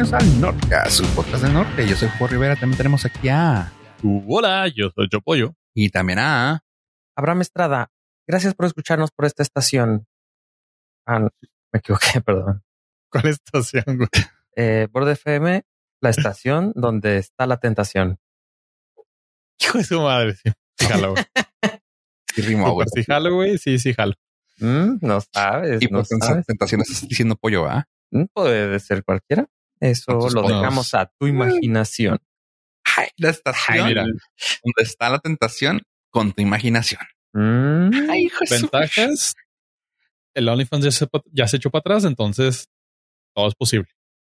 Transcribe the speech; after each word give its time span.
bienvenidos 0.00 0.12
al 0.12 0.40
Norte, 0.40 0.90
su 0.90 1.04
podcast 1.14 1.42
del 1.42 1.52
norte. 1.52 1.86
Yo 1.86 1.94
soy 1.94 2.08
Juan 2.16 2.30
Rivera, 2.30 2.56
también 2.56 2.78
tenemos 2.78 3.04
aquí 3.04 3.28
a... 3.28 3.70
hola, 4.26 4.66
yo 4.68 4.88
soy 4.94 5.08
Yo 5.12 5.20
Pollo. 5.20 5.54
Y 5.74 5.90
también 5.90 6.18
a... 6.18 6.64
Abraham 7.14 7.42
Estrada. 7.42 7.90
Gracias 8.26 8.54
por 8.54 8.64
escucharnos 8.64 9.10
por 9.10 9.26
esta 9.26 9.42
estación. 9.42 10.06
Ah, 11.06 11.18
me 11.20 11.28
equivoqué, 11.74 12.20
perdón. 12.24 12.62
¿Cuál 13.10 13.26
estación, 13.26 13.84
güey? 13.86 14.08
Eh, 14.56 14.88
Borde 14.90 15.12
FM, 15.12 15.64
la 16.00 16.08
estación 16.08 16.72
donde 16.76 17.18
está 17.18 17.46
la 17.46 17.58
tentación. 17.58 18.18
Hijo 19.60 19.76
de 19.76 19.84
su 19.84 20.00
madre, 20.00 20.34
sí. 20.34 20.50
Sí, 20.78 20.86
jalo, 20.86 21.12
güey. 21.12 21.24
Sí, 22.34 22.42
rimo, 22.42 22.72
güey. 22.72 22.86
Sí, 22.94 23.02
jalo, 23.04 23.34
güey. 23.34 23.58
Sí, 23.58 23.78
sí, 23.78 23.92
jalo. 23.92 24.14
Mm, 24.60 24.98
no 25.02 25.20
sabes, 25.20 25.82
Y 25.82 25.86
no 25.86 25.98
por 25.98 26.06
tentación 26.06 26.20
sabes. 26.20 26.46
tentaciones 26.46 26.88
estás 26.88 27.08
diciendo 27.08 27.36
pollo, 27.36 27.64
¿va? 27.64 27.86
Mm, 28.12 28.26
Puede 28.32 28.78
ser 28.78 29.04
cualquiera. 29.04 29.46
Eso 29.80 30.12
lo 30.12 30.42
pues, 30.42 30.54
dejamos 30.54 30.94
a 30.94 31.06
tu 31.18 31.26
imaginación. 31.26 32.18
Ay, 32.96 33.08
la 33.16 33.30
estación 33.30 33.78
Ay, 33.78 33.84
mira. 33.86 34.02
donde 34.02 34.82
está 34.82 35.08
la 35.10 35.18
tentación 35.18 35.80
con 36.10 36.32
tu 36.32 36.42
imaginación. 36.42 37.00
Mm, 37.32 38.10
Ay, 38.10 38.24
hijo 38.24 38.38
de 38.40 38.46
su- 38.46 38.54
Ventajas. 38.54 39.34
El 40.34 40.48
OnlyFans 40.48 40.84
ya 40.84 40.90
se, 40.90 41.06
ya 41.32 41.48
se 41.48 41.56
echó 41.56 41.70
para 41.70 41.80
atrás, 41.80 42.04
entonces 42.04 42.68
todo 43.34 43.48
es 43.48 43.54
posible. 43.54 43.88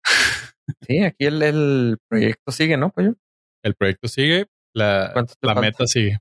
sí, 0.87 0.99
aquí 1.03 1.25
el, 1.25 1.41
el 1.43 1.98
proyecto 2.09 2.51
sigue, 2.51 2.77
¿no? 2.77 2.89
Pollo? 2.91 3.15
El 3.63 3.75
proyecto 3.75 4.07
sigue, 4.07 4.48
la, 4.73 5.12
¿Cuánto 5.13 5.35
te 5.39 5.48
la 5.48 5.55
meta 5.55 5.87
sigue. 5.87 6.20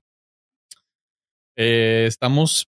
Eh, 1.57 2.05
estamos, 2.07 2.67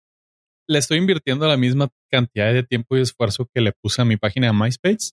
le 0.67 0.79
estoy 0.79 0.97
invirtiendo 0.97 1.47
la 1.47 1.57
misma 1.57 1.89
cantidad 2.11 2.53
de 2.53 2.63
tiempo 2.63 2.97
y 2.97 3.01
esfuerzo 3.01 3.47
que 3.53 3.61
le 3.61 3.71
puse 3.73 4.01
a 4.01 4.05
mi 4.05 4.17
página 4.17 4.47
de 4.47 4.53
MySpace. 4.53 5.11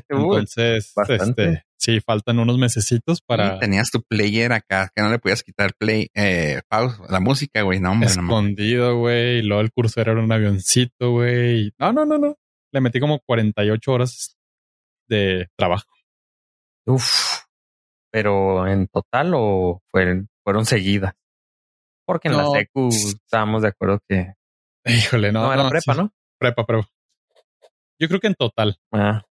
Entonces, 0.08 0.92
bastante. 0.94 1.44
este, 1.44 1.64
sí, 1.76 2.00
faltan 2.00 2.38
unos 2.38 2.58
mesecitos 2.58 3.20
para 3.22 3.58
tenías 3.58 3.90
tu 3.90 4.02
player 4.02 4.52
acá, 4.52 4.90
que 4.94 5.02
no 5.02 5.10
le 5.10 5.18
podías 5.18 5.42
quitar 5.42 5.74
play, 5.74 6.08
eh, 6.14 6.62
pause, 6.68 6.98
la 7.08 7.20
música, 7.20 7.62
güey. 7.62 7.80
No, 7.80 7.92
hombre, 7.92 8.08
escondido, 8.08 8.98
güey. 8.98 9.38
Y 9.38 9.42
luego 9.42 9.60
el 9.62 9.72
curso 9.72 10.00
era 10.00 10.12
un 10.12 10.30
avioncito, 10.32 11.10
güey. 11.12 11.72
No, 11.78 11.92
no, 11.92 12.04
no, 12.04 12.18
no. 12.18 12.36
Le 12.72 12.80
metí 12.80 12.98
como 13.00 13.20
48 13.20 13.92
horas 13.92 14.36
de 15.08 15.48
trabajo. 15.56 15.88
Uf. 16.86 17.40
Pero 18.12 18.66
en 18.66 18.86
total 18.88 19.32
o 19.34 19.82
fueron, 19.90 20.28
fueron 20.44 20.66
seguidas. 20.66 21.14
Porque 22.06 22.28
en 22.28 22.34
No. 22.34 22.52
la 22.52 22.58
secu 22.60 22.88
estábamos 22.88 23.62
de 23.62 23.68
acuerdo 23.68 23.98
que 24.08 24.34
Híjole, 24.86 25.32
no. 25.32 25.44
no, 25.46 25.52
era 25.54 25.68
prepa, 25.70 25.94
sí, 25.94 26.00
¿no? 26.00 26.12
Prepa, 26.38 26.64
prepa. 26.66 26.88
Yo 27.98 28.08
creo 28.08 28.20
que 28.20 28.26
en 28.26 28.34
total, 28.34 28.76
Ah, 28.92 29.22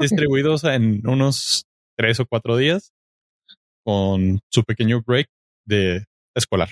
distribuidos 0.00 0.64
en 0.64 1.06
unos 1.06 1.66
tres 1.96 2.18
o 2.20 2.26
cuatro 2.26 2.56
días 2.56 2.92
con 3.84 4.40
su 4.50 4.64
pequeño 4.64 5.02
break 5.06 5.28
de 5.66 6.04
escolar. 6.34 6.68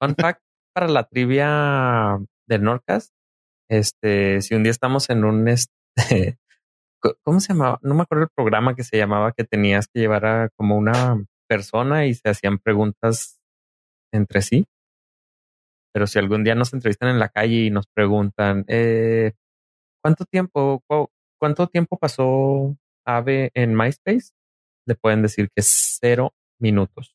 Fun 0.00 0.14
fact 0.16 0.40
para 0.74 0.88
la 0.88 1.04
trivia 1.04 2.18
del 2.46 2.62
Norcas. 2.62 3.12
Este, 3.70 4.40
si 4.40 4.54
un 4.54 4.62
día 4.62 4.70
estamos 4.70 5.10
en 5.10 5.24
un 5.24 5.48
este, 5.48 5.68
¿cómo 7.22 7.40
se 7.40 7.52
llamaba? 7.52 7.78
No 7.82 7.94
me 7.94 8.02
acuerdo 8.02 8.24
el 8.24 8.30
programa 8.34 8.74
que 8.74 8.84
se 8.84 8.96
llamaba 8.96 9.32
que 9.32 9.44
tenías 9.44 9.88
que 9.88 10.00
llevar 10.00 10.26
a 10.26 10.48
como 10.56 10.76
una 10.76 11.24
persona 11.48 12.06
y 12.06 12.14
se 12.14 12.28
hacían 12.28 12.58
preguntas 12.58 13.38
entre 14.12 14.42
sí. 14.42 14.66
Pero 15.92 16.06
si 16.06 16.18
algún 16.18 16.44
día 16.44 16.54
nos 16.54 16.72
entrevistan 16.72 17.08
en 17.08 17.18
la 17.18 17.28
calle 17.28 17.64
y 17.66 17.70
nos 17.70 17.86
preguntan, 17.86 18.64
eh, 18.68 19.32
¿cuánto 20.02 20.24
tiempo, 20.24 20.82
cuánto 21.38 21.66
tiempo 21.68 21.96
pasó 21.98 22.76
Ave 23.06 23.50
en 23.54 23.74
MySpace? 23.74 24.32
Le 24.86 24.94
pueden 24.94 25.22
decir 25.22 25.46
que 25.54 25.60
es 25.60 25.98
cero 26.00 26.34
minutos. 26.58 27.14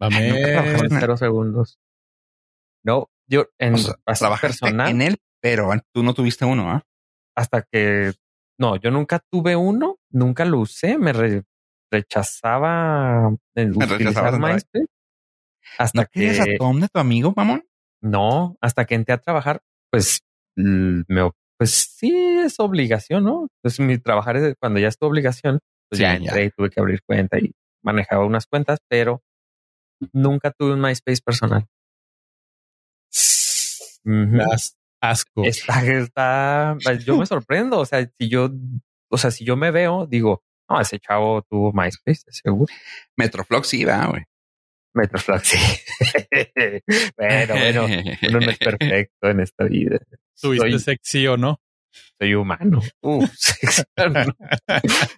En 0.00 0.88
cero 0.88 1.16
segundos. 1.16 1.78
No, 2.84 3.10
yo 3.28 3.46
en 3.58 3.74
O 3.74 3.78
sea, 3.78 3.96
personal 4.40 4.88
en 4.90 5.02
él, 5.02 5.18
pero 5.40 5.70
tú 5.92 6.02
no 6.02 6.14
tuviste 6.14 6.44
uno, 6.44 6.70
¿ah? 6.70 6.82
hasta 7.36 7.62
que 7.62 8.12
no, 8.58 8.76
yo 8.76 8.90
nunca 8.90 9.20
tuve 9.30 9.56
uno, 9.56 9.98
nunca 10.10 10.44
lo 10.44 10.58
usé, 10.60 10.98
me 10.98 11.12
re- 11.12 11.44
rechazaba 11.90 13.34
el 13.54 13.74
Me 13.76 13.84
utilizar. 13.84 14.38
MySpace. 14.38 14.86
Hasta 15.78 16.02
¿No 16.02 16.08
que 16.10 16.40
a 16.40 16.58
Tom 16.58 16.80
de 16.80 16.88
tu 16.88 16.98
amigo, 16.98 17.32
mamón? 17.36 17.64
no, 18.02 18.56
hasta 18.60 18.86
que 18.86 18.94
entré 18.94 19.14
a 19.14 19.18
trabajar, 19.18 19.62
pues 19.90 20.22
me 20.56 21.22
pues 21.60 21.92
sí 21.94 22.10
es 22.42 22.58
obligación, 22.58 23.24
¿no? 23.24 23.46
Entonces 23.58 23.80
mi 23.86 23.98
trabajar 23.98 24.34
es 24.38 24.54
cuando 24.58 24.80
ya 24.80 24.88
es 24.88 24.96
tu 24.96 25.04
obligación, 25.04 25.58
pues 25.90 25.98
Sí, 25.98 26.02
ya 26.04 26.16
ya. 26.16 26.24
entré 26.30 26.44
y 26.46 26.50
tuve 26.50 26.70
que 26.70 26.80
abrir 26.80 27.02
cuenta 27.02 27.38
y 27.38 27.52
manejaba 27.84 28.24
unas 28.24 28.46
cuentas, 28.46 28.78
pero 28.88 29.20
nunca 30.14 30.52
tuve 30.52 30.72
un 30.72 30.80
MySpace 30.80 31.20
personal. 31.22 31.66
Das 34.04 34.78
asco. 35.02 35.44
Está, 35.44 35.84
está, 35.84 36.78
yo 37.04 37.18
me 37.18 37.26
sorprendo. 37.26 37.78
O 37.80 37.84
sea, 37.84 38.10
si 38.18 38.30
yo, 38.30 38.48
o 39.10 39.18
sea, 39.18 39.30
si 39.30 39.44
yo 39.44 39.54
me 39.58 39.70
veo, 39.70 40.06
digo, 40.06 40.42
no, 40.66 40.80
ese 40.80 40.98
chavo 40.98 41.42
tuvo 41.42 41.74
MySpace, 41.74 42.22
seguro. 42.30 42.72
Metroflog 43.18 43.66
sí, 43.66 43.84
va, 43.84 44.06
güey. 44.06 44.22
Metroflog, 44.94 45.40
sí. 45.44 45.56
bueno, 47.16 47.54
bueno, 47.54 47.84
uno 48.28 48.40
no 48.40 48.50
es 48.50 48.58
perfecto 48.58 49.28
en 49.28 49.40
esta 49.40 49.64
vida. 49.64 49.98
¿Tuviste 50.40 50.70
soy- 50.70 50.78
sexy 50.80 51.26
o 51.26 51.36
no? 51.36 51.60
Soy 52.20 52.34
humano. 52.34 52.80
Uf, 53.02 53.30
sexo, 53.34 53.82
no. 53.96 54.24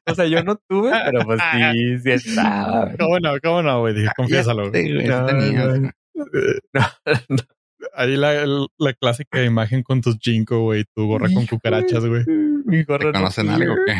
O 0.07 0.15
sea, 0.15 0.27
yo 0.27 0.43
no 0.43 0.57
tuve, 0.69 0.91
pero 1.07 1.21
pues 1.25 1.41
sí, 1.53 1.99
sí 2.03 2.11
estaba. 2.11 2.93
¿Cómo 2.99 3.19
no? 3.21 3.33
¿Cómo 3.43 3.63
no, 3.63 3.81
güey? 3.81 3.95
Dije, 3.95 4.09
confiésalo. 4.17 4.71
güey. 4.71 4.83
Sí, 4.85 4.93
güey, 4.95 5.03
sí 5.05 5.09
No, 5.09 5.27
no. 5.27 5.93
No, 6.73 7.47
Ahí 7.95 8.17
la, 8.17 8.47
la 8.79 8.93
clásica 8.95 9.43
imagen 9.43 9.83
con 9.83 10.01
tus 10.01 10.17
jinko, 10.19 10.61
güey, 10.61 10.85
tu 10.95 11.07
gorra 11.07 11.29
con 11.35 11.47
cucarachas, 11.47 12.05
güey. 12.07 12.25
Mi 12.65 12.85
gorra 12.85 13.07
¿Te 13.07 13.13
no 13.13 13.19
conocen 13.21 13.47
sirve. 13.49 13.65
algo? 13.65 13.75
¿Qué? 13.87 13.95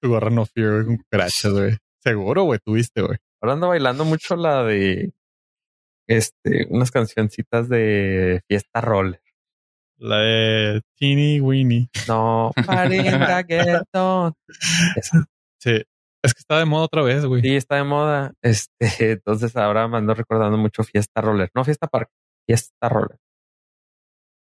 Tu 0.00 0.08
gorra 0.08 0.30
no 0.30 0.44
fear, 0.44 0.72
güey, 0.72 0.84
con 0.86 0.96
cucarachas, 0.96 1.52
güey. 1.52 1.76
Seguro, 2.02 2.42
güey, 2.44 2.58
tuviste, 2.64 3.00
güey. 3.00 3.16
Ahora 3.40 3.54
ando 3.54 3.68
bailando 3.68 4.04
mucho 4.04 4.34
la 4.36 4.64
de 4.64 5.12
este, 6.08 6.66
unas 6.70 6.90
cancioncitas 6.90 7.68
de 7.68 8.40
fiesta 8.48 8.80
roller. 8.80 9.20
La 9.98 10.18
de 10.18 10.82
Teeny 10.96 11.40
Weeny. 11.40 11.90
No, 12.08 12.52
Sí. 15.60 15.82
Es 16.22 16.34
que 16.34 16.40
está 16.40 16.58
de 16.58 16.64
moda 16.64 16.84
otra 16.84 17.02
vez, 17.02 17.24
güey. 17.24 17.42
Sí, 17.42 17.56
está 17.56 17.76
de 17.76 17.84
moda. 17.84 18.32
Este, 18.42 18.70
entonces 19.12 19.56
ahora 19.56 19.86
me 19.88 19.98
ando 19.98 20.14
recordando 20.14 20.56
mucho 20.56 20.82
Fiesta 20.82 21.20
Roller. 21.20 21.50
No 21.54 21.64
Fiesta 21.64 21.86
Park, 21.86 22.10
Fiesta 22.46 22.88
Roller. 22.88 23.18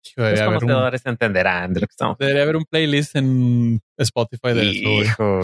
Hijo, 0.05 0.21
Los 0.23 0.27
Debería 0.27 0.45
haber, 0.45 0.55
un, 0.57 0.61
conocedores 0.61 1.07
entenderán 1.07 1.75
de 1.75 1.81
lo 1.81 1.87
que 1.87 1.91
estamos. 1.91 2.19
debería 2.19 2.43
haber 2.43 2.57
un 2.57 2.65
playlist 2.65 3.17
en 3.17 3.81
Spotify 3.99 4.55
de 4.55 4.71
eso. 4.71 4.89
Hijo, 4.89 5.41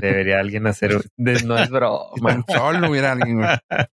debería 0.00 0.40
alguien 0.40 0.66
hacer. 0.66 0.96
un- 0.96 1.02
de- 1.16 1.42
no 1.44 1.56
es 1.56 1.68
Si 1.68 1.72
broma. 1.72 2.10
tan 2.26 2.44
solo 2.48 2.90
hubiera 2.90 3.12
alguien, 3.12 3.36
güey. 3.38 3.48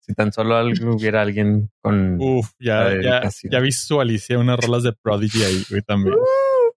Si 0.01 0.13
tan 0.13 0.33
solo 0.33 0.57
algo- 0.57 0.95
hubiera 0.95 1.21
alguien 1.21 1.69
con. 1.81 2.17
Uf, 2.19 2.49
ya, 2.59 2.91
ya, 3.01 3.59
visualicé 3.59 4.35
unas 4.35 4.59
rolas 4.59 4.83
de 4.83 4.91
Prodigy 4.93 5.43
ahí, 5.43 5.63
güey, 5.69 5.81
también. 5.83 6.15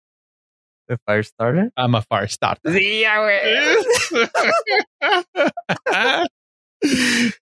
de 0.88 0.98
Firestarter. 1.06 1.70
I'm 1.76 1.94
a 1.94 2.02
fire 2.02 2.28
starter. 2.28 2.72
Sí, 2.72 3.00
ya, 3.02 3.20
güey. 3.22 3.38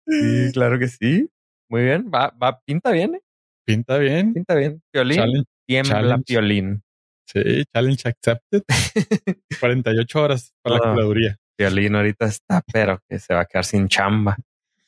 Sí, 0.06 0.50
claro 0.52 0.78
que 0.78 0.88
sí. 0.88 1.28
Muy 1.70 1.82
bien. 1.84 2.10
Va, 2.12 2.34
va, 2.42 2.60
pinta 2.64 2.90
bien, 2.90 3.14
¿eh? 3.14 3.20
Pinta 3.64 3.98
bien. 3.98 4.32
Pinta 4.34 4.54
bien. 4.54 4.82
Piolín. 4.92 5.16
Challenge, 5.18 5.48
tiembla 5.68 5.92
challenge. 6.00 6.24
piolín. 6.24 6.82
sí, 7.26 7.64
challenge 7.72 8.08
accepted. 8.08 8.62
48 9.60 10.20
horas 10.22 10.52
para 10.62 10.76
la 10.76 10.80
Ah. 10.84 10.92
curaduría. 10.94 11.36
Piolín 11.56 11.94
ahorita 11.96 12.26
está, 12.26 12.62
pero 12.72 13.00
que 13.08 13.18
se 13.18 13.34
va 13.34 13.40
a 13.40 13.44
quedar 13.46 13.64
sin 13.64 13.88
chamba. 13.88 14.36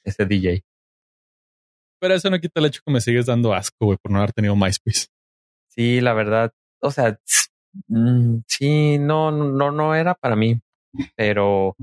Ese 0.05 0.25
DJ. 0.25 0.63
Pero 2.01 2.15
eso 2.15 2.31
no 2.31 2.41
quita 2.41 2.61
el 2.61 2.67
hecho 2.67 2.81
que 2.85 2.93
me 2.93 3.01
sigues 3.01 3.27
dando 3.27 3.53
asco, 3.53 3.87
güey, 3.87 3.99
por 4.01 4.11
no 4.11 4.19
haber 4.19 4.33
tenido 4.33 4.57
MySpace. 4.57 5.07
Sí, 5.69 6.01
la 6.01 6.15
verdad. 6.15 6.53
O 6.81 6.91
sea, 6.91 7.19
mm, 7.89 8.39
sí, 8.47 8.99
no, 8.99 9.31
no, 9.31 9.71
no 9.71 9.95
era 9.95 10.15
para 10.15 10.35
mí. 10.37 10.61
Pero 11.17 11.77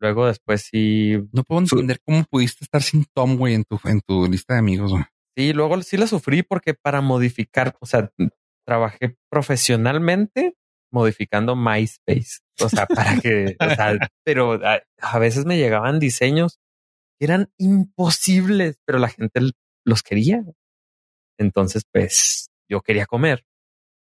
luego 0.00 0.26
después 0.26 0.62
sí, 0.70 1.16
No 1.32 1.42
puedo 1.44 1.62
entender 1.62 2.00
cómo 2.04 2.24
pudiste 2.28 2.64
estar 2.64 2.82
sin 2.82 3.06
Tom, 3.14 3.36
güey, 3.36 3.54
en 3.54 3.64
tu, 3.64 3.80
en 3.84 4.00
tu 4.02 4.26
lista 4.28 4.54
de 4.54 4.60
amigos, 4.60 4.90
güey. 4.92 5.04
sí, 5.36 5.52
luego 5.54 5.80
sí 5.82 5.96
la 5.96 6.06
sufrí 6.06 6.42
porque 6.42 6.74
para 6.74 7.00
modificar, 7.00 7.74
o 7.80 7.86
sea, 7.86 8.10
trabajé 8.66 9.16
profesionalmente 9.30 10.54
modificando 10.92 11.56
MySpace. 11.56 12.40
O 12.60 12.68
sea, 12.68 12.86
para 12.86 13.18
que, 13.20 13.56
o 13.58 13.70
sea, 13.74 13.96
pero 14.24 14.54
a, 14.64 14.82
a 15.00 15.18
veces 15.18 15.46
me 15.46 15.56
llegaban 15.56 15.98
diseños 15.98 16.58
que 17.18 17.26
eran 17.26 17.50
imposibles, 17.58 18.78
pero 18.84 18.98
la 18.98 19.08
gente 19.08 19.40
los 19.84 20.02
quería. 20.02 20.44
Entonces, 21.38 21.84
pues 21.90 22.50
yo 22.68 22.82
quería 22.82 23.06
comer 23.06 23.44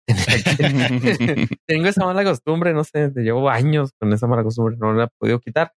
tengo 1.66 1.88
esa 1.88 2.04
mala 2.04 2.24
costumbre, 2.24 2.72
no 2.72 2.84
sé, 2.84 3.10
llevo 3.16 3.48
años 3.48 3.92
con 3.98 4.12
esa 4.12 4.26
mala 4.26 4.42
costumbre, 4.42 4.76
no 4.78 4.92
la 4.92 5.04
he 5.04 5.08
podido 5.18 5.40
quitar. 5.40 5.72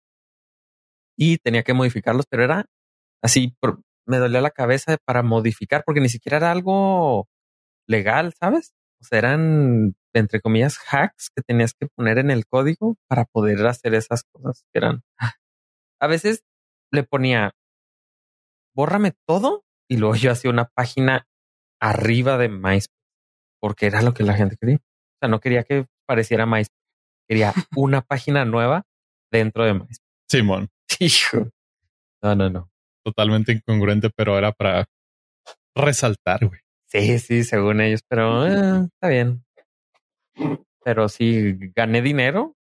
Y 1.16 1.38
tenía 1.38 1.62
que 1.62 1.74
modificarlos, 1.74 2.26
pero 2.28 2.44
era 2.44 2.66
así, 3.22 3.56
me 4.06 4.18
dolía 4.18 4.40
la 4.40 4.50
cabeza 4.50 4.96
para 5.04 5.22
modificar, 5.22 5.84
porque 5.84 6.00
ni 6.00 6.08
siquiera 6.08 6.38
era 6.38 6.50
algo 6.50 7.28
legal, 7.88 8.32
¿sabes? 8.34 8.74
O 9.00 9.04
sea, 9.04 9.18
eran, 9.18 9.94
entre 10.14 10.40
comillas, 10.40 10.78
hacks 10.90 11.30
que 11.34 11.42
tenías 11.42 11.74
que 11.74 11.88
poner 11.94 12.18
en 12.18 12.30
el 12.30 12.46
código 12.46 12.96
para 13.08 13.24
poder 13.24 13.66
hacer 13.66 13.94
esas 13.94 14.24
cosas 14.24 14.64
que 14.72 14.78
eran. 14.78 15.02
A 16.00 16.06
veces 16.06 16.42
le 16.90 17.02
ponía, 17.02 17.52
bórrame 18.74 19.12
todo 19.26 19.64
y 19.88 19.98
luego 19.98 20.16
yo 20.16 20.30
hacía 20.30 20.50
una 20.50 20.66
página 20.74 21.26
arriba 21.80 22.38
de 22.38 22.48
MySpace 22.48 22.88
porque 23.60 23.86
era 23.86 24.02
lo 24.02 24.14
que 24.14 24.24
la 24.24 24.34
gente 24.34 24.56
quería. 24.56 24.76
O 24.76 25.18
sea, 25.20 25.28
no 25.28 25.40
quería 25.40 25.64
que 25.64 25.86
pareciera 26.06 26.46
MySpace. 26.46 26.78
Quería 27.28 27.52
una 27.76 28.02
página 28.02 28.44
nueva 28.44 28.84
dentro 29.30 29.64
de 29.64 29.74
MySpace. 29.74 30.02
Simón. 30.30 30.68
Hijo. 30.98 31.48
No, 32.22 32.34
no, 32.34 32.50
no. 32.50 32.70
Totalmente 33.04 33.52
incongruente, 33.52 34.10
pero 34.10 34.38
era 34.38 34.52
para 34.52 34.86
resaltar, 35.74 36.46
güey. 36.46 36.60
Sí, 36.94 37.18
sí, 37.18 37.42
según 37.42 37.80
ellos, 37.80 38.02
pero 38.06 38.46
eh, 38.46 38.84
está 38.84 39.08
bien. 39.08 39.44
Pero 40.84 41.08
sí, 41.08 41.56
gané 41.74 42.02
dinero, 42.02 42.54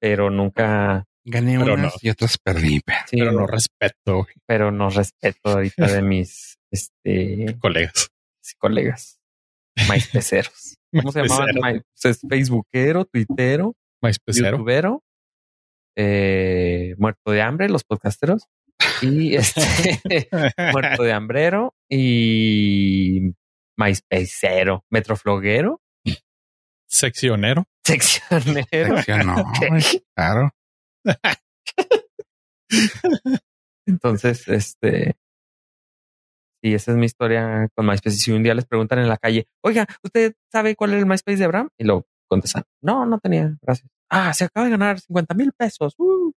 pero 0.00 0.30
nunca... 0.30 1.04
Gané 1.24 1.58
unas 1.58 2.04
y 2.04 2.10
otras 2.10 2.38
perdí. 2.38 2.82
pero 3.10 3.32
no 3.32 3.48
respeto. 3.48 4.22
Güey. 4.22 4.34
Pero 4.46 4.70
no 4.70 4.90
respeto 4.90 5.50
ahorita 5.50 5.88
de 5.88 6.02
mis 6.02 6.58
este, 6.70 7.56
colegas. 7.58 8.10
Sí, 8.40 8.54
colegas. 8.58 9.18
MySpeceros. 9.88 10.76
¿Cómo 10.92 11.10
se 11.10 11.22
llamaban? 11.22 11.82
Pues 12.00 12.20
Facebookero, 12.28 13.06
Twittero, 13.06 13.74
MySpecero. 14.00 14.58
YouTubero, 14.58 15.02
eh, 15.96 16.94
Muerto 16.98 17.32
de 17.32 17.42
Hambre, 17.42 17.68
los 17.68 17.82
podcasteros. 17.82 18.46
Y 19.02 19.34
este 19.34 20.28
Muerto 20.72 21.02
de 21.02 21.12
Hambrero 21.12 21.74
y 21.88 23.34
MySpacero, 23.76 24.84
Metrofloguero. 24.90 25.80
Seccionero. 26.86 27.64
Seccionero. 27.84 28.96
Seccionó, 28.96 29.44
claro. 30.16 30.50
Entonces, 33.86 34.48
este, 34.48 35.16
y 36.64 36.74
esa 36.74 36.92
es 36.92 36.96
mi 36.96 37.04
historia 37.04 37.68
con 37.74 37.86
MySpace. 37.86 38.16
Si 38.16 38.32
un 38.32 38.42
día 38.42 38.54
les 38.54 38.64
preguntan 38.64 38.98
en 38.98 39.08
la 39.08 39.18
calle, 39.18 39.46
oiga, 39.62 39.86
¿usted 40.02 40.34
sabe 40.50 40.74
cuál 40.74 40.94
es 40.94 41.00
el 41.00 41.06
MySpace 41.06 41.36
de 41.36 41.44
Abraham? 41.44 41.68
Y 41.78 41.84
lo 41.84 42.06
contestan, 42.26 42.64
no, 42.82 43.04
no 43.04 43.18
tenía, 43.18 43.54
gracias. 43.60 43.90
Ah, 44.08 44.32
se 44.32 44.44
acaba 44.44 44.64
de 44.64 44.70
ganar 44.70 44.98
50 44.98 45.34
mil 45.34 45.52
pesos. 45.52 45.94
Uh. 45.98 46.32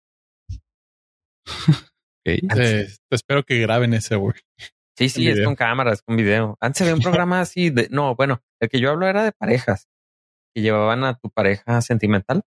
Eh, 2.30 2.86
espero 3.10 3.42
que 3.42 3.58
graben 3.58 3.94
ese, 3.94 4.16
güey. 4.16 4.34
Sí, 4.98 5.08
sí, 5.08 5.28
es 5.28 5.44
con 5.44 5.54
cámaras, 5.54 6.02
con 6.02 6.16
video. 6.16 6.56
Antes 6.60 6.82
había 6.82 6.94
un 6.94 7.00
programa 7.28 7.40
así 7.40 7.70
de, 7.70 7.86
no, 7.92 8.16
bueno, 8.16 8.42
el 8.60 8.68
que 8.68 8.80
yo 8.80 8.90
hablo 8.90 9.06
era 9.06 9.22
de 9.22 9.30
parejas 9.30 9.86
que 10.52 10.60
llevaban 10.60 11.04
a 11.04 11.14
tu 11.14 11.30
pareja 11.30 11.80
sentimental 11.82 12.42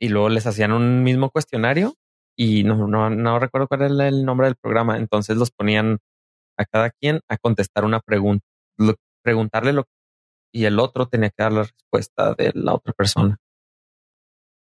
y 0.00 0.08
luego 0.08 0.30
les 0.30 0.46
hacían 0.46 0.72
un 0.72 1.02
mismo 1.02 1.28
cuestionario 1.28 1.96
y 2.34 2.64
no, 2.64 2.88
no, 2.88 3.10
no 3.10 3.38
recuerdo 3.38 3.68
cuál 3.68 3.82
era 3.82 4.08
el 4.08 4.24
nombre 4.24 4.46
del 4.46 4.56
programa. 4.56 4.96
Entonces 4.96 5.36
los 5.36 5.50
ponían 5.50 5.98
a 6.58 6.64
cada 6.64 6.88
quien 6.88 7.20
a 7.28 7.36
contestar 7.36 7.84
una 7.84 8.00
pregunta, 8.00 8.46
preguntarle 9.22 9.74
lo 9.74 9.84
y 10.50 10.64
el 10.64 10.78
otro 10.78 11.08
tenía 11.08 11.28
que 11.28 11.42
dar 11.42 11.52
la 11.52 11.64
respuesta 11.64 12.34
de 12.34 12.52
la 12.54 12.74
otra 12.74 12.94
persona. 12.94 13.36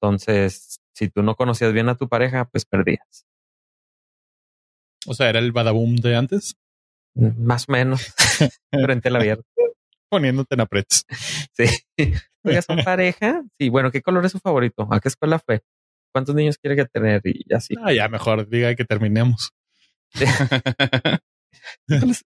Entonces, 0.01 0.79
si 0.93 1.09
tú 1.09 1.23
no 1.23 1.35
conocías 1.35 1.73
bien 1.73 1.89
a 1.89 1.95
tu 1.95 2.07
pareja, 2.07 2.45
pues 2.45 2.65
perdías. 2.65 3.25
O 5.09 5.15
sea, 5.15 5.27
era 5.27 5.39
el 5.39 5.51
badaboom 5.51 5.95
de 5.95 6.15
antes. 6.15 6.55
Más 7.15 7.67
o 7.67 7.71
menos. 7.71 8.13
Frente 8.71 9.07
a 9.07 9.11
la 9.11 9.17
abierta. 9.17 9.43
Poniéndote 10.07 10.53
en 10.53 10.61
aprietos. 10.61 11.03
Sí. 11.53 11.65
Oiga, 12.43 12.61
son 12.61 12.83
pareja. 12.83 13.43
Sí, 13.59 13.69
bueno, 13.69 13.89
¿qué 13.89 14.03
color 14.03 14.23
es 14.23 14.33
su 14.33 14.39
favorito? 14.39 14.87
¿A 14.91 14.99
qué 14.99 15.07
escuela 15.07 15.39
fue? 15.39 15.63
¿Cuántos 16.13 16.35
niños 16.35 16.59
quiere 16.59 16.75
que 16.75 16.85
tener? 16.85 17.21
Y 17.23 17.51
así. 17.51 17.73
Ah, 17.83 17.91
ya 17.91 18.07
mejor 18.07 18.47
diga 18.47 18.75
que 18.75 18.85
terminemos. 18.85 19.51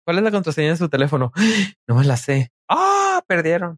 ¿Cuál 0.05 0.17
es, 0.17 0.23
la 0.23 0.31
contraseña 0.31 0.71
de 0.71 0.77
su 0.77 0.89
teléfono? 0.89 1.31
No 1.87 1.95
me 1.95 2.03
la 2.03 2.17
sé. 2.17 2.51
Ah, 2.69 3.23
perdieron. 3.27 3.77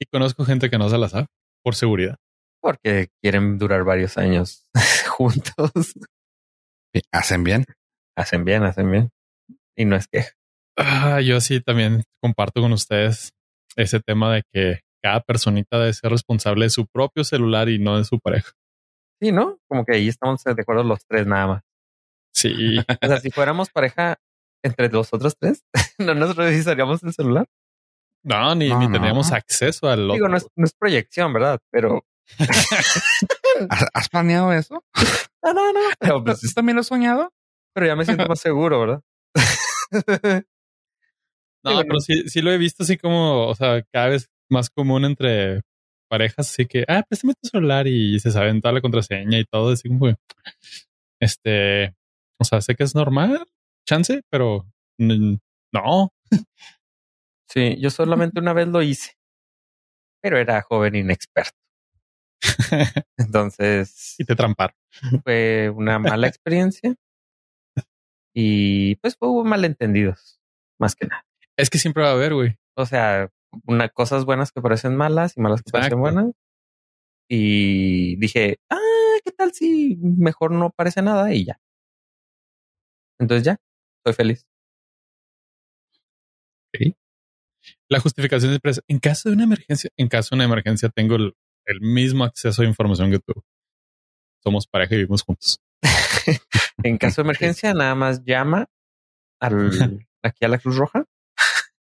Y 0.00 0.06
conozco 0.10 0.46
gente 0.46 0.70
que 0.70 0.78
no 0.78 0.88
se 0.88 0.96
la 0.96 1.10
sabe 1.10 1.26
por 1.62 1.74
seguridad. 1.74 2.16
Porque 2.62 3.08
quieren 3.22 3.58
durar 3.58 3.84
varios 3.84 4.16
años 4.16 4.64
juntos. 5.06 5.94
Hacen 7.12 7.44
bien. 7.44 7.64
Hacen 8.16 8.44
bien, 8.44 8.62
hacen 8.64 8.90
bien. 8.90 9.10
Y 9.76 9.84
no 9.84 9.96
es 9.96 10.06
que. 10.08 10.24
Ah, 10.76 11.20
yo 11.20 11.40
sí 11.40 11.60
también 11.60 12.04
comparto 12.22 12.60
con 12.60 12.72
ustedes 12.72 13.32
ese 13.76 14.00
tema 14.00 14.34
de 14.34 14.42
que 14.52 14.80
cada 15.02 15.20
personita 15.20 15.78
debe 15.78 15.92
ser 15.92 16.10
responsable 16.10 16.64
de 16.64 16.70
su 16.70 16.86
propio 16.86 17.24
celular 17.24 17.68
y 17.68 17.78
no 17.78 17.98
de 17.98 18.04
su 18.04 18.18
pareja. 18.18 18.52
Sí, 19.20 19.32
¿no? 19.32 19.58
Como 19.68 19.84
que 19.84 19.94
ahí 19.94 20.08
estamos 20.08 20.42
de 20.44 20.52
acuerdo 20.52 20.82
los 20.82 21.00
tres 21.06 21.26
nada 21.26 21.46
más. 21.46 21.62
Sí. 22.34 22.76
O 23.02 23.06
sea, 23.06 23.18
si 23.20 23.30
fuéramos 23.30 23.70
pareja 23.70 24.18
entre 24.62 24.88
los 24.88 25.12
otros 25.12 25.36
tres, 25.38 25.64
no 25.98 26.14
nos 26.14 26.36
revisaríamos 26.36 27.02
el 27.02 27.12
celular. 27.12 27.46
No, 28.24 28.54
ni, 28.56 28.74
ni 28.74 28.90
teníamos 28.90 29.30
acceso 29.30 29.88
al 29.88 30.08
Digo, 30.08 30.28
no 30.28 30.36
es, 30.36 30.48
no 30.56 30.64
es 30.64 30.74
proyección, 30.74 31.32
¿verdad? 31.32 31.60
Pero. 31.70 32.04
¿Has 33.94 34.08
planeado 34.08 34.52
eso? 34.52 34.84
No, 35.42 35.52
no, 35.52 35.72
no. 35.72 35.80
Pero 36.00 36.24
pues, 36.24 36.54
también 36.54 36.76
lo 36.76 36.82
he 36.82 36.84
soñado? 36.84 37.32
Pero 37.74 37.86
ya 37.86 37.96
me 37.96 38.04
siento 38.04 38.26
más 38.26 38.40
seguro, 38.40 38.80
¿verdad? 38.80 39.02
no, 41.62 41.82
pero 41.82 42.00
sí, 42.00 42.26
sí 42.28 42.40
lo 42.40 42.50
he 42.50 42.56
visto 42.56 42.84
así 42.84 42.96
como, 42.96 43.48
o 43.48 43.54
sea, 43.54 43.82
cada 43.92 44.08
vez 44.08 44.30
más 44.50 44.70
común 44.70 45.04
entre 45.04 45.60
parejas, 46.08 46.48
así 46.50 46.64
que, 46.64 46.86
ah, 46.88 47.02
préstame 47.06 47.34
tu 47.34 47.48
celular 47.48 47.86
y 47.86 48.18
se 48.18 48.30
saben 48.30 48.62
toda 48.62 48.72
la 48.72 48.80
contraseña 48.80 49.38
y 49.38 49.44
todo, 49.44 49.72
así 49.72 49.88
como, 49.88 50.14
este, 51.20 51.94
o 52.40 52.44
sea, 52.44 52.62
sé 52.62 52.74
que 52.76 52.84
es 52.84 52.94
normal, 52.94 53.46
chance, 53.86 54.22
pero 54.30 54.64
no. 54.98 56.12
Sí, 57.50 57.76
yo 57.78 57.90
solamente 57.90 58.40
una 58.40 58.54
vez 58.54 58.68
lo 58.68 58.80
hice, 58.80 59.12
pero 60.22 60.38
era 60.38 60.62
joven 60.62 60.94
inexperto. 60.94 61.65
Entonces. 63.16 64.14
y 64.18 64.24
te 64.24 64.36
tramparon. 64.36 64.76
Fue 65.24 65.70
una 65.74 65.98
mala 65.98 66.26
experiencia. 66.26 66.94
Y 68.34 68.96
pues 68.96 69.16
hubo 69.20 69.44
malentendidos, 69.44 70.40
más 70.78 70.94
que 70.94 71.06
nada. 71.06 71.24
Es 71.56 71.70
que 71.70 71.78
siempre 71.78 72.02
va 72.02 72.10
a 72.10 72.12
haber, 72.12 72.34
güey. 72.34 72.58
O 72.76 72.84
sea, 72.84 73.30
una, 73.66 73.88
cosas 73.88 74.26
buenas 74.26 74.52
que 74.52 74.60
parecen 74.60 74.94
malas 74.94 75.36
y 75.36 75.40
malas 75.40 75.62
que 75.62 75.70
parecen 75.70 75.98
buenas. 75.98 76.32
Y 77.28 78.16
dije, 78.16 78.58
ah, 78.70 78.78
¿qué 79.24 79.32
tal 79.32 79.52
si 79.52 79.96
mejor 79.96 80.52
no 80.52 80.70
parece 80.70 81.00
nada? 81.00 81.32
Y 81.32 81.46
ya. 81.46 81.58
Entonces 83.18 83.44
ya, 83.44 83.56
soy 84.04 84.12
feliz. 84.12 84.46
La 87.88 88.00
justificación 88.00 88.52
empresa. 88.52 88.82
En 88.86 88.98
caso 88.98 89.28
de 89.28 89.34
una 89.34 89.44
emergencia, 89.44 89.90
en 89.96 90.08
caso 90.08 90.30
de 90.30 90.36
una 90.36 90.44
emergencia, 90.44 90.88
tengo 90.88 91.16
el, 91.16 91.34
mismo 91.80 92.24
acceso 92.24 92.62
a 92.62 92.64
información 92.64 93.10
que 93.10 93.18
tú. 93.18 93.34
Somos 94.42 94.66
pareja 94.66 94.94
y 94.94 94.98
vivimos 94.98 95.22
juntos. 95.22 95.60
en 96.82 96.98
caso 96.98 97.22
de 97.22 97.26
emergencia, 97.26 97.74
nada 97.74 97.94
más 97.94 98.24
llama 98.24 98.68
al, 99.40 100.06
aquí 100.22 100.44
a 100.44 100.48
la 100.48 100.58
Cruz 100.58 100.76
Roja. 100.76 101.04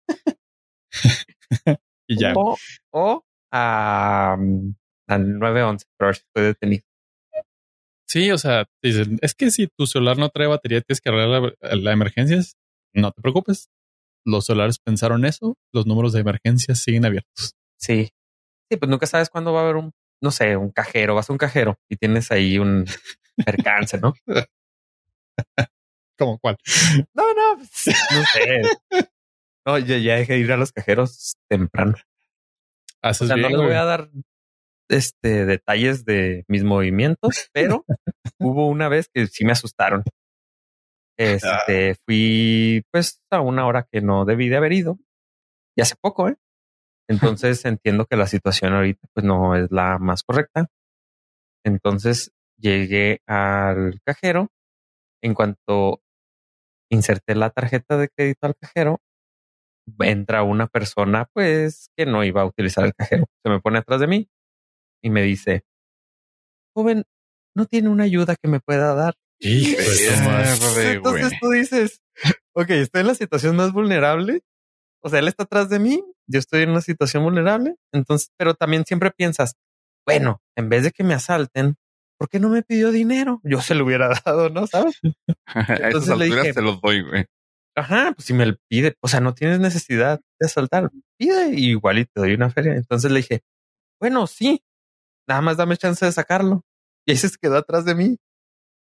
y 2.08 2.20
ya. 2.20 2.34
O, 2.36 2.58
o 2.92 3.26
a, 3.52 4.38
al 5.08 5.40
911, 5.40 5.86
pero 5.98 6.14
si 6.14 6.22
estoy 6.22 6.44
detenido. 6.44 6.84
Sí, 8.08 8.32
o 8.32 8.38
sea, 8.38 8.66
dicen, 8.82 9.20
es 9.22 9.36
que 9.36 9.52
si 9.52 9.68
tu 9.68 9.86
celular 9.86 10.18
no 10.18 10.30
trae 10.30 10.48
batería, 10.48 10.82
tienes 10.82 11.02
que 11.02 11.10
arreglar 11.10 11.56
la, 11.62 11.76
la 11.76 11.92
emergencia. 11.92 12.40
No 12.94 13.12
te 13.12 13.22
preocupes. 13.22 13.70
Los 14.26 14.46
celulares 14.46 14.80
pensaron 14.80 15.26
eso, 15.26 15.58
los 15.74 15.86
números 15.86 16.14
de 16.14 16.22
emergencia 16.22 16.76
siguen 16.76 17.06
abiertos. 17.06 17.56
Sí. 17.78 18.10
Sí, 18.70 18.78
pues 18.78 18.90
nunca 18.90 19.06
sabes 19.06 19.30
cuándo 19.30 19.54
va 19.54 19.62
a 19.62 19.64
haber 19.64 19.76
un, 19.78 19.94
no 20.22 20.32
sé, 20.32 20.58
un 20.58 20.72
cajero, 20.72 21.16
vas 21.16 21.30
a 21.30 21.34
un 21.34 21.38
cajero 21.38 21.78
y 21.90 21.96
tienes 21.96 22.32
ahí 22.32 22.60
un 22.60 22.86
percance, 23.46 24.00
¿no? 24.00 24.14
¿Cómo 26.18 26.40
cuál? 26.40 26.58
No, 27.14 27.34
no, 27.34 27.58
pues, 27.58 27.86
no 28.12 28.24
sé. 28.24 28.62
No, 29.66 29.78
ya, 29.78 29.98
ya 29.98 30.16
dejé 30.16 30.34
de 30.34 30.40
ir 30.40 30.52
a 30.52 30.58
los 30.58 30.72
cajeros 30.72 31.36
temprano. 31.50 31.96
o 33.04 33.14
sea, 33.14 33.36
no 33.36 33.50
les 33.50 33.58
voy 33.58 33.74
a 33.74 33.84
dar 33.84 34.10
este, 34.90 35.46
detalles 35.46 36.06
de 36.06 36.46
mis 36.48 36.64
movimientos, 36.64 37.50
pero 37.54 37.86
hubo 38.40 38.68
una 38.68 38.90
vez 38.90 39.10
que 39.14 39.28
sí 39.28 39.46
me 39.46 39.52
asustaron. 39.52 40.04
Este, 41.18 41.96
fui 42.06 42.84
pues 42.92 43.22
a 43.32 43.42
una 43.42 43.66
hora 43.66 43.88
que 43.92 44.02
no 44.02 44.24
debí 44.24 44.50
de 44.50 44.58
haber 44.58 44.72
ido 44.72 45.00
Y 45.76 45.82
hace 45.82 45.96
poco, 46.00 46.30
¿eh? 46.30 46.38
Entonces 47.10 47.64
entiendo 47.66 48.06
que 48.06 48.18
la 48.18 48.28
situación 48.28 48.74
ahorita 48.74 49.08
pues 49.14 49.26
no 49.26 49.56
es 49.56 49.72
la 49.72 49.98
más 49.98 50.24
correcta. 50.24 50.68
Entonces 51.64 52.32
llegué 52.58 53.22
al 53.28 54.02
cajero. 54.06 54.50
En 55.24 55.34
cuanto 55.34 56.02
inserté 56.92 57.36
la 57.36 57.50
tarjeta 57.50 57.98
de 57.98 58.10
crédito 58.10 58.46
al 58.48 58.56
cajero, 58.56 59.02
entra 60.00 60.44
una 60.44 60.68
persona 60.68 61.30
pues 61.34 61.90
que 61.98 62.06
no 62.06 62.24
iba 62.24 62.42
a 62.42 62.46
utilizar 62.46 62.86
el 62.86 62.94
cajero. 62.94 63.26
Se 63.44 63.50
me 63.50 63.60
pone 63.60 63.80
atrás 63.80 64.00
de 64.00 64.08
mí 64.08 64.30
y 65.02 65.10
me 65.10 65.24
dice, 65.24 65.64
joven, 66.76 67.04
¿no 67.56 67.66
tiene 67.66 67.90
una 67.90 68.04
ayuda 68.04 68.36
que 68.36 68.48
me 68.48 68.60
pueda 68.60 68.94
dar? 68.94 69.16
Entonces 70.94 71.34
tú 71.40 71.50
dices, 71.50 72.02
ok, 72.54 72.70
estoy 72.72 73.02
en 73.02 73.08
la 73.08 73.16
situación 73.16 73.56
más 73.56 73.72
vulnerable. 73.72 74.42
O 75.04 75.10
sea, 75.10 75.20
él 75.20 75.28
está 75.28 75.44
atrás 75.44 75.70
de 75.70 75.80
mí, 75.80 76.04
yo 76.28 76.40
estoy 76.40 76.64
en 76.64 76.72
una 76.72 76.82
situación 76.82 77.24
vulnerable. 77.24 77.76
Entonces, 77.94 78.32
pero 78.38 78.54
también 78.54 78.86
siempre 78.86 79.12
piensas, 79.12 79.56
bueno, 80.06 80.42
en 80.56 80.70
vez 80.70 80.84
de 80.84 80.92
que 80.92 81.04
me 81.04 81.14
asalten, 81.14 81.76
¿por 82.18 82.30
qué 82.30 82.40
no 82.40 82.50
me 82.50 82.64
pidió 82.64 82.92
dinero? 82.92 83.40
Yo 83.44 83.62
se 83.62 83.76
lo 83.76 83.86
hubiera 83.86 84.10
dado, 84.26 84.50
¿no? 84.50 84.68
¿Sabes? 84.68 85.00
Entonces 85.68 86.18
le 86.18 86.26
dije, 86.26 86.54
te 86.54 86.62
los 86.62 86.82
doy, 86.82 87.02
güey. 87.02 87.26
Ajá, 87.76 88.12
pues 88.16 88.26
si 88.26 88.34
me 88.34 88.46
lo 88.48 88.56
pide, 88.68 88.96
o 89.02 89.08
sea, 89.08 89.20
no 89.20 89.36
tienes 89.36 89.60
necesidad 89.60 90.20
de 90.40 90.46
asaltar, 90.48 90.90
pide 91.16 91.54
y 91.54 91.70
igual 91.70 92.00
y 92.00 92.06
te 92.06 92.22
doy 92.22 92.34
una 92.34 92.50
feria. 92.50 92.74
Entonces 92.74 93.12
le 93.12 93.20
dije, 93.20 93.42
bueno, 94.02 94.26
sí, 94.26 94.64
nada 95.28 95.42
más 95.42 95.58
dame 95.58 95.78
chance 95.78 96.04
de 96.04 96.12
sacarlo. 96.12 96.64
Y 97.06 97.14
ese 97.14 97.30
se 97.30 97.38
quedó 97.38 97.58
atrás 97.58 97.86
de 97.86 97.94
mí. 97.94 98.18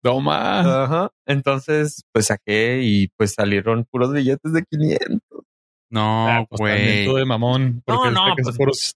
Toma. 0.02 0.84
Ajá. 0.84 1.12
Entonces, 1.28 2.04
pues 2.12 2.28
saqué 2.28 2.82
y 2.82 3.10
pues 3.18 3.34
salieron 3.34 3.86
puros 3.86 4.12
billetes 4.12 4.54
de 4.54 4.64
500. 4.64 5.20
No, 5.90 6.28
ah, 6.28 6.46
pues, 6.48 6.60
güey. 6.60 7.14
de 7.14 7.26
mamón. 7.26 7.84
No, 7.88 8.12
no, 8.12 8.36
pues, 8.36 8.96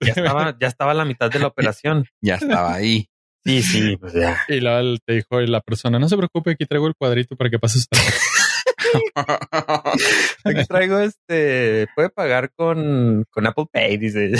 ya 0.00 0.12
estaba, 0.12 0.56
ya 0.58 0.68
estaba 0.68 0.92
a 0.92 0.94
la 0.94 1.04
mitad 1.04 1.30
de 1.30 1.38
la 1.38 1.46
operación. 1.48 2.06
ya 2.20 2.36
estaba 2.36 2.74
ahí. 2.74 3.08
Sí, 3.44 3.62
sí, 3.62 3.96
pues 4.00 4.14
ya. 4.14 4.40
Y 4.48 4.60
luego 4.60 4.96
te 5.04 5.14
dijo 5.14 5.40
la 5.40 5.60
persona, 5.60 5.98
no 5.98 6.08
se 6.08 6.16
preocupe, 6.16 6.52
aquí 6.52 6.66
traigo 6.66 6.86
el 6.86 6.94
cuadrito 6.94 7.36
para 7.36 7.50
que 7.50 7.58
pases. 7.58 7.86
aquí 10.44 10.64
traigo 10.66 11.00
este, 11.00 11.86
puede 11.94 12.10
pagar 12.10 12.52
con, 12.54 13.24
con 13.30 13.46
Apple 13.46 13.66
Pay, 13.70 13.98
dice. 13.98 14.32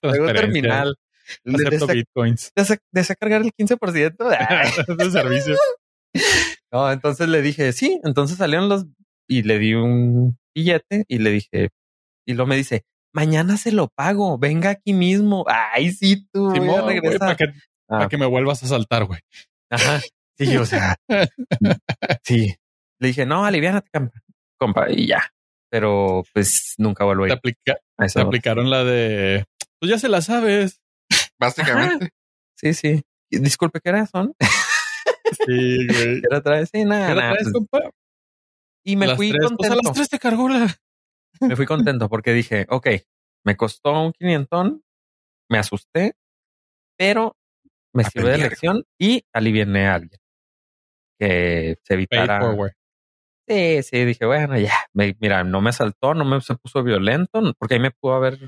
traigo 0.00 0.26
terminal. 0.26 0.96
Acepto 1.46 1.86
de, 1.86 1.94
bitcoins. 1.94 2.52
¿Desea 2.90 3.16
cargar 3.16 3.42
el 3.42 3.52
15%? 3.52 4.96
de 4.96 5.10
servicio. 5.10 5.56
No, 6.72 6.90
entonces 6.90 7.28
le 7.28 7.42
dije, 7.42 7.72
sí, 7.72 8.00
entonces 8.02 8.38
salieron 8.38 8.68
los 8.68 8.86
y 9.28 9.42
le 9.42 9.58
di 9.58 9.74
un 9.74 10.38
billete 10.54 11.04
y 11.08 11.18
le 11.18 11.30
dije, 11.30 11.70
y 12.26 12.34
luego 12.34 12.48
me 12.48 12.56
dice, 12.56 12.84
mañana 13.12 13.56
se 13.56 13.72
lo 13.72 13.88
pago, 13.88 14.38
venga 14.38 14.70
aquí 14.70 14.92
mismo. 14.92 15.44
Ay, 15.48 15.92
sí, 15.92 16.26
tú, 16.32 16.50
voy 16.50 16.74
a 16.74 16.82
regresar. 16.82 17.18
Para 17.18 17.36
que, 17.36 17.44
ah. 17.88 18.08
que, 18.08 18.18
me 18.18 18.26
vuelvas 18.26 18.62
a 18.62 18.66
saltar, 18.66 19.04
güey. 19.04 19.20
Ajá. 19.70 20.00
Sí, 20.38 20.56
o 20.56 20.66
sea, 20.66 20.96
sí. 22.24 22.54
Le 22.98 23.08
dije, 23.08 23.26
no, 23.26 23.44
aliviánate, 23.44 23.90
compa, 24.58 24.90
y 24.90 25.08
ya. 25.08 25.30
Pero 25.70 26.24
pues 26.32 26.74
nunca 26.78 27.04
vuelvo 27.04 27.24
a 27.24 27.28
ir. 27.28 27.40
Te, 27.40 28.20
aplicaron 28.20 28.70
la 28.70 28.84
de, 28.84 29.44
pues 29.78 29.90
ya 29.90 29.98
se 29.98 30.08
la 30.08 30.20
sabes. 30.20 30.80
Básicamente. 31.38 32.10
Sí, 32.56 32.74
sí. 32.74 33.02
Disculpe, 33.30 33.80
¿qué 33.80 33.88
era 33.88 34.06
son? 34.06 34.34
Sí, 35.46 35.86
güey. 35.86 36.22
¿Qué 36.22 36.36
otra 36.36 36.58
vez? 36.58 36.70
Sí, 36.72 36.84
nada. 36.84 37.06
¿Qué 37.06 37.12
otra 37.12 37.32
vez, 37.32 37.52
compa? 37.52 37.80
Y 38.84 38.96
me 38.96 39.14
fui 39.14 39.32
contento. 39.36 39.80
Las 39.82 39.92
tres 39.92 40.08
te 40.08 40.18
cargó 40.18 40.48
la... 40.48 40.66
Me 41.40 41.56
fui 41.56 41.66
contento 41.66 42.08
porque 42.08 42.32
dije, 42.32 42.66
ok, 42.68 42.88
me 43.44 43.56
costó 43.56 44.00
un 44.00 44.12
quinientón, 44.12 44.84
me 45.50 45.58
asusté, 45.58 46.14
pero 46.96 47.36
me 47.92 48.04
sirve 48.04 48.30
de 48.30 48.38
lección 48.38 48.84
y 48.98 49.24
alivié 49.32 49.64
a 49.86 49.94
alguien 49.94 50.20
que 51.18 51.78
se 51.82 51.94
evitara. 51.94 52.40
Sí, 53.48 53.82
sí, 53.82 54.04
dije, 54.04 54.24
bueno, 54.24 54.58
ya, 54.58 54.74
mira, 54.92 55.42
no 55.44 55.60
me 55.60 55.70
asaltó, 55.70 56.14
no 56.14 56.24
me 56.24 56.40
se 56.40 56.54
puso 56.54 56.82
violento, 56.82 57.40
porque 57.58 57.74
ahí 57.74 57.80
me 57.80 57.90
pudo 57.90 58.14
haber. 58.14 58.38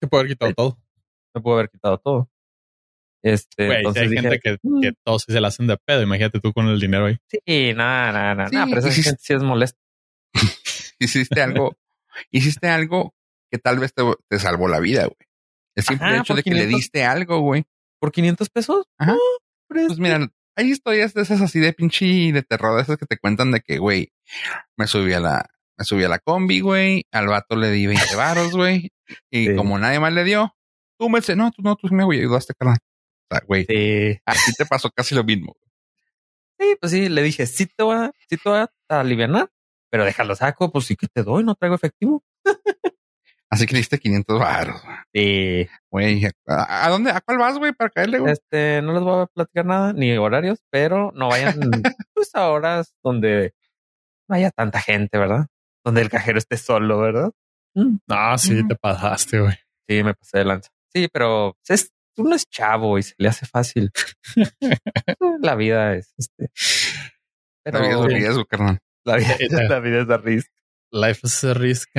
Se 0.00 0.08
pudo 0.08 0.20
haber 0.20 0.32
quitado 0.32 0.54
todo. 0.54 0.78
Me 1.34 1.40
pudo 1.40 1.54
haber 1.54 1.70
quitado 1.70 1.98
todo. 1.98 2.28
Este, 3.22 3.78
entonces 3.78 4.02
hay 4.02 4.08
gente 4.10 4.38
que, 4.38 4.58
mm". 4.62 4.80
que, 4.80 4.92
todos 5.04 5.24
se 5.26 5.40
la 5.40 5.48
hacen 5.48 5.66
de 5.66 5.76
pedo. 5.76 6.02
Imagínate 6.02 6.40
tú 6.40 6.52
con 6.52 6.68
el 6.68 6.80
dinero 6.80 7.06
ahí. 7.06 7.18
Sí, 7.28 7.74
nada, 7.74 8.12
nada, 8.12 8.48
nada. 8.50 8.66
pero 8.66 8.80
esa 8.80 8.90
gente 8.92 9.18
sí 9.20 9.34
es 9.34 9.42
molesta. 9.42 9.78
hiciste 10.98 11.42
algo, 11.42 11.76
hiciste 12.30 12.68
algo 12.68 13.14
que 13.50 13.58
tal 13.58 13.78
vez 13.78 13.94
te, 13.94 14.02
te 14.28 14.38
salvó 14.38 14.68
la 14.68 14.80
vida, 14.80 15.04
güey. 15.04 15.28
El 15.74 15.84
simple 15.84 16.16
hecho 16.16 16.34
de 16.34 16.42
que 16.42 16.54
le 16.54 16.66
diste 16.66 17.04
algo, 17.04 17.40
güey. 17.40 17.64
¿Por 18.00 18.12
500 18.12 18.50
pesos? 18.50 18.86
Ajá. 18.98 19.16
pues 19.68 19.98
mira, 19.98 20.28
hay 20.56 20.70
historias 20.70 21.14
de 21.14 21.22
esas 21.22 21.40
así 21.40 21.60
de 21.60 21.72
pinche 21.72 22.32
de 22.32 22.42
terror, 22.42 22.76
de 22.76 22.82
esas 22.82 22.96
que 22.96 23.06
te 23.06 23.18
cuentan 23.18 23.52
de 23.52 23.60
que, 23.60 23.78
güey, 23.78 24.12
me 24.76 24.86
subí 24.86 25.12
a 25.12 25.20
la, 25.20 25.48
me 25.76 25.84
subí 25.84 26.04
a 26.04 26.08
la 26.08 26.18
combi, 26.18 26.60
güey, 26.60 27.04
al 27.12 27.28
vato 27.28 27.56
le 27.56 27.70
di 27.70 27.86
20 27.86 28.16
varos, 28.16 28.52
güey, 28.52 28.90
y 29.30 29.54
como 29.54 29.78
nadie 29.78 30.00
más 30.00 30.12
le 30.12 30.24
dio, 30.24 30.54
tú 30.98 31.08
me 31.08 31.20
dices, 31.20 31.36
no, 31.36 31.50
tú 31.50 31.62
no, 31.62 31.76
tú 31.76 31.88
me 31.92 32.04
ayudaste, 32.04 32.54
carnal 32.54 32.78
güey. 33.46 33.64
Sí. 33.64 34.20
Así 34.24 34.52
te 34.54 34.66
pasó 34.66 34.90
casi 34.90 35.14
lo 35.14 35.24
mismo. 35.24 35.56
Sí, 36.58 36.76
pues 36.80 36.92
sí, 36.92 37.08
le 37.08 37.22
dije, 37.22 37.46
sí 37.46 37.66
te 37.66 37.84
voy 37.84 37.96
a, 37.96 38.12
sí 38.28 38.36
te 38.36 38.48
voy 38.48 38.58
a 38.58 38.70
aliviar, 38.88 39.50
pero 39.90 40.04
déjalo 40.04 40.34
saco, 40.34 40.72
pues 40.72 40.86
sí 40.86 40.96
que 40.96 41.06
te 41.06 41.22
doy, 41.22 41.44
no 41.44 41.54
traigo 41.54 41.76
efectivo. 41.76 42.24
Así 43.50 43.66
que 43.66 43.76
diste 43.76 43.98
500 43.98 44.38
baros. 44.38 44.82
Sí. 45.12 45.66
Güey, 45.90 46.22
¿a, 46.46 46.88
dónde, 46.90 47.10
a 47.10 47.20
cuál 47.20 47.38
vas, 47.38 47.58
güey, 47.58 47.72
para 47.72 47.90
caerle, 47.90 48.18
güey? 48.18 48.32
Este, 48.32 48.82
no 48.82 48.92
les 48.92 49.02
voy 49.02 49.22
a 49.22 49.26
platicar 49.26 49.64
nada, 49.64 49.92
ni 49.92 50.16
horarios, 50.16 50.62
pero 50.70 51.12
no 51.14 51.28
vayan 51.28 51.54
pues 52.14 52.34
a 52.34 52.48
horas 52.48 52.94
donde 53.02 53.54
no 54.28 54.36
haya 54.36 54.50
tanta 54.50 54.80
gente, 54.80 55.16
¿verdad? 55.16 55.46
Donde 55.84 56.02
el 56.02 56.10
cajero 56.10 56.38
esté 56.38 56.58
solo, 56.58 56.98
¿verdad? 56.98 57.30
Ah, 58.08 58.36
sí, 58.36 58.66
te 58.66 58.74
pasaste, 58.74 59.40
güey. 59.40 59.54
Sí, 59.88 60.02
me 60.02 60.12
pasé 60.14 60.38
de 60.38 60.44
lanza. 60.44 60.70
Sí, 60.92 61.08
pero 61.10 61.56
es, 61.68 61.90
uno 62.18 62.34
es 62.34 62.46
chavo 62.48 62.98
y 62.98 63.02
se 63.02 63.14
le 63.18 63.28
hace 63.28 63.46
fácil. 63.46 63.90
la 65.40 65.54
vida 65.54 65.94
es 65.94 66.12
este. 66.16 66.50
Pero, 67.64 67.80
la 67.80 67.86
vida 67.86 67.98
es 67.98 68.12
riesgo, 68.12 68.44
carnal. 68.44 68.78
La 69.04 69.16
vida, 69.16 69.36
la 69.68 69.80
vida 69.80 70.00
es 70.02 70.08
de 70.08 70.18
riesgo. 70.18 70.54
Life 70.90 71.20
is 71.24 71.44
a 71.44 71.54
risk. 71.54 71.90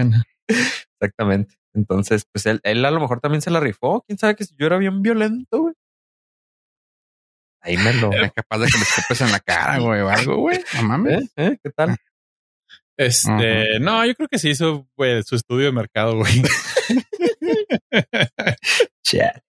Exactamente. 0.47 1.55
Entonces, 1.73 2.25
pues 2.31 2.45
él, 2.45 2.59
él 2.63 2.83
a 2.85 2.91
lo 2.91 2.99
mejor 2.99 3.19
también 3.19 3.41
se 3.41 3.51
la 3.51 3.59
rifó. 3.59 4.03
Quién 4.07 4.17
sabe 4.17 4.35
que 4.35 4.45
si 4.45 4.55
yo 4.57 4.65
era 4.65 4.77
bien 4.77 5.01
violento, 5.01 5.61
güey. 5.61 5.75
Ahí 7.61 7.77
me 7.77 7.93
lo. 7.93 8.11
Era 8.11 8.29
capaz 8.29 8.59
de 8.59 8.67
que 8.67 8.77
le 8.77 8.83
escupes 8.83 9.21
en 9.21 9.31
la 9.31 9.39
cara, 9.39 9.77
güey, 9.79 10.01
o 10.01 10.09
algo, 10.09 10.38
güey. 10.38 10.59
No 10.75 10.83
mames. 10.83 11.23
¿Eh? 11.35 11.47
¿Eh? 11.47 11.57
¿Qué 11.63 11.69
tal? 11.71 11.97
Este, 12.97 13.79
no, 13.79 14.05
yo 14.05 14.13
creo 14.13 14.27
que 14.27 14.39
sí 14.39 14.49
hizo 14.49 14.85
güey, 14.97 15.23
su 15.23 15.35
estudio 15.35 15.67
de 15.67 15.71
mercado, 15.71 16.17
güey. 16.17 16.43
Chat. 19.03 19.41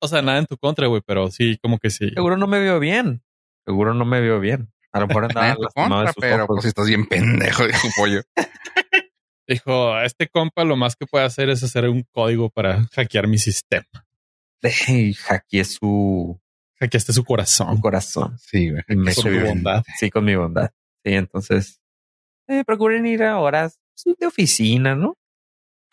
O 0.00 0.08
sea, 0.08 0.22
nada 0.22 0.38
en 0.38 0.46
tu 0.46 0.56
contra, 0.56 0.86
güey, 0.86 1.02
pero 1.04 1.30
sí, 1.30 1.58
como 1.62 1.78
que 1.78 1.90
sí. 1.90 2.10
Seguro 2.10 2.36
no 2.36 2.46
me 2.46 2.60
veo 2.60 2.78
bien. 2.78 3.22
Seguro 3.64 3.94
no 3.94 4.04
me 4.04 4.20
veo 4.20 4.40
bien. 4.40 4.72
A 4.92 5.00
lo 5.00 5.06
mejor 5.06 5.24
andaba 5.28 5.48
en 5.50 5.56
tu 5.56 5.68
contra, 5.74 6.12
pero 6.18 6.46
pues 6.46 6.64
estás 6.64 6.86
bien 6.86 7.06
pendejo, 7.06 7.66
dijo 7.66 7.88
pollo. 7.96 8.22
Dijo, 9.48 10.00
este 10.00 10.26
compa 10.26 10.64
lo 10.64 10.74
más 10.74 10.96
que 10.96 11.06
puede 11.06 11.24
hacer 11.24 11.50
es 11.50 11.62
hacer 11.62 11.88
un 11.88 12.02
código 12.10 12.50
para 12.50 12.84
hackear 12.92 13.28
mi 13.28 13.38
sistema. 13.38 13.86
Y 14.88 15.14
hackeé 15.14 15.64
su... 15.64 16.40
Hackeaste 16.80 17.12
su 17.12 17.24
corazón. 17.24 17.76
Su 17.76 17.80
corazón. 17.80 18.36
Sí, 18.40 18.70
güey. 18.70 18.82
con 19.14 19.32
mi 19.32 19.38
bondad. 19.38 19.84
Sí, 19.98 20.10
con 20.10 20.24
mi 20.24 20.34
bondad. 20.34 20.70
Sí, 21.04 21.12
entonces... 21.12 21.80
Eh, 22.48 22.64
procuren 22.64 23.06
ir 23.06 23.22
a 23.22 23.38
horas 23.38 23.78
de 24.04 24.26
oficina, 24.26 24.96
¿no? 24.96 25.16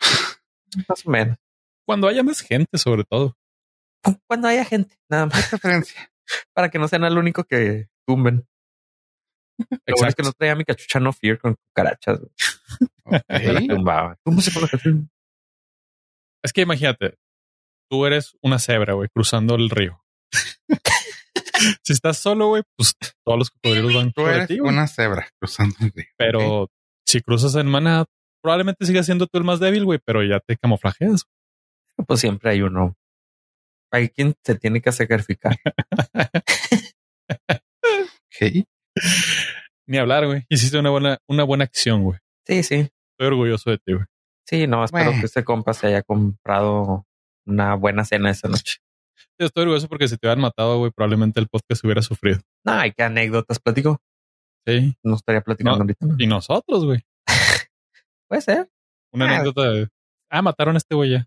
Más 0.88 1.06
o 1.06 1.10
menos. 1.10 1.38
Cuando 1.86 2.08
haya 2.08 2.22
más 2.22 2.40
gente, 2.40 2.78
sobre 2.78 3.04
todo. 3.04 3.36
Cuando 4.26 4.48
haya 4.48 4.64
gente, 4.64 4.96
nada 5.10 5.26
más. 5.26 5.50
Referencia. 5.50 6.10
Para 6.54 6.70
que 6.70 6.78
no 6.78 6.88
sean 6.88 7.04
el 7.04 7.18
único 7.18 7.44
que 7.44 7.88
tumben. 8.06 8.46
Exacto. 9.58 10.06
es 10.08 10.14
que 10.16 10.22
no 10.22 10.32
traía 10.32 10.56
mi 10.56 10.64
cachucha 10.64 10.98
no 10.98 11.12
fear 11.12 11.38
con 11.38 11.54
cucarachas. 11.54 12.20
Okay. 13.04 13.68
¿Cómo 14.24 14.40
se 14.40 14.50
pone 14.50 14.68
Es 16.42 16.52
que 16.52 16.62
imagínate, 16.62 17.18
tú 17.90 18.06
eres 18.06 18.36
una 18.42 18.58
cebra, 18.58 18.94
güey, 18.94 19.08
cruzando 19.14 19.54
el 19.54 19.70
río. 19.70 20.02
si 21.84 21.92
estás 21.92 22.18
solo, 22.18 22.48
güey, 22.48 22.62
pues 22.76 22.96
todos 23.24 23.38
los 23.38 23.50
cocodrilos 23.50 23.94
van 23.94 24.12
tú 24.12 24.26
eres 24.26 24.50
una 24.60 24.86
cebra 24.86 25.28
cruzando 25.38 25.76
el 25.80 25.92
río. 25.92 26.06
Pero 26.16 26.70
si 27.06 27.20
cruzas 27.20 27.54
en 27.54 27.66
manada, 27.66 28.06
probablemente 28.42 28.86
sigas 28.86 29.06
siendo 29.06 29.26
tú 29.26 29.38
el 29.38 29.44
más 29.44 29.60
débil, 29.60 29.84
güey, 29.84 30.00
pero 30.04 30.22
ya 30.24 30.40
te 30.40 30.56
camuflajeas. 30.56 31.26
Pues 32.06 32.20
siempre 32.20 32.50
hay 32.50 32.62
uno. 32.62 32.96
Hay 33.92 34.08
quien 34.08 34.34
se 34.44 34.54
tiene 34.56 34.80
que 34.80 34.92
sacrificar. 34.92 35.56
okay. 38.34 38.64
Ni 39.86 39.98
hablar, 39.98 40.26
güey. 40.26 40.44
Hiciste 40.48 40.78
una 40.78 40.90
buena, 40.90 41.18
una 41.28 41.44
buena 41.44 41.64
acción, 41.64 42.02
güey. 42.02 42.18
Sí, 42.46 42.62
sí. 42.62 42.74
Estoy 43.12 43.26
orgulloso 43.28 43.70
de 43.70 43.78
ti, 43.78 43.92
güey. 43.94 44.04
Sí, 44.46 44.66
no, 44.66 44.84
espero 44.84 45.04
Bueno. 45.06 45.20
que 45.20 45.26
este 45.26 45.44
compa 45.44 45.72
se 45.72 45.86
haya 45.88 46.02
comprado 46.02 47.06
una 47.46 47.74
buena 47.74 48.04
cena 48.04 48.30
esa 48.30 48.48
noche. 48.48 48.78
Yo 49.38 49.46
estoy 49.46 49.62
orgulloso 49.62 49.88
porque 49.88 50.08
si 50.08 50.16
te 50.16 50.26
hubieran 50.26 50.42
matado, 50.42 50.78
güey, 50.78 50.90
probablemente 50.90 51.40
el 51.40 51.48
podcast 51.48 51.84
hubiera 51.84 52.02
sufrido. 52.02 52.40
No, 52.64 52.72
hay 52.72 52.92
qué 52.92 53.02
anécdotas 53.04 53.58
platico. 53.60 54.00
Sí. 54.66 54.96
No 55.02 55.16
estaría 55.16 55.40
platicando 55.42 55.76
No. 55.78 55.82
ahorita. 55.82 56.06
¿no? 56.06 56.14
Y 56.18 56.26
nosotros, 56.26 56.84
güey. 56.84 57.04
Puede 58.28 58.42
ser. 58.42 58.70
Una 59.12 59.26
Ah. 59.26 59.34
anécdota 59.36 59.70
de. 59.70 59.88
Ah, 60.30 60.42
mataron 60.42 60.74
a 60.74 60.78
este 60.78 60.94
güey 60.94 61.10
ya. 61.10 61.26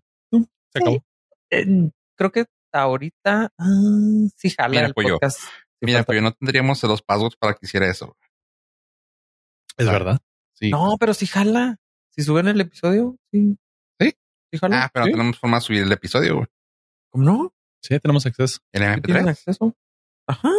Se 0.72 0.78
acabó. 0.80 1.04
Eh, 1.50 1.90
creo 2.16 2.30
que 2.32 2.46
ahorita 2.72 3.52
ah, 3.58 4.28
sí 4.36 4.50
jala 4.50 4.68
Mira, 4.68 4.86
el 4.86 4.94
pollo. 4.94 5.14
podcast. 5.14 5.40
Mira, 5.80 6.02
pues 6.02 6.16
yo 6.16 6.22
no 6.22 6.32
tendríamos 6.32 6.82
los 6.82 7.02
passwords 7.02 7.36
para 7.36 7.54
que 7.54 7.60
hiciera 7.66 7.86
eso. 7.88 8.16
Es 9.76 9.86
Ah. 9.88 9.92
verdad. 9.92 10.18
Sí. 10.54 10.70
No, 10.70 10.96
pero 10.98 11.14
sí 11.14 11.26
jala. 11.26 11.76
Si 12.10 12.22
suben 12.22 12.48
el 12.48 12.60
episodio, 12.60 13.16
sí. 13.30 13.56
¿Sí? 14.00 14.12
Sí 14.52 14.58
jala. 14.58 14.84
Ah, 14.84 14.90
pero 14.92 15.06
tenemos 15.06 15.38
forma 15.38 15.58
de 15.58 15.60
subir 15.60 15.82
el 15.82 15.92
episodio, 15.92 16.34
güey. 16.36 16.46
¿Cómo 17.10 17.24
no? 17.24 17.54
Sí, 17.80 17.98
tenemos 18.00 18.26
acceso. 18.26 18.58
El 18.72 18.82
¿Sí 18.82 19.00
¿Tienen 19.02 19.24
MP3. 19.26 19.30
acceso? 19.30 19.76
Ajá. 20.26 20.50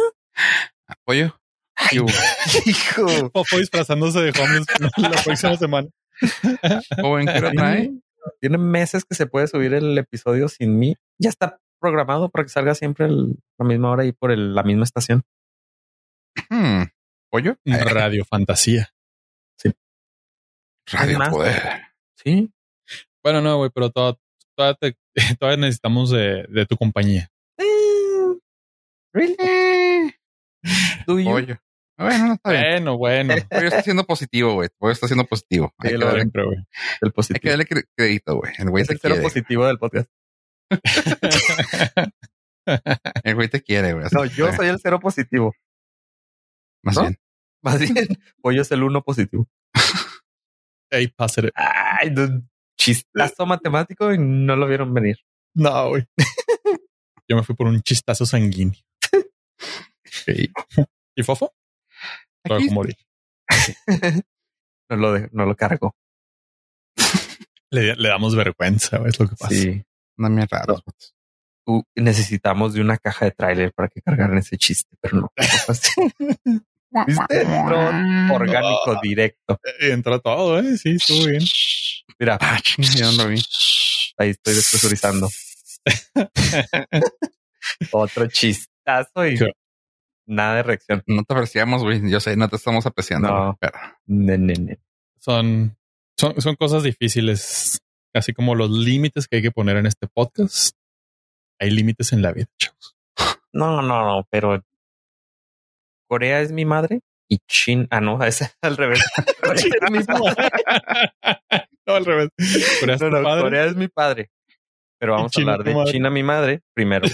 Apoyo. 0.86 1.38
Ay, 1.76 1.98
hijo. 2.66 3.30
Fofo 3.30 3.58
disfrazándose 3.58 4.20
de 4.20 4.30
homeless 4.40 4.66
la 4.96 5.22
próxima 5.22 5.56
semana. 5.56 5.88
¿O 7.02 7.18
en 7.18 7.26
qué 7.26 7.38
hora 7.38 7.52
trae? 7.52 7.90
Sí. 8.24 8.30
Tiene 8.40 8.58
meses 8.58 9.04
que 9.04 9.14
se 9.14 9.26
puede 9.26 9.46
subir 9.46 9.74
el 9.74 9.96
episodio 9.98 10.48
sin 10.48 10.78
mí. 10.78 10.96
Ya 11.18 11.30
está 11.30 11.58
programado 11.80 12.28
para 12.28 12.44
que 12.44 12.50
salga 12.50 12.74
siempre 12.74 13.06
el- 13.06 13.36
la 13.58 13.66
misma 13.66 13.90
hora 13.90 14.04
y 14.04 14.12
por 14.12 14.30
el- 14.30 14.54
la 14.54 14.62
misma 14.62 14.84
estación. 14.84 15.22
Hmm. 16.50 16.84
¿Pollo? 17.30 17.52
Eh, 17.64 17.72
Radio 18.04 18.24
Fantasía. 18.24 18.90
Radio 20.92 21.18
más. 21.18 21.28
Poder. 21.28 21.82
Sí. 22.16 22.52
Bueno, 23.22 23.40
no, 23.40 23.58
güey, 23.58 23.70
pero 23.72 23.90
toda- 23.90 24.16
todavía, 24.56 24.76
te- 24.80 24.96
todavía 25.38 25.60
necesitamos 25.60 26.10
de, 26.10 26.46
de 26.48 26.66
tu 26.66 26.76
compañía. 26.76 27.30
Eh, 27.58 28.38
really? 29.14 30.14
Do 31.06 31.18
you? 31.20 31.30
Pollo. 31.30 31.56
Bueno, 32.00 32.26
no 32.28 32.34
está 32.34 32.50
bien. 32.50 32.64
Bueno, 32.84 32.96
bueno. 32.98 33.34
Pollo 33.50 33.68
está 33.68 33.82
siendo 33.82 34.04
positivo, 34.04 34.54
güey. 34.54 34.68
Pollo 34.78 34.92
está 34.92 35.06
siendo 35.06 35.24
positivo. 35.26 35.74
Hay 35.78 35.90
Sí, 35.90 35.94
que, 35.94 35.98
lo 35.98 36.06
darle, 36.06 36.20
Siempre, 36.22 36.44
güey. 36.44 36.56
El 36.56 36.64
hay 37.02 37.10
que 37.10 37.12
positivo. 37.12 37.50
darle 37.50 37.66
cre- 37.66 37.88
crédito, 37.96 38.36
güey. 38.36 38.52
El 38.58 38.70
güey 38.70 38.82
Es 38.82 38.88
te 38.88 38.94
el 38.94 39.00
cero 39.00 39.14
quiere. 39.14 39.22
positivo 39.28 39.66
del 39.66 39.78
podcast. 39.78 40.10
El 43.24 43.34
güey 43.34 43.48
te 43.48 43.62
quiere, 43.62 43.92
güey. 43.94 44.06
No, 44.12 44.22
que 44.22 44.28
yo 44.30 44.52
soy 44.52 44.68
el 44.68 44.78
cero 44.80 45.00
positivo. 45.00 45.54
Más 46.84 46.96
¿no? 46.96 47.02
bien. 47.02 47.18
Más 47.62 47.78
bien, 47.80 47.94
Pollo 48.40 48.62
es 48.62 48.70
el 48.70 48.82
uno 48.82 49.02
positivo. 49.02 49.48
Ey, 50.90 51.08
pásale. 51.08 51.50
Ay, 51.54 52.10
no, 52.10 52.42
chistazo 52.78 53.44
matemático 53.46 54.12
y 54.12 54.18
no 54.18 54.56
lo 54.56 54.66
vieron 54.66 54.94
venir. 54.94 55.18
No, 55.54 55.88
güey. 55.90 56.04
Yo 57.28 57.36
me 57.36 57.42
fui 57.42 57.54
por 57.54 57.66
un 57.66 57.82
chistazo 57.82 58.24
sanguíneo. 58.26 58.80
Sí. 60.04 60.50
¿Y 61.16 61.22
Fofo? 61.22 61.54
Lo 62.44 62.54
Aquí 62.54 62.64
dejó 62.64 62.74
morir. 62.74 62.96
No 64.90 64.96
lo, 64.96 65.12
de- 65.12 65.28
no 65.30 65.46
lo 65.46 65.54
cargo. 65.54 65.94
Le, 67.70 67.94
le 67.94 68.08
damos 68.08 68.34
vergüenza, 68.34 69.00
es 69.06 69.20
lo 69.20 69.28
que 69.28 69.36
pasa. 69.36 69.54
Sí. 69.54 69.84
no 70.18 70.28
me 70.28 70.44
raro. 70.46 70.82
Uh, 71.66 71.82
necesitamos 71.94 72.74
de 72.74 72.80
una 72.80 72.98
caja 72.98 73.26
de 73.26 73.30
tráiler 73.30 73.72
para 73.72 73.86
que 73.88 74.02
cargaran 74.02 74.38
ese 74.38 74.58
chiste, 74.58 74.96
pero 75.00 75.18
no. 75.20 75.32
¿Viste? 77.06 77.42
Entró 77.42 77.78
orgánico 78.34 78.98
directo. 79.00 79.60
Y 79.78 79.90
entró 79.90 80.20
todo, 80.20 80.58
¿eh? 80.58 80.76
Sí, 80.76 80.96
estuvo 80.96 81.26
bien. 81.26 81.42
Mira, 82.18 82.36
Ah, 82.40 82.58
no 83.16 83.22
ahí 84.18 84.30
estoy 84.30 84.54
despresurizando. 84.54 85.28
Otro 87.92 88.26
chistazo 88.26 89.26
y. 89.28 89.38
nada 90.30 90.56
de 90.56 90.62
reacción. 90.62 91.02
No 91.06 91.24
te 91.24 91.34
apreciamos, 91.34 91.82
güey. 91.82 92.08
Yo 92.10 92.20
sé, 92.20 92.36
no 92.36 92.48
te 92.48 92.56
estamos 92.56 92.86
apreciando. 92.86 93.28
No. 93.28 93.58
pero. 93.60 93.78
Son, 95.18 95.76
son, 96.18 96.40
son 96.40 96.56
cosas 96.56 96.82
difíciles, 96.82 97.80
así 98.14 98.32
como 98.32 98.54
los 98.54 98.70
límites 98.70 99.28
que 99.28 99.36
hay 99.36 99.42
que 99.42 99.50
poner 99.50 99.76
en 99.76 99.86
este 99.86 100.06
podcast. 100.06 100.74
Hay 101.58 101.70
límites 101.70 102.12
en 102.12 102.22
la 102.22 102.32
vida, 102.32 102.46
chavos. 102.58 102.96
No, 103.52 103.82
no, 103.82 104.04
no, 104.04 104.26
pero 104.30 104.62
Corea 106.08 106.40
es 106.40 106.52
mi 106.52 106.64
madre 106.64 107.00
y 107.28 107.38
China. 107.46 107.86
Ah, 107.90 108.00
no, 108.00 108.22
es 108.24 108.42
al 108.62 108.76
revés. 108.76 109.04
Corea 109.42 109.64
es 109.82 109.90
mi 109.90 110.02
padre. 110.02 110.50
no, 111.86 111.94
al 111.94 112.04
revés. 112.04 112.28
Corea 112.80 112.94
es 112.96 113.00
No, 113.02 113.10
tu 113.10 113.16
no, 113.16 113.22
padre. 113.22 113.42
Corea 113.42 113.64
es 113.66 113.76
mi 113.76 113.88
padre. 113.88 114.30
Pero 114.98 115.14
vamos 115.14 115.32
a 115.36 115.40
hablar 115.40 115.64
de. 115.64 115.84
China, 115.84 116.10
mi 116.10 116.22
madre, 116.22 116.60
primero. 116.74 117.08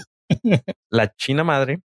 la 0.91 1.13
China 1.15 1.45
madre, 1.45 1.81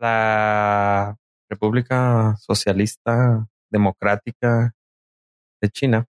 la 0.00 1.16
República 1.48 2.36
Socialista 2.38 3.48
Democrática 3.70 4.74
de 5.60 5.68
China, 5.68 6.06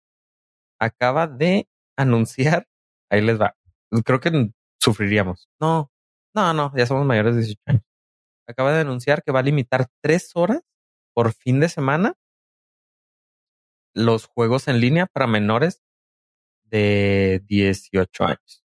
acaba 0.80 1.28
de 1.28 1.68
anunciar, 1.98 2.68
ahí 3.10 3.22
les 3.22 3.40
va, 3.40 3.56
creo 4.06 4.20
que 4.20 4.52
sufriríamos. 4.80 5.48
No, 5.60 5.92
no, 6.36 6.54
no, 6.54 6.74
ya 6.76 6.86
somos 6.86 7.06
mayores 7.06 7.36
de 7.36 7.42
18 7.42 7.62
años. 7.66 7.84
Acaba 8.48 8.74
de 8.74 8.82
anunciar 8.82 9.24
que 9.24 9.32
va 9.32 9.40
a 9.40 9.44
limitar 9.44 9.88
tres 10.02 10.32
horas 10.36 10.62
por 11.14 11.34
fin 11.34 11.60
de 11.60 11.70
semana 11.70 12.14
los 13.94 14.28
juegos 14.28 14.68
en 14.68 14.80
línea 14.80 15.08
para 15.08 15.28
menores 15.28 15.82
de 16.66 17.42
18 17.48 18.24
años. 18.26 18.64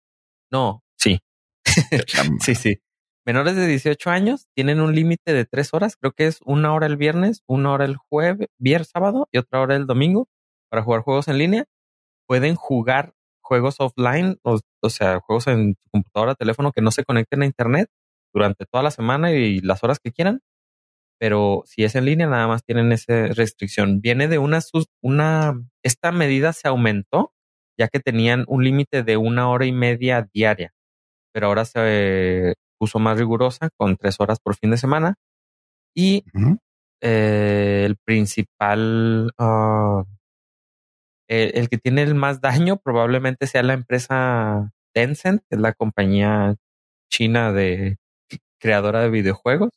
No, 0.50 0.84
sí, 0.96 1.18
sí, 2.40 2.54
sí. 2.54 2.80
Menores 3.26 3.56
de 3.56 3.66
18 3.66 4.08
años 4.10 4.46
tienen 4.54 4.80
un 4.80 4.94
límite 4.94 5.32
de 5.32 5.44
tres 5.44 5.74
horas. 5.74 5.96
Creo 5.96 6.12
que 6.12 6.28
es 6.28 6.38
una 6.44 6.72
hora 6.72 6.86
el 6.86 6.96
viernes, 6.96 7.42
una 7.48 7.72
hora 7.72 7.84
el 7.84 7.96
jueves, 7.96 8.46
viernes, 8.56 8.88
sábado 8.88 9.28
y 9.32 9.38
otra 9.38 9.60
hora 9.60 9.74
el 9.74 9.86
domingo 9.86 10.28
para 10.70 10.84
jugar 10.84 11.00
juegos 11.02 11.26
en 11.26 11.38
línea. 11.38 11.64
Pueden 12.28 12.54
jugar 12.54 13.14
juegos 13.42 13.80
offline, 13.80 14.38
o, 14.44 14.60
sea, 14.90 15.18
juegos 15.18 15.48
en 15.48 15.74
computadora, 15.90 16.36
teléfono 16.36 16.70
que 16.70 16.82
no 16.82 16.92
se 16.92 17.04
conecten 17.04 17.42
a 17.42 17.46
internet 17.46 17.88
durante 18.32 18.64
toda 18.64 18.84
la 18.84 18.92
semana 18.92 19.32
y 19.32 19.58
las 19.58 19.82
horas 19.82 19.98
que 19.98 20.12
quieran. 20.12 20.40
Pero 21.18 21.64
si 21.66 21.82
es 21.82 21.96
en 21.96 22.04
línea, 22.04 22.28
nada 22.28 22.46
más 22.46 22.64
tienen 22.64 22.92
esa 22.92 23.26
restricción. 23.28 24.00
Viene 24.00 24.28
de 24.28 24.38
una, 24.38 24.60
una, 25.02 25.54
esta 25.82 26.12
medida 26.12 26.52
se 26.52 26.68
aumentó 26.68 27.32
ya 27.76 27.88
que 27.88 27.98
tenían 27.98 28.44
un 28.46 28.62
límite 28.62 29.02
de 29.02 29.16
una 29.16 29.50
hora 29.50 29.66
y 29.66 29.72
media 29.72 30.28
diaria, 30.32 30.72
pero 31.32 31.48
ahora 31.48 31.64
se 31.64 32.54
puso 32.78 32.98
más 32.98 33.18
rigurosa 33.18 33.70
con 33.76 33.96
tres 33.96 34.20
horas 34.20 34.38
por 34.40 34.56
fin 34.56 34.70
de 34.70 34.78
semana. 34.78 35.14
Y 35.94 36.24
eh, 37.00 37.84
el 37.86 37.96
principal, 37.96 39.32
ah, 39.38 40.04
el, 41.28 41.52
el 41.54 41.68
que 41.68 41.78
tiene 41.78 42.02
el 42.02 42.14
más 42.14 42.40
daño 42.40 42.76
probablemente 42.76 43.46
sea 43.46 43.62
la 43.62 43.74
empresa 43.74 44.72
Tencent, 44.94 45.42
que 45.48 45.56
es 45.56 45.60
la 45.60 45.72
compañía 45.72 46.56
china 47.10 47.52
de 47.52 47.96
creadora 48.58 49.00
de 49.00 49.10
videojuegos, 49.10 49.70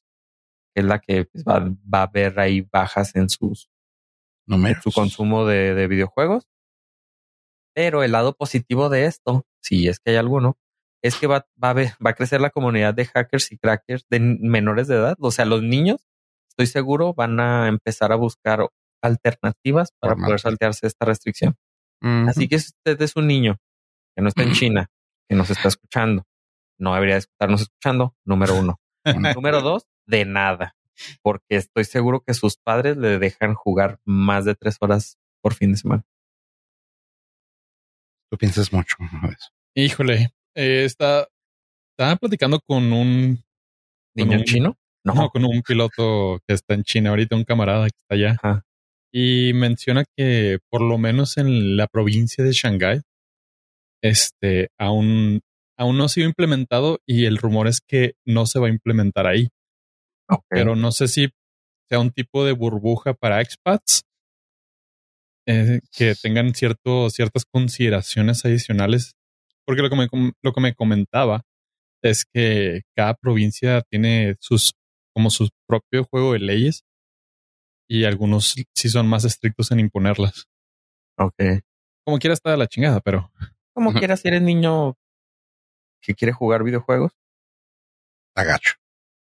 que 0.73 0.81
es 0.81 0.85
la 0.85 0.99
que 0.99 1.25
pues, 1.25 1.43
va, 1.43 1.59
va 1.93 2.03
a 2.03 2.07
ver 2.07 2.39
ahí 2.39 2.62
bajas 2.62 3.15
en 3.15 3.29
sus 3.29 3.69
en 4.47 4.81
su 4.81 4.91
consumo 4.91 5.45
de, 5.45 5.75
de 5.75 5.88
videojuegos. 5.88 6.47
Pero 7.75 8.03
el 8.03 8.12
lado 8.12 8.33
positivo 8.33 8.89
de 8.89 9.05
esto, 9.05 9.45
si 9.62 9.88
es 9.88 9.99
que 9.99 10.12
hay 10.12 10.17
alguno, 10.17 10.57
es 11.01 11.15
que 11.15 11.27
va, 11.27 11.47
va, 11.63 11.69
a, 11.69 11.73
ver- 11.73 11.93
va 12.05 12.12
a 12.12 12.13
crecer 12.13 12.41
la 12.41 12.49
comunidad 12.49 12.93
de 12.93 13.05
hackers 13.05 13.51
y 13.51 13.57
crackers 13.57 14.05
de 14.09 14.19
menores 14.19 14.88
de 14.88 14.95
edad. 14.95 15.15
O 15.19 15.31
sea, 15.31 15.45
los 15.45 15.62
niños, 15.63 16.07
estoy 16.49 16.67
seguro, 16.67 17.13
van 17.13 17.39
a 17.39 17.67
empezar 17.67 18.12
a 18.12 18.15
buscar 18.15 18.67
alternativas 19.01 19.93
para 19.99 20.15
poder 20.27 20.39
saltearse 20.41 20.88
esta 20.88 21.05
restricción. 21.05 21.55
Así 22.29 22.47
que 22.47 22.59
si 22.59 22.67
usted 22.75 23.01
es 23.01 23.15
un 23.15 23.27
niño 23.27 23.57
que 24.15 24.21
no 24.21 24.29
está 24.29 24.43
en 24.43 24.49
China, 24.59 24.89
que 25.29 25.35
nos 25.35 25.49
está 25.49 25.67
escuchando, 25.69 26.25
no 26.77 26.93
debería 26.93 27.15
de 27.15 27.19
estarnos 27.19 27.62
escuchando, 27.62 28.15
número 28.25 28.55
uno. 28.55 28.79
número 29.35 29.62
dos, 29.62 29.88
de 30.05 30.25
nada, 30.25 30.75
porque 31.21 31.55
estoy 31.55 31.85
seguro 31.85 32.21
que 32.25 32.33
sus 32.33 32.57
padres 32.57 32.97
le 32.97 33.19
dejan 33.19 33.53
jugar 33.53 33.99
más 34.05 34.43
de 34.45 34.55
tres 34.55 34.77
horas 34.81 35.17
por 35.41 35.53
fin 35.53 35.71
de 35.71 35.77
semana. 35.77 36.03
Tú 38.29 38.38
piensas 38.38 38.71
mucho. 38.73 38.95
Híjole, 39.75 40.33
eh, 40.55 40.83
está, 40.85 41.27
estaba 41.91 42.15
platicando 42.17 42.59
con 42.65 42.91
un, 42.93 43.43
¿Niño 44.15 44.38
un- 44.38 44.43
chino? 44.43 44.75
No. 45.05 45.13
no, 45.13 45.29
con 45.29 45.45
un 45.45 45.62
piloto 45.62 46.39
que 46.45 46.53
está 46.53 46.73
en 46.73 46.83
China 46.83 47.12
ahorita, 47.12 47.35
un 47.35 47.45
camarada 47.45 47.85
que 47.89 47.95
está 47.97 48.15
allá. 48.15 48.31
Ajá. 48.41 48.63
Y 49.13 49.53
menciona 49.53 50.03
que 50.17 50.59
por 50.69 50.81
lo 50.81 50.97
menos 50.97 51.38
en 51.38 51.77
la 51.77 51.88
provincia 51.88 52.43
de 52.43 52.51
Shanghái, 52.51 53.01
este, 54.03 54.69
aún, 54.77 55.41
aún 55.77 55.97
no 55.97 56.03
ha 56.03 56.09
sido 56.09 56.27
implementado 56.27 56.99
y 57.07 57.25
el 57.25 57.38
rumor 57.38 57.67
es 57.67 57.79
que 57.81 58.13
no 58.25 58.45
se 58.45 58.59
va 58.59 58.67
a 58.67 58.71
implementar 58.71 59.25
ahí. 59.25 59.49
Pero 60.49 60.75
no 60.75 60.91
sé 60.91 61.07
si 61.07 61.29
sea 61.89 61.99
un 61.99 62.12
tipo 62.12 62.45
de 62.45 62.51
burbuja 62.51 63.13
para 63.13 63.41
expats. 63.41 64.03
eh, 65.47 65.79
que 65.91 66.13
tengan 66.21 66.53
cierto, 66.53 67.09
ciertas 67.09 67.45
consideraciones 67.51 68.45
adicionales. 68.45 69.13
Porque 69.69 69.84
lo 69.84 69.89
que, 69.91 69.95
me, 69.95 70.32
lo 70.41 70.51
que 70.51 70.62
me 70.62 70.73
comentaba 70.73 71.43
es 72.01 72.25
que 72.25 72.82
cada 72.95 73.13
provincia 73.13 73.84
tiene 73.84 74.36
sus 74.39 74.73
como 75.13 75.29
su 75.29 75.47
propio 75.67 76.05
juego 76.05 76.34
de 76.34 76.39
leyes 76.39 76.86
y 77.88 78.05
algunos 78.05 78.55
sí 78.73 78.89
son 78.89 79.08
más 79.08 79.25
estrictos 79.25 79.69
en 79.69 79.79
imponerlas. 79.79 80.47
Ok. 81.19 81.36
Como 82.03 82.17
quiera 82.17 82.34
está 82.34 82.49
de 82.49 82.58
la 82.58 82.65
chingada, 82.65 82.99
pero 82.99 83.32
como 83.75 83.93
quiera 83.93 84.17
si 84.17 84.29
eres 84.29 84.41
niño 84.41 84.95
que 86.01 86.15
quiere 86.15 86.34
jugar 86.34 86.63
videojuegos, 86.63 87.12
agacho. 88.36 88.73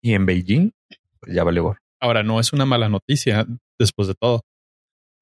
Y 0.03 0.15
en 0.15 0.27
Beijing, 0.27 0.73
pues 1.21 1.33
ya 1.33 1.45
vale 1.45 1.63
por. 1.63 1.79
Ahora 2.01 2.25
no 2.25 2.41
es 2.41 2.53
una 2.53 2.67
mala 2.67 2.89
noticia 2.89 3.47
después 3.79 4.09
de 4.09 4.17
todo, 4.17 4.43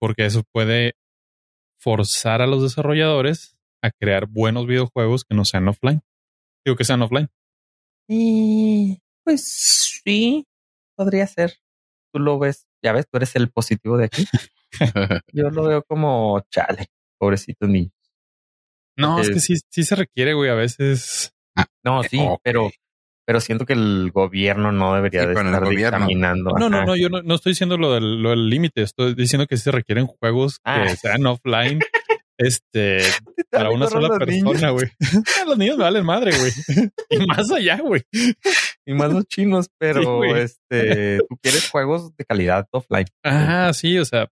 porque 0.01 0.25
eso 0.25 0.43
puede 0.55 0.95
forzar 1.79 2.41
a 2.41 2.47
los 2.47 2.63
desarrolladores 2.63 3.59
a 3.83 3.91
crear 3.91 4.27
buenos 4.27 4.67
videojuegos 4.67 5.25
que 5.25 5.35
no 5.35 5.45
sean 5.45 5.69
offline. 5.69 6.03
Digo 6.65 6.77
que 6.77 6.85
sean 6.85 7.03
offline. 7.03 7.29
Y 8.09 8.99
pues 9.25 10.01
sí, 10.05 10.47
podría 10.97 11.27
ser. 11.27 11.55
Tú 12.13 12.21
lo 12.21 12.39
ves, 12.39 12.67
ya 12.83 12.93
ves, 12.93 13.07
tú 13.11 13.17
eres 13.17 13.35
el 13.37 13.51
positivo 13.51 13.97
de 13.97 14.05
aquí. 14.07 14.27
Yo 15.33 15.51
lo 15.51 15.65
veo 15.65 15.83
como 15.83 16.41
chale, 16.51 16.87
pobrecito 17.19 17.67
niño. 17.67 17.91
No, 18.97 19.21
es, 19.21 19.31
que 19.31 19.41
sí, 19.41 19.55
sí 19.71 19.85
se 19.85 19.97
requiere, 19.97 20.35
güey, 20.35 20.51
a 20.51 20.55
veces. 20.55 21.33
Ah, 21.57 21.67
no, 21.83 22.03
sí, 22.03 22.19
pero 22.43 22.71
pero 23.25 23.41
siento 23.41 23.65
que 23.65 23.73
el 23.73 24.11
gobierno 24.13 24.73
no 24.73 24.95
debería 24.95 25.27
de 25.27 25.33
estar 25.33 25.69
dictaminando. 25.69 26.51
No, 26.59 26.69
no, 26.69 26.85
no, 26.85 26.97
yo 26.97 27.09
no, 27.09 27.35
estoy 27.35 27.53
diciendo 27.53 27.79
lo 27.79 27.95
del 27.95 28.49
límite, 28.51 28.83
estoy 28.83 29.15
diciendo 29.15 29.47
que 29.47 29.57
sí 29.57 29.63
se 29.63 29.71
requieren 29.71 30.07
juegos 30.07 30.57
que 30.59 30.71
ah. 30.71 30.97
sean 30.97 31.25
offline 31.27 31.81
Este, 32.39 32.99
para 33.51 33.71
una 33.71 33.89
sola 33.89 34.19
persona, 34.19 34.71
güey. 34.71 34.89
los 35.47 35.59
niños 35.59 35.77
me 35.77 35.85
valen 35.85 36.05
madre, 36.05 36.33
güey. 36.37 36.53
y 37.11 37.27
más 37.27 37.51
allá, 37.51 37.79
güey. 37.79 38.03
Y 38.87 38.95
más 38.95 39.13
los 39.13 39.27
chinos, 39.27 39.69
pero 39.79 40.25
este, 40.25 41.19
tú 41.29 41.37
quieres 41.41 41.69
juegos 41.71 42.15
de 42.17 42.25
calidad 42.25 42.67
offline. 42.73 43.07
Ah, 43.25 43.71
sí, 43.75 43.99
o 43.99 44.05
sea, 44.05 44.29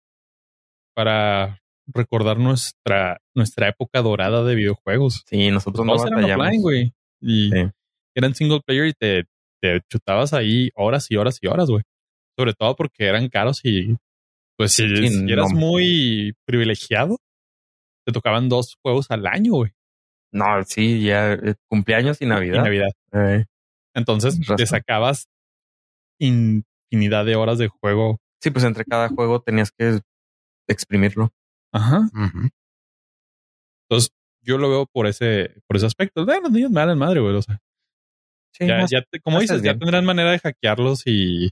para 0.95 1.61
recordar 1.87 2.39
nuestra, 2.39 3.21
nuestra 3.35 3.69
época 3.69 4.03
dorada 4.03 4.45
de 4.45 4.55
videojuegos. 4.55 5.25
Sí, 5.27 5.51
nosotros 5.51 5.87
no 5.87 5.95
eran 6.07 6.25
offline, 6.25 6.63
güey. 6.63 6.93
Y 7.21 7.51
eran 8.15 8.35
single 8.35 8.61
player 8.65 8.87
y 8.87 8.93
te, 8.95 9.25
te 9.61 9.81
chutabas 9.91 10.33
ahí 10.33 10.71
horas 10.75 11.11
y 11.11 11.17
horas 11.17 11.39
y 11.41 11.47
horas, 11.47 11.69
güey. 11.69 11.83
Sobre 12.37 12.55
todo 12.55 12.75
porque 12.75 13.07
eran 13.07 13.29
caros 13.29 13.61
y 13.65 13.97
pues 14.57 14.73
si, 14.73 14.85
eras 15.33 15.53
muy 15.53 16.35
privilegiado, 16.45 17.19
te 18.11 18.15
tocaban 18.15 18.49
dos 18.49 18.77
juegos 18.83 19.11
al 19.11 19.27
año, 19.27 19.53
güey. 19.53 19.71
No, 20.33 20.45
sí, 20.65 21.03
ya 21.03 21.33
eh, 21.33 21.55
cumpleaños 21.69 22.21
y 22.21 22.27
Navidad. 22.27 22.61
Y 22.61 22.65
Navidad. 22.65 22.91
Eh. 23.13 23.45
Entonces 23.95 24.39
te 24.57 24.67
sacabas 24.67 25.29
infinidad 26.19 27.25
de 27.25 27.37
horas 27.37 27.59
de 27.59 27.69
juego. 27.69 28.19
Sí, 28.43 28.51
pues 28.51 28.65
entre 28.65 28.85
cada 28.85 29.09
juego 29.09 29.41
tenías 29.41 29.71
que 29.73 30.01
exprimirlo. 30.69 31.31
Ajá. 31.73 32.09
Entonces 33.89 34.13
yo 34.43 34.59
lo 34.59 34.71
veo 34.71 34.87
por 34.87 35.07
ese, 35.07 35.63
por 35.67 35.77
ese 35.77 35.87
aspecto. 35.87 36.25
De 36.25 36.41
los 36.41 36.51
niños 36.51 36.71
me 36.71 36.85
dan 36.85 36.99
madre, 36.99 37.21
güey. 37.21 37.35
O 37.35 37.43
sea, 37.43 37.59
ya, 38.59 38.87
ya 38.87 39.05
como 39.23 39.41
dices, 39.41 39.63
ya 39.63 39.77
tendrán 39.77 40.05
manera 40.05 40.31
de 40.31 40.39
hackearlos 40.39 41.03
y, 41.07 41.51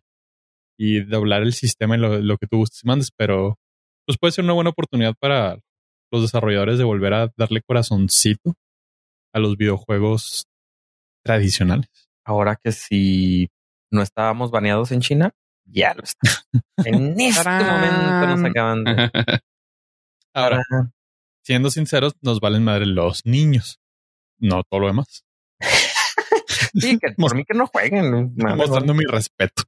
y 0.79 1.01
doblar 1.01 1.43
el 1.43 1.53
sistema 1.53 1.95
en 1.95 2.03
lo, 2.03 2.19
lo 2.21 2.37
que 2.39 2.47
tú 2.47 2.59
gustes 2.59 2.83
y 2.85 2.87
mandes, 2.87 3.11
pero 3.17 3.59
pues 4.07 4.17
puede 4.19 4.33
ser 4.33 4.45
una 4.45 4.55
buena 4.55 4.71
oportunidad 4.71 5.15
para 5.21 5.59
los 6.11 6.23
desarrolladores 6.23 6.79
de 6.79 6.85
volver 6.85 7.15
a 7.15 7.33
darle 7.37 7.63
corazoncito 7.63 8.55
a 9.33 9.39
los 9.39 9.57
videojuegos 9.57 10.47
tradicionales. 11.25 11.89
Ahora 12.25 12.59
que 12.63 12.73
si 12.73 13.51
no 13.91 14.03
estábamos 14.03 14.51
baneados 14.51 14.93
en 14.93 15.01
China, 15.01 15.35
ya 15.65 15.95
lo 15.95 16.03
está. 16.03 16.45
en 16.85 17.21
este 17.21 17.49
momento 17.49 18.27
nos 18.27 18.45
acaban 18.45 18.85
de... 18.85 19.11
Ahora, 20.35 20.63
siendo 21.43 21.71
sinceros, 21.71 22.15
nos 22.21 22.41
valen 22.41 22.63
madre 22.63 22.87
los 22.87 23.25
niños, 23.25 23.81
no 24.39 24.63
todo 24.63 24.81
lo 24.81 24.87
demás. 24.89 25.25
sí, 26.75 26.99
que 26.99 27.13
por 27.17 27.35
mí 27.35 27.45
que 27.45 27.55
no 27.55 27.67
jueguen. 27.67 28.35
Mostrando 28.37 28.95
mi 28.95 29.05
respeto. 29.05 29.65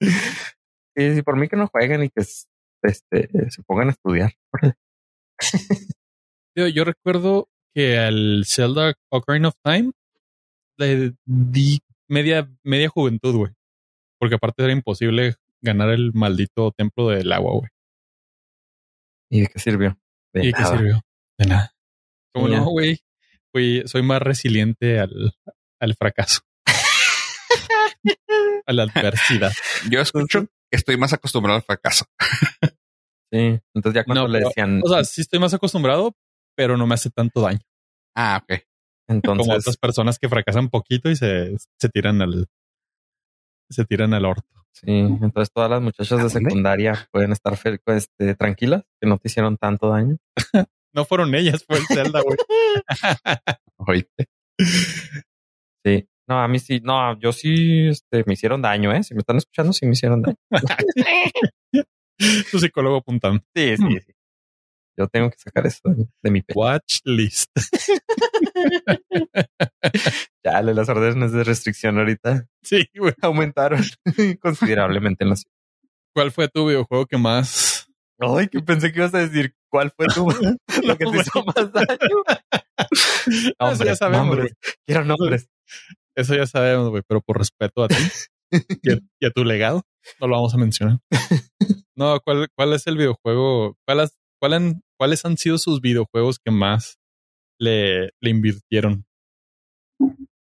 sí, 0.00 1.14
sí, 1.14 1.22
por 1.22 1.36
mí 1.36 1.48
que 1.48 1.56
no 1.56 1.68
jueguen 1.68 2.02
y 2.04 2.08
que 2.08 2.24
este, 2.84 3.28
se 3.50 3.62
pongan 3.62 3.88
a 3.88 3.92
estudiar. 3.92 4.32
yo, 6.56 6.68
yo 6.68 6.84
recuerdo 6.84 7.48
que 7.74 7.98
al 7.98 8.44
Zelda 8.46 8.94
Ocarina 9.10 9.48
of 9.48 9.56
Time 9.64 9.92
le 10.78 11.14
di 11.24 11.80
media, 12.08 12.48
media 12.62 12.88
juventud, 12.88 13.36
güey. 13.36 13.52
Porque 14.18 14.36
aparte 14.36 14.62
era 14.62 14.72
imposible 14.72 15.34
ganar 15.60 15.90
el 15.90 16.12
maldito 16.12 16.72
templo 16.72 17.08
del 17.08 17.32
agua, 17.32 17.54
güey. 17.54 17.70
¿Y 19.30 19.40
de 19.40 19.46
qué 19.48 19.58
sirvió? 19.58 19.98
¿Y 20.34 20.46
de 20.46 20.52
qué 20.52 20.64
sirvió? 20.64 21.00
De 21.38 21.46
nada. 21.46 21.74
Como 22.32 22.48
no, 22.48 22.64
güey. 22.64 23.00
Soy 23.86 24.02
más 24.02 24.20
resiliente 24.20 24.98
al, 24.98 25.34
al 25.80 25.94
fracaso. 25.94 26.40
a 28.66 28.72
la 28.72 28.84
adversidad. 28.84 29.52
Yo 29.90 30.00
escucho 30.00 30.48
estoy 30.74 30.96
más 30.96 31.12
acostumbrado 31.12 31.56
al 31.56 31.62
fracaso. 31.62 32.06
sí, 33.32 33.60
entonces 33.74 33.94
ya 33.94 34.04
cuando 34.04 34.28
le 34.28 34.40
decían... 34.40 34.80
O 34.84 34.88
sea, 34.88 35.04
sí 35.04 35.20
estoy 35.20 35.38
más 35.38 35.54
acostumbrado, 35.54 36.16
pero 36.56 36.76
no 36.76 36.86
me 36.86 36.94
hace 36.94 37.10
tanto 37.10 37.40
daño. 37.40 37.60
Ah, 38.16 38.42
ok. 38.42 38.60
Entonces... 39.08 39.46
Como 39.46 39.58
otras 39.58 39.76
personas 39.76 40.18
que 40.18 40.28
fracasan 40.28 40.68
poquito 40.68 41.10
y 41.10 41.16
se, 41.16 41.56
se 41.78 41.88
tiran 41.88 42.22
al... 42.22 42.46
Se 43.70 43.84
tiran 43.84 44.14
al 44.14 44.24
orto. 44.24 44.54
Sí, 44.74 44.90
entonces 44.90 45.52
todas 45.52 45.70
las 45.70 45.80
muchachas 45.80 46.20
de 46.22 46.28
secundaria 46.28 47.08
pueden 47.12 47.30
estar 47.30 47.56
este, 47.86 48.34
tranquilas, 48.34 48.82
que 49.00 49.08
no 49.08 49.18
te 49.18 49.28
hicieron 49.28 49.56
tanto 49.56 49.88
daño. 49.88 50.16
no 50.92 51.04
fueron 51.04 51.34
ellas, 51.34 51.64
fue 51.64 51.78
el 51.78 51.86
Zelda, 51.86 52.20
güey. 52.22 52.36
Oíste. 53.76 54.28
Sí. 55.84 56.08
No, 56.26 56.40
a 56.40 56.48
mí 56.48 56.58
sí, 56.58 56.80
no, 56.82 57.18
yo 57.18 57.32
sí, 57.32 57.88
este, 57.88 58.24
me 58.26 58.32
hicieron 58.32 58.62
daño, 58.62 58.92
¿eh? 58.92 59.02
Si 59.02 59.14
me 59.14 59.20
están 59.20 59.36
escuchando, 59.36 59.72
sí 59.72 59.84
me 59.84 59.92
hicieron 59.92 60.22
daño. 60.22 60.36
tu 62.50 62.58
psicólogo 62.58 62.96
apuntando. 62.96 63.42
Sí, 63.54 63.76
sí, 63.76 63.82
hmm. 63.82 63.98
sí. 64.06 64.12
Yo 64.96 65.08
tengo 65.08 65.28
que 65.28 65.38
sacar 65.38 65.66
eso 65.66 65.82
de, 66.22 66.30
mi 66.30 66.42
pecho. 66.42 66.60
Watch 66.60 67.00
list. 67.04 67.50
ya, 70.44 70.62
las 70.62 70.88
órdenes 70.88 71.32
de 71.32 71.42
restricción 71.42 71.98
ahorita. 71.98 72.46
Sí, 72.62 72.86
güey. 72.94 73.12
Aumentaron 73.22 73.82
considerablemente 74.40 75.24
en 75.24 75.30
la 75.30 75.36
¿Cuál 76.14 76.30
fue 76.30 76.48
tu 76.48 76.68
videojuego 76.68 77.06
que 77.06 77.18
más? 77.18 77.88
Ay, 78.20 78.46
que 78.46 78.60
pensé 78.60 78.92
que 78.92 79.00
ibas 79.00 79.12
a 79.14 79.18
decir 79.18 79.56
cuál 79.68 79.90
fue 79.90 80.06
tu 80.06 80.28
lo 80.84 80.96
que 80.96 81.06
te 81.06 81.16
hizo 81.16 81.44
más 81.44 81.72
daño. 81.72 82.22
Hombres, 83.58 83.78
ya 83.80 83.96
sabemos. 83.96 84.26
Nombres. 84.28 84.52
Quiero 84.86 85.04
nombres. 85.04 85.48
Eso 86.16 86.34
ya 86.34 86.46
sabemos, 86.46 86.90
güey, 86.90 87.02
pero 87.06 87.20
por 87.20 87.38
respeto 87.38 87.84
a 87.84 87.88
ti 87.88 87.94
y, 88.82 89.26
a, 89.26 89.30
tu 89.30 89.44
legado, 89.44 89.82
no 90.20 90.28
lo 90.28 90.36
vamos 90.36 90.54
a 90.54 90.58
mencionar. 90.58 90.98
No, 91.96 92.18
¿cuál, 92.24 92.48
cuál 92.56 92.72
es 92.72 92.88
el 92.88 92.96
videojuego? 92.96 93.76
¿Cuál 93.86 94.10
cuál 94.40 94.82
¿Cuáles 94.98 95.24
han 95.24 95.36
sido 95.36 95.58
sus 95.58 95.80
videojuegos 95.80 96.40
que 96.40 96.50
más 96.50 96.98
le, 97.56 98.10
le 98.20 98.30
invirtieron? 98.30 99.06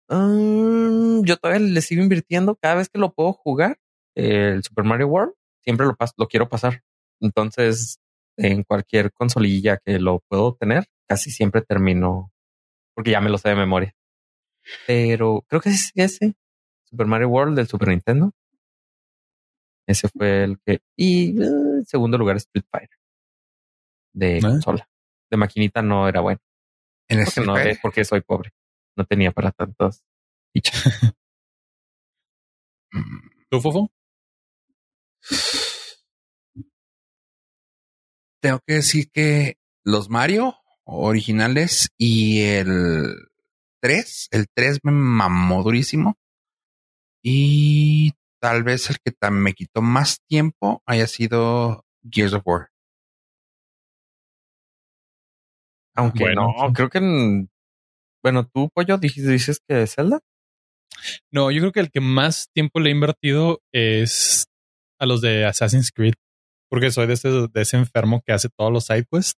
Mm, 0.09 1.23
yo 1.23 1.37
todavía 1.37 1.65
le 1.65 1.81
sigo 1.81 2.01
invirtiendo 2.01 2.55
cada 2.55 2.75
vez 2.75 2.89
que 2.89 2.99
lo 2.99 3.13
puedo 3.13 3.31
jugar. 3.31 3.77
El 4.15 4.63
Super 4.63 4.83
Mario 4.83 5.07
World 5.07 5.33
siempre 5.63 5.85
lo, 5.85 5.95
lo 6.17 6.27
quiero 6.27 6.49
pasar. 6.49 6.83
Entonces, 7.21 7.99
en 8.37 8.63
cualquier 8.63 9.11
consolilla 9.13 9.77
que 9.77 9.99
lo 9.99 10.21
puedo 10.27 10.55
tener, 10.55 10.85
casi 11.07 11.31
siempre 11.31 11.61
termino 11.61 12.31
porque 12.95 13.11
ya 13.11 13.21
me 13.21 13.29
lo 13.29 13.37
sé 13.37 13.49
de 13.49 13.55
memoria. 13.55 13.93
Pero 14.87 15.43
creo 15.47 15.61
que 15.61 15.69
es 15.69 15.91
ese. 15.95 16.35
Super 16.85 17.07
Mario 17.07 17.29
World 17.29 17.55
del 17.55 17.67
Super 17.67 17.89
Nintendo. 17.89 18.31
Ese 19.87 20.07
fue 20.09 20.43
el 20.43 20.59
que. 20.59 20.81
Y 20.95 21.41
en 21.41 21.81
eh, 21.81 21.83
segundo 21.85 22.17
lugar, 22.17 22.35
Street 22.37 22.65
Fighter. 22.71 22.97
De 24.13 24.37
ah. 24.37 24.41
consola. 24.41 24.89
De 25.29 25.37
maquinita 25.37 25.81
no 25.81 26.07
era 26.07 26.21
bueno. 26.21 26.39
En 27.07 27.23
porque, 27.25 27.41
no, 27.41 27.55
porque 27.81 28.05
soy 28.05 28.21
pobre. 28.21 28.51
No 28.95 29.05
tenía 29.05 29.31
para 29.31 29.51
tantos 29.51 30.03
fichas. 30.53 30.83
¿Tú, 33.49 33.61
Fofo? 33.61 33.91
Tengo 38.41 38.59
que 38.65 38.75
decir 38.75 39.09
que 39.11 39.57
los 39.83 40.09
Mario 40.09 40.55
originales 40.85 41.89
y 41.97 42.41
el 42.41 43.28
3. 43.81 44.27
El 44.31 44.47
3 44.53 44.79
me 44.83 44.91
mamó 44.91 45.63
durísimo. 45.63 46.15
Y 47.23 48.13
tal 48.41 48.63
vez 48.63 48.89
el 48.89 48.97
que 48.99 49.13
me 49.31 49.53
quitó 49.53 49.81
más 49.81 50.19
tiempo 50.27 50.81
haya 50.85 51.07
sido 51.07 51.85
Gears 52.09 52.33
of 52.33 52.43
War. 52.45 52.69
Aunque 55.95 56.33
no, 56.33 56.53
creo 56.73 56.89
que 56.89 57.47
bueno, 58.23 58.47
tú, 58.47 58.69
Pollo, 58.73 58.97
dices 58.97 59.61
que 59.67 59.87
Zelda. 59.87 60.19
No, 61.31 61.51
yo 61.51 61.61
creo 61.61 61.71
que 61.71 61.79
el 61.79 61.91
que 61.91 62.01
más 62.01 62.49
tiempo 62.53 62.79
le 62.79 62.89
he 62.89 62.93
invertido 62.93 63.61
es 63.73 64.47
a 64.99 65.05
los 65.05 65.21
de 65.21 65.45
Assassin's 65.45 65.91
Creed, 65.91 66.15
porque 66.69 66.91
soy 66.91 67.07
de 67.07 67.13
ese, 67.13 67.29
de 67.29 67.61
ese 67.61 67.77
enfermo 67.77 68.21
que 68.25 68.33
hace 68.33 68.49
todos 68.49 68.71
los 68.71 68.85
side 68.85 69.05
quests. 69.09 69.35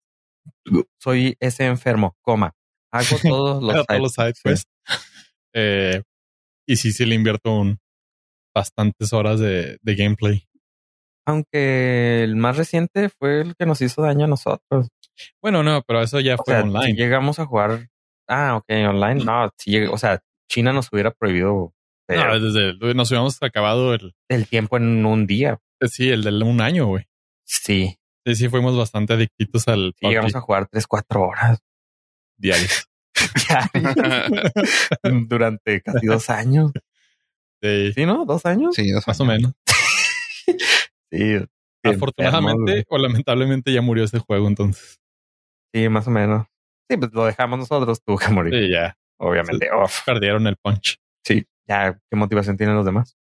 Soy 0.99 1.35
ese 1.39 1.65
enfermo, 1.65 2.15
coma. 2.21 2.53
Hago 2.93 3.17
todos 3.21 3.63
los, 3.63 3.85
side, 3.87 3.99
los 3.99 4.13
side 4.13 4.33
quests. 4.43 4.69
Eh, 5.53 6.01
y 6.67 6.75
sí, 6.75 6.91
sí 6.91 7.05
le 7.05 7.15
invierto 7.15 7.51
un, 7.53 7.79
bastantes 8.53 9.13
horas 9.13 9.39
de, 9.39 9.77
de 9.81 9.95
gameplay. 9.95 10.47
Aunque 11.25 12.23
el 12.23 12.35
más 12.35 12.57
reciente 12.57 13.09
fue 13.09 13.41
el 13.41 13.55
que 13.55 13.65
nos 13.65 13.81
hizo 13.81 14.01
daño 14.01 14.25
a 14.25 14.29
nosotros. 14.29 14.89
Bueno, 15.41 15.63
no, 15.63 15.81
pero 15.83 16.01
eso 16.01 16.19
ya 16.19 16.37
fue 16.37 16.59
online. 16.59 16.95
llegamos 16.95 17.39
a 17.39 17.45
jugar. 17.45 17.89
Ah, 18.27 18.55
ok, 18.57 18.65
online. 18.89 19.23
No, 19.23 19.49
si 19.57 19.77
o 19.77 19.97
sea, 19.97 20.21
China 20.49 20.73
nos 20.73 20.91
hubiera 20.91 21.11
prohibido. 21.11 21.73
No, 22.09 22.39
desde 22.39 22.73
nos 22.93 23.09
hubiéramos 23.09 23.41
acabado 23.41 23.93
el, 23.93 24.13
el 24.29 24.47
tiempo 24.47 24.77
en 24.77 25.05
un 25.05 25.27
día. 25.27 25.59
Eh, 25.79 25.87
sí, 25.87 26.09
el 26.09 26.23
de 26.23 26.43
un 26.43 26.59
año, 26.59 26.87
güey. 26.87 27.05
Sí. 27.45 27.97
Sí, 28.25 28.35
sí, 28.35 28.49
fuimos 28.49 28.77
bastante 28.77 29.13
adictitos 29.13 29.67
al. 29.67 29.93
llegamos 30.01 30.35
a 30.35 30.41
jugar 30.41 30.67
tres, 30.67 30.87
cuatro 30.87 31.23
horas 31.23 31.59
diarios. 32.41 32.87
Durante 35.27 35.81
casi 35.81 36.07
dos 36.07 36.29
años. 36.29 36.71
Sí. 37.61 37.93
sí, 37.93 38.05
¿no? 38.05 38.25
¿Dos 38.25 38.45
años? 38.45 38.75
Sí, 38.75 38.91
más 39.05 39.19
o 39.19 39.25
menos. 39.25 39.53
sí. 41.11 41.37
Afortunadamente 41.83 42.85
o 42.89 42.97
lamentablemente 42.97 43.73
ya 43.73 43.81
murió 43.81 44.03
ese 44.03 44.19
juego 44.19 44.47
entonces. 44.47 44.99
Sí, 45.73 45.87
más 45.89 46.07
o 46.07 46.11
menos. 46.11 46.47
Sí, 46.89 46.97
pues 46.97 47.11
lo 47.13 47.25
dejamos 47.25 47.59
nosotros, 47.59 48.01
tuvo 48.03 48.17
que 48.17 48.29
morir. 48.29 48.53
Sí, 48.53 48.71
ya. 48.71 48.97
Obviamente. 49.17 49.69
Perdieron 50.05 50.47
el 50.47 50.57
punch. 50.57 50.99
Sí, 51.23 51.45
ya. 51.67 51.99
¿Qué 52.09 52.17
motivación 52.17 52.57
tienen 52.57 52.75
los 52.75 52.85
demás? 52.85 53.17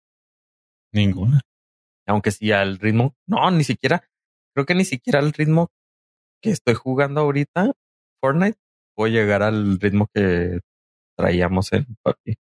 Ninguna. 0.93 1.41
Aunque 2.07 2.31
sí 2.31 2.51
al 2.53 2.79
ritmo. 2.79 3.15
No, 3.27 3.51
ni 3.51 3.65
siquiera. 3.65 4.09
Creo 4.55 4.65
que 4.65 4.75
ni 4.75 4.85
siquiera 4.85 5.19
al 5.19 5.33
ritmo 5.33 5.71
que 6.41 6.51
estoy 6.51 6.75
jugando 6.75 7.21
ahorita, 7.21 7.73
Fortnite, 8.21 8.59
a 9.05 9.09
llegar 9.09 9.43
al 9.43 9.79
ritmo 9.81 10.09
que 10.13 10.61
traíamos 11.17 11.73
en 11.73 11.87
PUBG. 12.03 12.37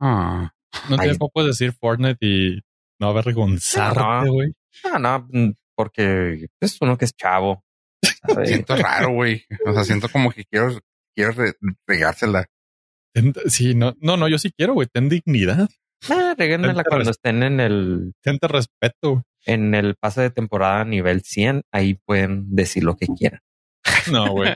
Ah. 0.00 0.52
No 0.88 0.96
te 0.96 1.16
puedo 1.32 1.46
decir 1.46 1.72
Fortnite 1.72 2.26
y 2.26 2.60
no 2.98 3.08
avergonzarte, 3.08 4.30
güey. 4.30 4.54
No, 4.84 4.98
no, 4.98 5.28
mm, 5.30 5.52
porque 5.76 6.46
es 6.60 6.78
uno 6.80 6.96
que 6.96 7.04
es 7.04 7.14
chavo. 7.14 7.62
siento 8.44 8.76
raro, 8.76 9.12
güey. 9.12 9.44
O 9.66 9.72
sea, 9.72 9.84
siento 9.84 10.08
como 10.08 10.30
que 10.30 10.44
quiero, 10.44 10.78
quiero 11.14 11.52
regársela. 11.86 12.46
Sí, 13.46 13.74
no, 13.74 13.94
no, 14.00 14.16
no, 14.16 14.28
yo 14.28 14.38
sí 14.38 14.50
quiero, 14.56 14.74
güey. 14.74 14.88
Ten 14.90 15.08
dignidad. 15.08 15.68
Ah, 16.08 16.34
regámela 16.36 16.82
cuando 16.84 17.10
estén 17.10 17.42
en 17.42 17.60
el. 17.60 18.12
Tente 18.22 18.48
respeto. 18.48 19.24
En 19.44 19.74
el 19.74 19.96
pase 19.96 20.20
de 20.20 20.30
temporada 20.30 20.84
nivel 20.84 21.22
100, 21.22 21.62
ahí 21.72 21.94
pueden 22.06 22.54
decir 22.54 22.84
lo 22.84 22.96
que 22.96 23.06
quieran. 23.08 23.40
No, 24.10 24.30
güey. 24.32 24.52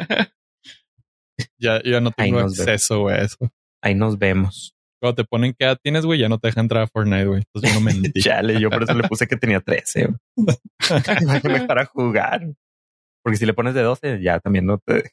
ya, 1.58 1.82
ya 1.82 2.00
no 2.00 2.10
tengo 2.10 2.40
acceso, 2.40 3.00
güey, 3.00 3.16
a 3.16 3.22
eso. 3.22 3.50
Ahí 3.82 3.94
nos 3.94 4.18
vemos. 4.18 4.76
Cuando 5.00 5.22
te 5.22 5.24
ponen 5.24 5.54
que 5.54 5.64
edad 5.64 5.78
tienes, 5.82 6.06
güey, 6.06 6.18
ya 6.18 6.28
no 6.28 6.38
te 6.38 6.48
deja 6.48 6.60
entrar 6.60 6.82
a 6.82 6.86
Fortnite, 6.86 7.26
güey. 7.26 7.42
Entonces 7.42 7.72
yo 7.72 7.80
no 7.80 7.84
mentí. 7.84 8.20
Chale, 8.20 8.60
yo 8.60 8.70
por 8.70 8.82
eso 8.82 8.94
le 8.94 9.08
puse 9.08 9.26
que 9.26 9.36
tenía 9.36 9.60
13. 9.60 10.08
para 11.68 11.84
jugar. 11.86 12.46
Porque 13.22 13.36
si 13.36 13.46
le 13.46 13.54
pones 13.54 13.74
de 13.74 13.82
12, 13.82 14.22
ya 14.22 14.40
también 14.40 14.66
no 14.66 14.78
te. 14.78 15.12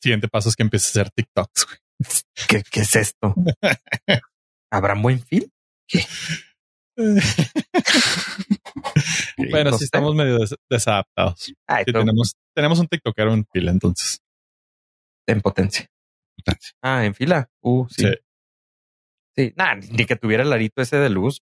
Siguiente 0.00 0.28
paso 0.28 0.48
es 0.48 0.56
que 0.56 0.62
empieces 0.62 0.96
a 0.96 1.00
hacer 1.00 1.10
TikToks, 1.12 1.66
güey. 1.66 1.78
¿Qué, 2.48 2.62
¿Qué, 2.70 2.80
es 2.80 2.94
esto? 2.94 3.34
¿Habrá 4.70 4.94
buen 4.94 5.20
film? 5.20 5.50
Bueno, 9.50 9.72
sí 9.72 9.84
estamos 9.84 10.14
medio 10.14 10.38
desadaptados. 10.70 11.52
tenemos, 11.84 12.34
tenemos 12.54 12.78
un 12.78 12.86
TikTokero 12.88 13.32
en 13.34 13.46
fila, 13.52 13.70
entonces. 13.70 14.20
En 15.26 15.40
potencia. 15.40 15.88
Ah, 16.82 17.04
en 17.04 17.14
fila. 17.14 17.50
Uh, 17.62 17.86
sí. 17.90 18.06
Sí, 19.36 19.54
ni 19.92 20.06
que 20.06 20.16
tuviera 20.16 20.42
el 20.42 20.52
arito 20.52 20.82
ese 20.82 20.96
de 20.96 21.10
luz. 21.10 21.42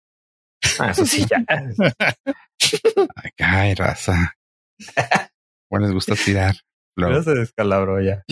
Ah, 0.78 0.92
eso 0.92 1.04
sí, 1.04 1.26
ya. 1.28 1.44
Ay, 3.38 3.74
raza. 3.74 4.34
Bueno, 5.70 5.86
les 5.86 5.94
gusta 5.94 6.14
tirar. 6.14 6.54
Luego. 6.96 7.22
se 7.22 7.34
descalabró 7.34 8.00
ya. 8.00 8.24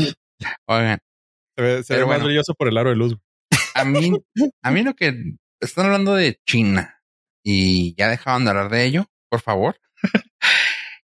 Oigan. 0.67 0.99
Se 1.57 1.97
ve, 1.97 2.07
más 2.07 2.23
brilloso 2.23 2.55
por 2.55 2.69
el 2.69 2.79
aro 2.79 2.91
de 2.91 2.97
luz. 2.97 3.17
A 3.75 3.85
mí, 3.85 4.13
a 4.63 4.71
mí 4.71 4.83
lo 4.83 4.95
que 4.95 5.37
están 5.61 5.87
hablando 5.87 6.15
de 6.15 6.39
China 6.47 7.03
y 7.45 7.95
ya 7.97 8.09
dejaban 8.09 8.45
de 8.45 8.51
hablar 8.51 8.71
de 8.71 8.85
ello, 8.85 9.07
por 9.31 9.41
favor. 9.41 9.77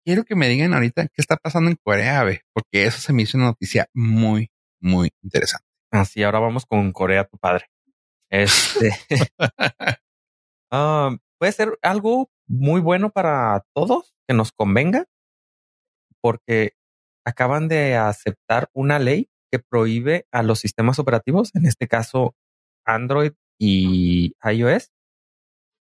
Quiero 0.06 0.24
que 0.24 0.36
me 0.36 0.48
digan 0.48 0.74
ahorita 0.74 1.08
qué 1.08 1.22
está 1.22 1.36
pasando 1.36 1.70
en 1.70 1.78
Corea, 1.84 2.24
porque 2.54 2.86
eso 2.86 3.00
se 3.00 3.12
me 3.14 3.24
hizo 3.24 3.38
una 3.38 3.48
noticia 3.48 3.88
muy, 3.94 4.52
muy 4.80 5.12
interesante. 5.24 5.66
Así, 5.92 6.24
ahora 6.24 6.40
vamos 6.40 6.66
con 6.66 6.92
Corea, 6.92 7.26
tu 7.26 7.38
padre. 7.38 7.66
Este 8.30 8.92
ah, 10.72 11.16
puede 11.40 11.52
ser 11.52 11.78
algo 11.82 12.30
muy 12.48 12.82
bueno 12.82 13.10
para 13.10 13.66
todos 13.74 14.14
que 14.28 14.36
nos 14.36 14.52
convenga, 14.52 15.06
porque 16.22 16.74
acaban 17.26 17.68
de 17.68 17.96
aceptar 17.96 18.70
una 18.74 19.00
ley 19.00 19.30
que 19.52 19.60
prohíbe 19.60 20.28
a 20.32 20.44
los 20.44 20.60
sistemas 20.60 21.00
operativos, 21.00 21.54
en 21.56 21.66
este 21.66 21.88
caso 21.88 22.36
Android 22.86 23.34
y 23.60 24.36
iOS, 24.44 24.92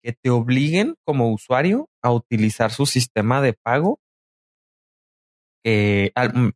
que 0.03 0.12
te 0.12 0.31
obliguen 0.31 0.97
como 1.05 1.33
usuario 1.33 1.88
a 2.03 2.12
utilizar 2.12 2.71
su 2.71 2.87
sistema 2.87 3.41
de 3.41 3.55
pago 3.55 4.01
eh, 5.65 6.11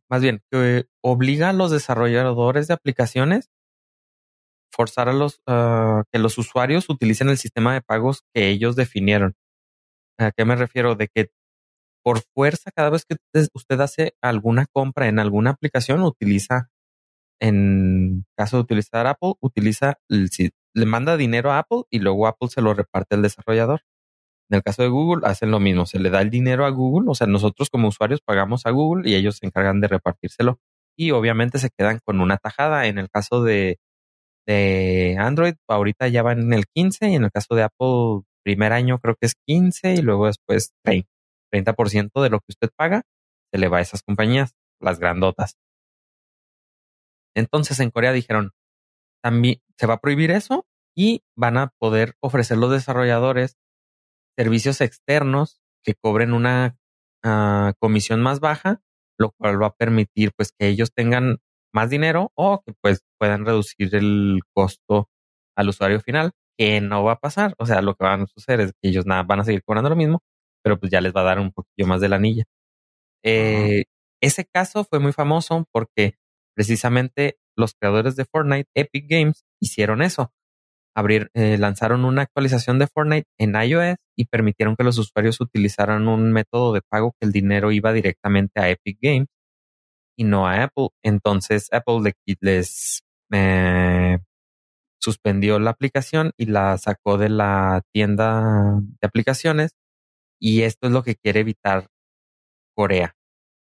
más 0.09 0.21
bien, 0.21 0.41
que 0.51 0.85
obliga 1.01 1.49
a 1.49 1.53
los 1.53 1.71
desarrolladores 1.71 2.67
de 2.67 2.73
aplicaciones 2.73 3.49
forzar 4.71 5.09
a 5.09 5.13
los 5.13 5.41
ah, 5.47 6.03
que 6.11 6.19
los 6.19 6.37
usuarios 6.37 6.89
utilicen 6.89 7.29
el 7.29 7.37
sistema 7.37 7.73
de 7.73 7.81
pagos 7.81 8.23
que 8.33 8.49
ellos 8.49 8.75
definieron. 8.75 9.35
¿A 10.19 10.31
qué 10.31 10.45
me 10.45 10.55
refiero? 10.55 10.95
De 10.95 11.07
que 11.07 11.29
por 12.03 12.21
fuerza, 12.33 12.71
cada 12.71 12.89
vez 12.89 13.05
que 13.05 13.17
usted 13.53 13.81
hace 13.81 14.13
alguna 14.21 14.65
compra 14.71 15.07
en 15.07 15.19
alguna 15.19 15.51
aplicación, 15.51 16.01
utiliza, 16.03 16.69
en 17.41 18.25
caso 18.37 18.57
de 18.57 18.63
utilizar 18.63 19.07
Apple, 19.07 19.33
utiliza, 19.41 19.99
le 20.77 20.85
manda 20.85 21.17
dinero 21.17 21.51
a 21.51 21.59
Apple 21.59 21.83
y 21.89 21.99
luego 21.99 22.27
Apple 22.27 22.49
se 22.49 22.61
lo 22.61 22.73
reparte 22.73 23.15
al 23.15 23.23
desarrollador. 23.23 23.81
En 24.49 24.57
el 24.57 24.63
caso 24.63 24.83
de 24.83 24.89
Google 24.89 25.27
hacen 25.27 25.51
lo 25.51 25.59
mismo, 25.59 25.85
se 25.85 25.99
le 25.99 26.09
da 26.09 26.21
el 26.21 26.29
dinero 26.29 26.65
a 26.65 26.69
Google, 26.69 27.09
o 27.09 27.15
sea, 27.15 27.27
nosotros 27.27 27.69
como 27.69 27.87
usuarios 27.89 28.21
pagamos 28.21 28.65
a 28.65 28.71
Google 28.71 29.09
y 29.09 29.15
ellos 29.15 29.37
se 29.37 29.47
encargan 29.47 29.81
de 29.81 29.87
repartírselo 29.87 30.59
y 30.95 31.11
obviamente 31.11 31.59
se 31.59 31.69
quedan 31.69 31.99
con 32.05 32.21
una 32.21 32.37
tajada. 32.37 32.85
En 32.87 32.99
el 32.99 33.09
caso 33.09 33.43
de, 33.43 33.79
de 34.45 35.17
Android, 35.19 35.55
ahorita 35.67 36.07
ya 36.09 36.23
van 36.23 36.39
en 36.41 36.53
el 36.53 36.65
15 36.67 37.09
y 37.09 37.15
en 37.15 37.23
el 37.25 37.31
caso 37.31 37.55
de 37.55 37.63
Apple, 37.63 38.21
primer 38.43 38.71
año 38.71 38.99
creo 38.99 39.15
que 39.19 39.25
es 39.25 39.33
15 39.47 39.95
y 39.95 40.01
luego 40.01 40.27
después 40.27 40.73
30, 40.83 41.09
30% 41.51 42.21
de 42.21 42.29
lo 42.29 42.39
que 42.39 42.51
usted 42.51 42.69
paga 42.77 43.01
se 43.51 43.59
le 43.59 43.67
va 43.67 43.79
a 43.79 43.81
esas 43.81 44.03
compañías, 44.03 44.53
las 44.79 44.99
grandotas. 44.99 45.55
Entonces 47.35 47.79
en 47.79 47.91
Corea 47.91 48.13
dijeron, 48.13 48.51
también 49.27 49.57
se 49.77 49.87
va 49.87 49.95
a 49.95 49.99
prohibir 49.99 50.31
eso 50.31 50.65
y 50.95 51.21
van 51.35 51.57
a 51.57 51.73
poder 51.79 52.15
ofrecer 52.21 52.57
los 52.57 52.71
desarrolladores 52.71 53.57
servicios 54.37 54.79
externos 54.79 55.59
que 55.83 55.95
cobren 55.95 56.31
una 56.31 56.77
ah, 57.25 57.73
comisión 57.77 58.21
más 58.21 58.39
baja, 58.39 58.81
lo 59.19 59.31
cual 59.31 59.61
va 59.61 59.67
a 59.67 59.75
permitir 59.75 60.31
pues 60.33 60.53
que 60.57 60.69
ellos 60.69 60.93
tengan 60.93 61.39
más 61.73 61.89
dinero 61.89 62.31
o 62.35 62.61
que 62.65 62.73
pues 62.81 63.01
puedan 63.19 63.45
reducir 63.45 63.93
el 63.95 64.39
costo 64.53 65.09
al 65.57 65.67
usuario 65.67 65.99
final, 65.99 66.31
que 66.57 66.79
no 66.79 67.03
va 67.03 67.13
a 67.13 67.19
pasar. 67.19 67.53
O 67.57 67.65
sea, 67.65 67.81
lo 67.81 67.95
que 67.95 68.05
van 68.05 68.21
a 68.21 68.27
suceder 68.27 68.61
es 68.61 68.71
que 68.81 68.87
ellos 68.87 69.05
nada, 69.05 69.23
van 69.23 69.41
a 69.41 69.43
seguir 69.43 69.61
cobrando 69.61 69.89
lo 69.89 69.97
mismo, 69.97 70.21
pero 70.63 70.79
pues 70.79 70.89
ya 70.89 71.01
les 71.01 71.13
va 71.13 71.19
a 71.19 71.25
dar 71.25 71.39
un 71.41 71.51
poquillo 71.51 71.85
más 71.85 71.99
de 71.99 72.07
la 72.07 72.15
anilla. 72.15 72.45
Eh, 73.25 73.83
ese 74.21 74.45
caso 74.45 74.85
fue 74.85 74.99
muy 74.99 75.11
famoso 75.11 75.65
porque 75.73 76.13
precisamente 76.55 77.37
los 77.57 77.73
creadores 77.73 78.15
de 78.15 78.25
Fortnite, 78.25 78.69
Epic 78.75 79.05
Games, 79.09 79.43
hicieron 79.59 80.01
eso 80.01 80.31
eh, 81.33 81.57
lanzaron 81.59 82.05
una 82.05 82.23
actualización 82.23 82.79
de 82.79 82.87
Fortnite 82.87 83.27
en 83.37 83.55
iOS 83.55 83.97
y 84.17 84.25
permitieron 84.25 84.75
que 84.75 84.83
los 84.83 84.97
usuarios 84.97 85.39
utilizaran 85.39 86.07
un 86.07 86.31
método 86.31 86.73
de 86.73 86.81
pago 86.81 87.13
que 87.19 87.27
el 87.27 87.31
dinero 87.31 87.71
iba 87.71 87.93
directamente 87.93 88.59
a 88.59 88.69
Epic 88.69 88.97
Games 89.01 89.27
y 90.17 90.23
no 90.23 90.47
a 90.47 90.63
Apple. 90.63 90.89
Entonces 91.03 91.69
Apple 91.71 92.13
les 92.41 93.01
eh, 93.31 94.19
suspendió 94.99 95.59
la 95.59 95.71
aplicación 95.71 96.31
y 96.37 96.47
la 96.47 96.77
sacó 96.77 97.17
de 97.17 97.29
la 97.29 97.83
tienda 97.93 98.79
de 99.01 99.07
aplicaciones 99.07 99.71
Y 100.41 100.63
esto 100.63 100.87
es 100.87 100.93
lo 100.93 101.03
que 101.03 101.15
quiere 101.15 101.41
evitar 101.41 101.87
Corea. 102.75 103.16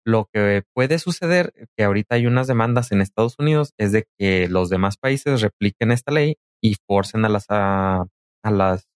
Lo 0.07 0.29
que 0.31 0.63
puede 0.73 0.99
suceder, 0.99 1.51
que 1.75 1.83
ahorita 1.83 2.15
hay 2.15 2.27
unas 2.27 2.47
demandas 2.47 2.93
en 2.93 3.01
Estados 3.01 3.35
Unidos, 3.39 3.73
es 3.77 3.91
de 3.91 4.07
que 4.17 4.47
los 4.47 4.69
demás 4.69 4.95
países 4.95 5.41
repliquen 5.41 5.91
esta 5.91 6.13
ley 6.13 6.37
y 6.63 6.75
forcen 6.87 7.25
a 7.25 7.29
las, 7.29 7.43
a, 7.49 8.05
las 8.41 8.87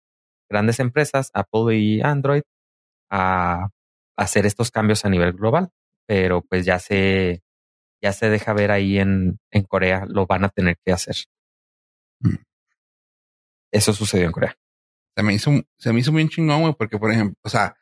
grandes 0.50 0.80
empresas, 0.80 1.30
Apple 1.34 1.76
y 1.76 2.00
Android, 2.00 2.44
a 3.10 3.72
hacer 4.18 4.46
estos 4.46 4.72
cambios 4.72 5.04
a 5.04 5.10
nivel 5.10 5.34
global. 5.34 5.72
Pero 6.08 6.44
pues 6.44 6.64
ya 6.66 6.80
se, 6.80 7.44
ya 8.02 8.14
se 8.14 8.30
deja 8.30 8.54
ver 8.54 8.72
ahí 8.72 8.98
en, 8.98 9.38
en 9.52 9.64
Corea, 9.64 10.06
lo 10.08 10.26
van 10.28 10.46
a 10.46 10.50
tener 10.50 10.78
que 10.86 10.94
hacer. 10.94 11.18
Mm. 12.22 12.36
Eso 13.74 13.92
sucedió 13.92 14.28
en 14.28 14.32
Corea. 14.32 14.56
Se 15.18 15.24
me 15.24 15.34
hizo, 15.34 15.52
se 15.78 15.92
me 15.92 16.00
hizo 16.00 16.14
bien 16.14 16.30
chingón, 16.30 16.62
güey, 16.62 16.74
porque 16.74 16.98
por 16.98 17.12
ejemplo, 17.12 17.36
o 17.44 17.50
sea, 17.50 17.76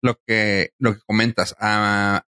lo 0.00 0.14
que, 0.24 0.70
lo 0.78 0.94
que 0.94 1.00
comentas, 1.04 1.56
uh, 1.60 2.20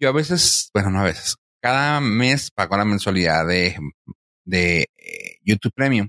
yo 0.00 0.08
a 0.08 0.12
veces, 0.12 0.70
bueno, 0.72 0.90
no 0.90 1.00
a 1.00 1.04
veces, 1.04 1.36
cada 1.60 2.00
mes 2.00 2.50
pago 2.50 2.76
la 2.76 2.84
mensualidad 2.84 3.46
de, 3.46 3.76
de 4.44 4.88
eh, 4.96 5.36
YouTube 5.42 5.74
Premium. 5.74 6.08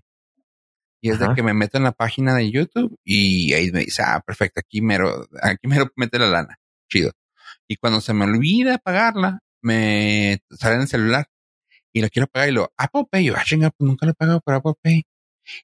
Y 1.04 1.10
es 1.10 1.20
de 1.20 1.34
que 1.34 1.42
me 1.42 1.56
meto 1.56 1.78
en 1.78 1.84
la 1.84 1.94
página 1.94 2.36
de 2.36 2.52
YouTube 2.52 2.96
y 3.04 3.54
ahí 3.54 3.72
me 3.72 3.80
dice, 3.80 4.04
ah, 4.06 4.22
perfecto, 4.24 4.60
aquí 4.60 4.82
mero, 4.82 5.28
aquí 5.42 5.68
mero 5.68 5.90
mete 5.96 6.20
la 6.20 6.28
lana. 6.28 6.60
Chido. 6.88 7.12
Y 7.68 7.78
cuando 7.78 8.02
se 8.02 8.14
me 8.14 8.26
olvida 8.26 8.78
pagarla, 8.78 9.40
me 9.64 10.44
sale 10.52 10.76
en 10.76 10.82
el 10.82 10.88
celular 10.88 11.28
y 11.92 12.02
lo 12.02 12.10
quiero 12.10 12.28
pagar 12.28 12.50
y 12.50 12.52
lo 12.52 12.72
Apple 12.78 13.06
Pay. 13.10 13.26
Yo, 13.26 13.34
ah, 13.36 13.44
chinga, 13.44 13.72
pues 13.72 13.88
nunca 13.88 14.06
lo 14.06 14.12
he 14.12 14.16
pagado 14.16 14.42
por 14.42 14.54
Apple 14.54 14.74
Pay. 14.80 15.04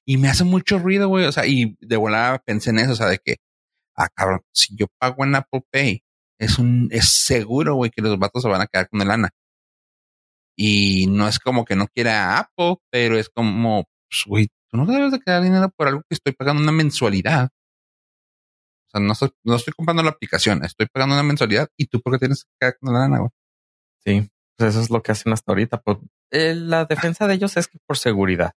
Y 0.04 0.16
me 0.16 0.28
hace 0.28 0.42
mucho 0.42 0.80
ruido, 0.80 1.08
güey. 1.08 1.26
O 1.26 1.32
sea, 1.32 1.46
y 1.46 1.76
de 1.80 1.96
volada 1.96 2.40
pensé 2.40 2.70
en 2.70 2.80
eso, 2.80 2.92
o 2.92 2.96
sea, 2.96 3.06
de 3.06 3.18
que, 3.18 3.36
ah, 3.94 4.08
cabrón, 4.12 4.40
si 4.52 4.74
yo 4.74 4.86
pago 4.98 5.24
en 5.24 5.36
Apple 5.36 5.62
Pay, 5.70 6.02
es 6.38 6.58
un, 6.58 6.88
es 6.90 7.08
seguro, 7.08 7.74
güey, 7.74 7.90
que 7.90 8.02
los 8.02 8.18
vatos 8.18 8.42
se 8.42 8.48
van 8.48 8.60
a 8.60 8.66
quedar 8.66 8.88
con 8.88 9.00
el 9.02 9.08
lana. 9.08 9.30
Y 10.56 11.06
no 11.08 11.28
es 11.28 11.38
como 11.38 11.64
que 11.64 11.76
no 11.76 11.86
quiera 11.88 12.38
Apple, 12.38 12.76
pero 12.90 13.18
es 13.18 13.28
como, 13.28 13.84
pues, 14.08 14.24
güey, 14.26 14.48
tú 14.70 14.76
no 14.76 14.86
debes 14.86 15.12
de 15.12 15.20
quedar 15.20 15.42
dinero 15.42 15.70
por 15.76 15.88
algo 15.88 16.00
que 16.00 16.14
estoy 16.14 16.32
pagando 16.32 16.62
una 16.62 16.72
mensualidad. 16.72 17.50
O 18.86 18.90
sea, 18.90 19.00
no 19.00 19.12
estoy, 19.12 19.30
no 19.44 19.56
estoy 19.56 19.74
comprando 19.74 20.02
la 20.02 20.10
aplicación, 20.10 20.64
estoy 20.64 20.86
pagando 20.86 21.14
una 21.14 21.22
mensualidad 21.22 21.68
y 21.76 21.86
tú 21.86 22.00
por 22.00 22.14
qué 22.14 22.20
tienes 22.20 22.44
que 22.44 22.50
quedar 22.58 22.78
con 22.78 22.92
la 22.92 23.00
lana, 23.00 23.18
güey. 23.18 23.30
Sí, 24.04 24.30
pues 24.56 24.70
eso 24.70 24.80
es 24.80 24.90
lo 24.90 25.02
que 25.02 25.12
hacen 25.12 25.32
hasta 25.32 25.52
ahorita. 25.52 25.80
Pues, 25.82 25.98
eh, 26.32 26.54
la 26.54 26.86
defensa 26.86 27.26
de 27.26 27.34
ellos 27.34 27.56
es 27.56 27.68
que 27.68 27.78
por 27.86 27.98
seguridad. 27.98 28.52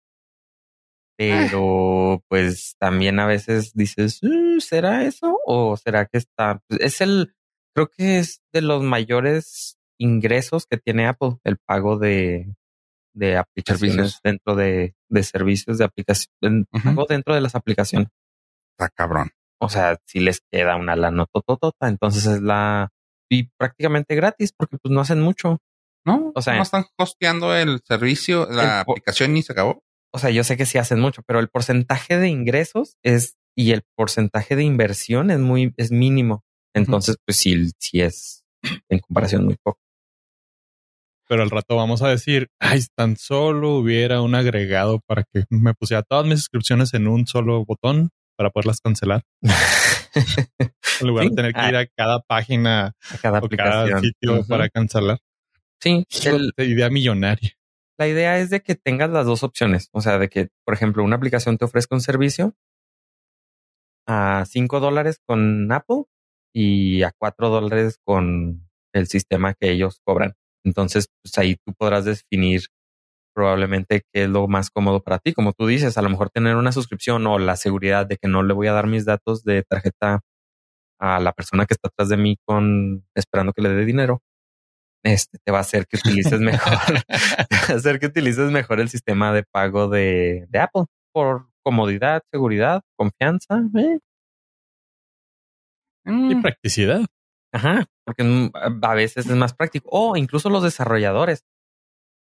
Pero 1.18 2.24
pues 2.28 2.76
también 2.80 3.20
a 3.20 3.28
veces 3.28 3.74
dices, 3.74 4.24
uh, 4.24 4.60
¿será 4.60 5.04
eso? 5.04 5.38
¿O 5.46 5.78
será 5.78 6.08
que 6.08 6.18
está? 6.18 6.62
Pues, 6.68 6.82
es 6.82 7.02
el, 7.02 7.36
creo 7.74 7.90
que 7.90 8.20
es 8.20 8.42
de 8.54 8.62
los 8.62 8.84
mayores 8.84 9.78
ingresos 10.00 10.66
que 10.66 10.78
tiene 10.78 11.08
Apple, 11.08 11.38
el 11.44 11.58
pago 11.58 11.98
de, 11.98 12.54
de 13.14 13.38
aplicaciones 13.38 14.20
dentro 14.24 14.56
de, 14.56 14.96
de, 15.10 15.24
servicios 15.24 15.78
de 15.78 15.86
aplicación, 15.86 16.66
pago 16.84 17.06
dentro 17.08 17.36
de 17.36 17.42
las 17.42 17.56
aplicaciones. 17.56 18.10
Está 18.78 18.90
cabrón. 18.90 19.32
O 19.60 19.70
sea, 19.70 19.98
si 20.06 20.20
les 20.20 20.42
queda 20.52 20.76
una 20.76 20.96
lana 20.96 21.28
tototota, 21.32 21.88
entonces 21.88 22.26
es 22.26 22.42
la 22.42 22.90
y 23.30 23.50
prácticamente 23.58 24.16
gratis 24.16 24.52
porque 24.58 24.78
pues 24.78 24.92
no 24.92 25.02
hacen 25.02 25.22
mucho. 25.22 25.60
No, 26.04 26.32
o 26.34 26.42
sea, 26.42 26.56
no 26.56 26.64
están 26.64 26.86
costeando 26.98 27.56
el 27.56 27.80
servicio, 27.88 28.48
la 28.50 28.82
aplicación 28.82 29.38
y 29.38 29.44
se 29.44 29.54
acabó 29.54 29.84
o 30.14 30.20
sea, 30.20 30.30
yo 30.30 30.44
sé 30.44 30.58
que 30.58 30.66
sí 30.66 30.78
hacen 30.78 31.00
mucho, 31.00 31.24
pero 31.26 31.40
el 31.40 31.50
porcentaje 31.50 32.18
de 32.18 32.28
ingresos 32.28 32.98
es 33.04 33.38
y 33.56 33.72
el 33.72 33.84
porcentaje 33.96 34.56
de 34.56 34.64
inversión 34.64 35.32
es 35.32 35.40
muy, 35.40 35.74
es 35.78 35.92
mínimo. 35.92 36.44
Entonces, 36.74 37.18
pues 37.26 37.38
sí, 37.38 37.70
sí 37.80 38.02
es 38.02 38.44
en 38.90 39.00
comparación 39.00 39.46
muy 39.46 39.56
poco. 39.62 39.80
Pero 41.28 41.44
al 41.44 41.50
rato 41.50 41.76
vamos 41.76 42.02
a 42.02 42.10
decir, 42.10 42.50
ay, 42.60 42.82
tan 42.96 43.16
solo 43.16 43.78
hubiera 43.78 44.22
un 44.22 44.36
agregado 44.36 45.00
para 45.08 45.24
que 45.24 45.46
me 45.50 45.74
pusiera 45.74 46.04
todas 46.04 46.26
mis 46.26 46.40
suscripciones 46.40 46.94
en 46.94 47.08
un 47.08 47.26
solo 47.26 47.64
botón 47.64 48.10
para 48.36 48.50
poderlas 48.50 48.82
cancelar. 48.82 49.24
en 51.02 51.08
lugar 51.08 51.30
de 51.30 51.36
tener 51.36 51.54
que 51.54 51.70
ir 51.70 51.76
ah. 51.76 51.82
a 51.82 51.86
cada 51.88 52.20
página, 52.20 52.96
a 53.10 53.18
cada, 53.22 53.38
aplicación. 53.38 54.02
sitio 54.02 54.46
para 54.48 54.68
cancelar. 54.70 55.20
Sí, 55.80 56.06
el, 56.26 56.54
idea 56.58 56.90
millonaria. 56.90 57.52
La 57.98 58.08
idea 58.08 58.40
es 58.40 58.50
de 58.50 58.62
que 58.62 58.76
tengas 58.76 59.10
las 59.10 59.26
dos 59.26 59.44
opciones. 59.44 59.90
O 59.94 60.02
sea, 60.02 60.18
de 60.18 60.28
que, 60.28 60.50
por 60.66 60.74
ejemplo, 60.74 61.04
una 61.04 61.16
aplicación 61.16 61.58
te 61.58 61.66
ofrezca 61.66 61.96
un 61.96 62.02
servicio 62.02 62.56
a 64.08 64.44
5 64.46 64.80
dólares 64.80 65.20
con 65.26 65.72
Apple 65.72 66.04
y 66.54 67.04
a 67.04 67.12
4 67.18 67.50
dólares 67.50 67.98
con 68.06 68.70
el 68.94 69.08
sistema 69.08 69.54
que 69.54 69.72
ellos 69.72 70.02
cobran. 70.06 70.34
Entonces, 70.66 71.08
pues 71.24 71.38
ahí 71.38 71.56
tú 71.66 71.74
podrás 71.78 72.06
definir 72.06 72.62
probablemente 73.36 74.04
qué 74.14 74.24
es 74.24 74.30
lo 74.30 74.48
más 74.48 74.70
cómodo 74.70 75.02
para 75.02 75.20
ti. 75.20 75.34
Como 75.34 75.54
tú 75.54 75.68
dices, 75.68 75.98
a 75.98 76.02
lo 76.02 76.10
mejor 76.10 76.30
tener 76.30 76.56
una 76.58 76.72
suscripción 76.72 77.26
o 77.28 77.40
la 77.40 77.56
seguridad 77.56 78.06
de 78.06 78.18
que 78.18 78.28
no 78.28 78.44
le 78.44 78.54
voy 78.54 78.68
a 78.68 78.74
dar 78.74 78.88
mis 78.88 79.06
datos 79.06 79.44
de 79.44 79.64
tarjeta 79.64 80.22
a 81.00 81.20
la 81.20 81.34
persona 81.34 81.66
que 81.66 81.74
está 81.74 81.90
atrás 81.90 82.10
de 82.10 82.18
mí 82.18 82.38
con 82.46 83.06
esperando 83.16 83.54
que 83.54 83.62
le 83.64 83.70
dé 83.70 83.86
dinero 83.86 84.22
este 85.04 85.40
te 85.44 85.52
va 85.52 85.60
a 85.60 85.62
hacer 85.62 85.88
que 85.88 85.98
utilices 85.98 86.40
mejor, 86.40 86.72
va 87.10 87.74
a 87.74 87.76
hacer 87.76 88.00
que 88.00 88.08
utilices 88.08 88.52
mejor 88.52 88.80
el 88.80 88.90
sistema 88.90 89.34
de 89.34 89.44
pago 89.44 89.88
de, 89.88 90.46
de 90.50 90.60
Apple 90.60 90.86
por 91.14 91.48
comodidad, 91.64 92.22
seguridad, 92.32 92.82
confianza 92.98 93.64
¿eh? 93.78 94.00
Y 96.06 96.36
mm. 96.36 96.42
practicidad. 96.42 97.06
Ajá, 97.54 97.86
porque 98.06 98.52
a 98.82 98.94
veces 98.94 99.26
es 99.28 99.36
más 99.36 99.54
práctico. 99.54 99.90
O 99.92 100.16
incluso 100.16 100.50
los 100.50 100.64
desarrolladores 100.64 101.44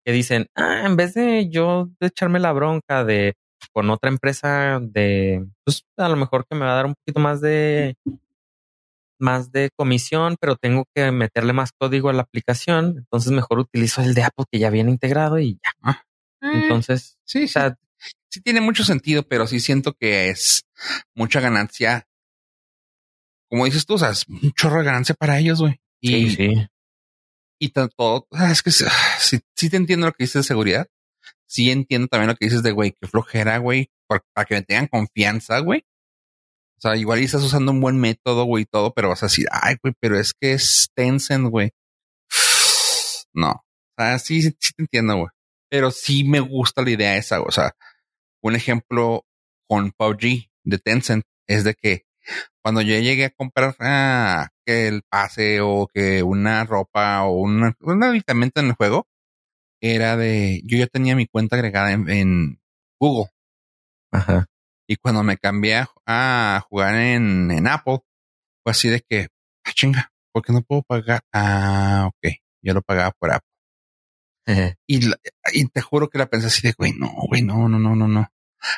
que 0.06 0.12
dicen, 0.12 0.48
ah, 0.56 0.84
en 0.86 0.96
vez 0.96 1.16
de 1.16 1.50
yo 1.50 1.90
de 2.00 2.08
echarme 2.08 2.40
la 2.40 2.52
bronca 2.54 3.04
de 3.04 3.36
con 3.74 3.90
otra 3.90 4.10
empresa 4.10 4.80
de, 4.80 5.46
pues 5.64 5.86
a 5.98 6.10
lo 6.10 6.16
mejor 6.16 6.46
que 6.48 6.56
me 6.56 6.66
va 6.66 6.74
a 6.74 6.76
dar 6.76 6.86
un 6.86 6.94
poquito 6.94 7.20
más 7.20 7.42
de 7.42 7.96
más 9.18 9.52
de 9.52 9.70
comisión, 9.76 10.36
pero 10.40 10.56
tengo 10.58 10.86
que 10.94 11.12
meterle 11.12 11.54
más 11.54 11.72
código 11.72 12.10
a 12.10 12.14
la 12.14 12.24
aplicación. 12.24 12.96
Entonces 12.98 13.32
mejor 13.32 13.60
utilizo 13.60 14.02
el 14.02 14.14
de 14.14 14.24
Apple 14.24 14.46
que 14.52 14.60
ya 14.60 14.70
viene 14.70 14.92
integrado 14.92 15.40
y 15.40 15.54
ya. 15.54 15.72
Ah, 15.82 16.04
eh, 16.42 16.52
entonces, 16.54 17.18
sí, 17.24 17.48
sí 17.48 18.42
tiene 18.42 18.62
mucho 18.62 18.84
sentido, 18.84 19.24
pero 19.24 19.48
sí 19.48 19.60
siento 19.60 19.94
que 19.94 20.30
es 20.30 20.66
mucha 21.16 21.40
ganancia. 21.40 22.08
Como 23.50 23.66
dices 23.66 23.86
tú, 23.86 23.96
o 23.96 23.98
sea, 23.98 24.10
es 24.10 24.28
un 24.28 24.52
chorro 24.54 24.80
de 24.80 24.86
ganancia 24.86 25.16
para 25.16 25.40
ellos, 25.40 25.60
güey. 25.60 25.80
Y, 26.02 26.30
sí, 26.30 26.36
sí. 26.36 26.68
Y 27.60 27.70
todo, 27.70 28.28
es 28.52 28.62
que 28.62 28.72
sí, 28.72 28.86
sí 29.56 29.70
te 29.70 29.78
entiendo 29.78 30.08
lo 30.08 30.12
que 30.14 30.26
dices 30.26 30.44
de 30.44 30.48
seguridad. 30.48 30.88
Sí 31.48 31.72
entiendo 31.72 32.08
también 32.08 32.30
lo 32.30 32.36
que 32.36 32.46
dices 32.46 32.64
de, 32.64 32.72
güey, 32.72 32.94
que 33.00 33.08
flojera, 33.08 33.58
güey, 33.60 33.90
para 34.08 34.46
que 34.46 34.56
me 34.56 34.62
tengan 34.64 34.88
confianza, 34.88 35.60
güey. 35.60 35.86
O 36.78 36.82
sea, 36.82 36.96
igual 36.98 37.20
estás 37.20 37.44
usando 37.44 37.72
un 37.72 37.80
buen 37.80 37.98
método, 37.98 38.44
güey, 38.44 38.64
y 38.64 38.66
todo, 38.66 38.94
pero 38.94 39.10
vas 39.10 39.24
a 39.24 39.28
decir, 39.28 39.48
ay, 39.52 39.76
güey, 39.82 39.94
pero 40.00 40.20
es 40.20 40.34
que 40.34 40.54
es 40.54 40.90
Tencent, 40.94 41.50
güey. 41.50 41.72
No. 43.34 43.52
O 43.52 44.02
sea, 44.02 44.18
sí, 44.20 44.42
sí 44.42 44.52
te 44.52 44.84
entiendo, 44.84 45.18
güey. 45.18 45.28
Pero 45.70 45.92
sí 45.92 46.24
me 46.24 46.40
gusta 46.40 46.82
la 46.82 46.92
idea 46.92 47.18
esa, 47.18 47.42
O 47.42 47.52
sea, 47.52 47.76
un 48.42 48.56
ejemplo 48.56 49.26
con 49.68 49.92
PUBG 49.92 50.48
de 50.64 50.78
Tencent 50.78 51.24
es 51.48 51.64
de 51.64 51.74
que 51.74 52.05
cuando 52.66 52.82
yo 52.82 52.98
llegué 52.98 53.26
a 53.26 53.30
comprar 53.30 53.76
ah, 53.80 54.48
que 54.66 54.88
el 54.88 55.04
pase 55.04 55.62
o 55.62 55.86
que 55.86 56.24
una 56.24 56.64
ropa 56.64 57.24
o 57.26 57.34
una, 57.34 57.76
un 57.80 58.04
aditamento 58.04 58.60
en 58.60 58.70
el 58.70 58.74
juego, 58.74 59.06
era 59.80 60.18
de, 60.18 60.64
yo 60.66 60.76
ya 60.76 60.88
tenía 60.88 61.16
mi 61.16 61.28
cuenta 61.28 61.58
agregada 61.58 61.92
en, 61.92 62.10
en 62.10 62.60
Google. 63.00 63.30
Ajá. 64.12 64.48
Y 64.88 64.96
cuando 64.96 65.22
me 65.22 65.38
cambié 65.38 65.86
a, 66.08 66.66
jugar 66.68 66.96
en, 66.96 67.52
en, 67.52 67.68
Apple, 67.68 68.00
fue 68.64 68.72
así 68.72 68.90
de 68.90 69.02
que, 69.08 69.28
ah, 69.64 69.72
chinga, 69.72 70.12
¿por 70.34 70.44
qué 70.44 70.52
no 70.52 70.64
puedo 70.64 70.82
pagar? 70.82 71.22
Ah, 71.32 72.08
ok, 72.08 72.34
yo 72.64 72.74
lo 72.74 72.82
pagaba 72.82 73.12
por 73.12 73.30
Apple. 73.32 74.76
y, 74.88 75.02
y, 75.54 75.68
te 75.68 75.82
juro 75.82 76.10
que 76.10 76.18
la 76.18 76.26
pensé 76.26 76.48
así 76.48 76.68
de, 76.68 76.74
güey, 76.76 76.94
no, 76.94 77.12
güey, 77.30 77.44
no, 77.44 77.70
no, 77.70 77.78
no, 77.78 77.96
no, 77.96 78.08
no. 78.08 78.28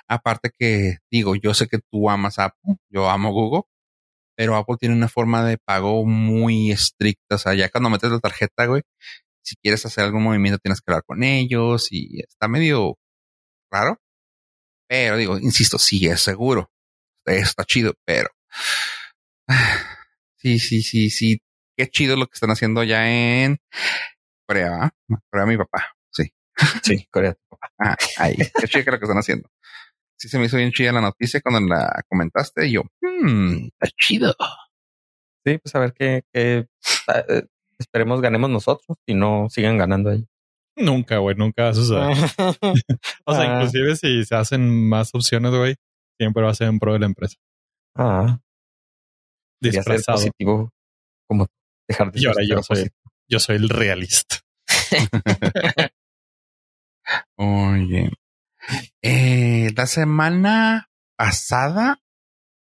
Aparte 0.09 0.51
que 0.59 0.97
digo, 1.09 1.37
yo 1.37 1.53
sé 1.53 1.69
que 1.69 1.79
tú 1.89 2.09
amas 2.09 2.37
Apple, 2.37 2.75
yo 2.89 3.09
amo 3.09 3.31
Google, 3.31 3.63
pero 4.37 4.55
Apple 4.55 4.77
tiene 4.79 4.95
una 4.95 5.09
forma 5.09 5.43
de 5.43 5.57
pago 5.57 6.05
muy 6.05 6.71
estricta. 6.71 7.35
O 7.35 7.37
sea, 7.39 7.55
ya 7.55 7.69
cuando 7.69 7.89
metes 7.89 8.11
la 8.11 8.19
tarjeta, 8.19 8.67
güey, 8.67 8.83
si 9.43 9.55
quieres 9.55 9.83
hacer 9.85 10.03
algún 10.03 10.23
movimiento 10.23 10.59
tienes 10.59 10.79
que 10.79 10.91
hablar 10.91 11.03
con 11.05 11.23
ellos 11.23 11.87
y 11.91 12.19
está 12.21 12.47
medio 12.47 12.97
raro. 13.71 13.97
Pero 14.87 15.17
digo, 15.17 15.39
insisto, 15.39 15.79
sí 15.79 16.07
es 16.07 16.21
seguro. 16.21 16.69
Está 17.25 17.65
chido, 17.65 17.93
pero 18.05 18.29
sí, 20.37 20.59
sí, 20.59 20.83
sí, 20.83 21.09
sí. 21.09 21.39
Qué 21.75 21.87
chido 21.89 22.15
lo 22.15 22.27
que 22.27 22.35
están 22.35 22.51
haciendo 22.51 22.83
ya 22.83 23.09
en 23.09 23.57
Corea. 24.47 24.91
Corea, 25.31 25.45
mi 25.47 25.57
papá. 25.57 25.95
Sí. 26.11 26.31
Sí, 26.83 27.07
Corea, 27.11 27.33
tu 27.33 27.41
papá. 27.49 27.69
Ah, 27.79 27.97
ahí. 28.17 28.35
Qué 28.35 28.67
chido 28.67 28.91
lo 28.91 28.99
que 28.99 29.05
están 29.05 29.17
haciendo. 29.17 29.49
Sí, 30.19 30.29
se 30.29 30.39
me 30.39 30.45
hizo 30.45 30.57
bien 30.57 30.71
chida 30.71 30.91
la 30.91 31.01
noticia 31.01 31.41
cuando 31.41 31.75
la 31.75 32.03
comentaste. 32.09 32.67
Y 32.67 32.73
yo, 32.73 32.83
hmm, 33.21 33.67
está 33.79 33.87
chido. 33.97 34.35
Sí, 35.45 35.57
pues 35.59 35.75
a 35.75 35.79
ver 35.79 35.93
qué, 35.93 36.23
qué 36.33 36.67
eh, 37.29 37.45
esperemos 37.79 38.21
ganemos 38.21 38.49
nosotros 38.49 38.97
y 39.05 39.13
no 39.13 39.47
sigan 39.49 39.77
ganando 39.77 40.09
ahí. 40.09 40.25
Nunca, 40.75 41.17
güey, 41.17 41.35
nunca 41.35 41.63
va 41.63 41.69
a 41.69 41.73
suceder. 41.73 42.03
o 43.25 43.33
sea, 43.33 43.41
Ah. 43.41 43.55
inclusive 43.55 43.95
si 43.95 44.25
se 44.25 44.35
hacen 44.35 44.87
más 44.89 45.13
opciones, 45.15 45.51
güey, 45.51 45.75
siempre 46.19 46.43
va 46.43 46.51
a 46.51 46.55
ser 46.55 46.67
en 46.67 46.79
pro 46.79 46.93
de 46.93 46.99
la 46.99 47.05
empresa. 47.07 47.35
Ah, 47.95 48.39
ser 49.61 49.71
Disfrazado. 49.73 50.17
positivo, 50.17 50.71
como 51.27 51.47
dejar 51.87 52.11
de 52.11 52.19
Y 52.21 52.25
ahora 52.27 52.43
yo 52.47 52.61
soy, 52.61 52.75
positivo. 52.77 53.11
yo 53.29 53.39
soy 53.39 53.55
el 53.55 53.69
realista. 53.69 54.37
Oye, 57.37 58.11
eh, 59.01 59.69
la 59.75 59.85
semana 59.87 60.89
pasada 61.17 61.99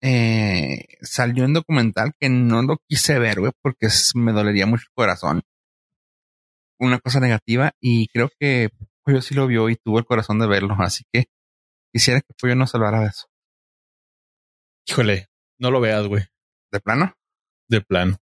eh, 0.09 0.85
salió 1.01 1.45
un 1.45 1.53
documental 1.53 2.13
que 2.21 2.29
no 2.29 2.63
lo 2.63 2.77
quise 2.89 3.19
ver, 3.19 3.41
güey, 3.41 3.51
porque 3.61 3.89
me 4.15 4.33
dolería 4.33 4.65
mucho 4.65 4.85
el 4.85 4.95
corazón. 4.95 5.43
Una 6.79 7.01
cosa 7.01 7.19
negativa 7.19 7.73
y 7.81 8.07
creo 8.09 8.31
que 8.39 8.69
Pollo 9.03 9.21
sí 9.21 9.35
lo 9.35 9.49
vio 9.49 9.69
y 9.69 9.75
tuvo 9.75 9.99
el 9.99 10.05
corazón 10.05 10.39
de 10.39 10.47
verlo, 10.47 10.77
así 10.79 11.05
que 11.13 11.25
quisiera 11.93 12.21
que 12.21 12.35
Pollo 12.41 12.55
nos 12.55 12.73
hablara 12.77 13.01
de 13.01 13.09
eso. 13.09 13.27
Híjole, 14.89 15.27
no 15.59 15.73
lo 15.73 15.81
veas, 15.81 16.07
güey, 16.07 16.23
¿De 16.71 16.79
plano? 16.81 17.13
de 17.69 17.81
plano. 17.81 18.17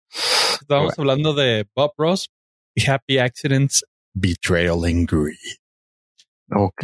Estábamos 0.61 0.99
hablando 0.99 1.33
de 1.33 1.67
Bob 1.75 1.93
Ross 1.97 2.29
y 2.75 2.87
Happy 2.87 3.17
Accidents, 3.17 3.83
Betrayal 4.13 4.85
and 4.85 5.09
Greed. 5.09 5.57
Ok. 6.51 6.83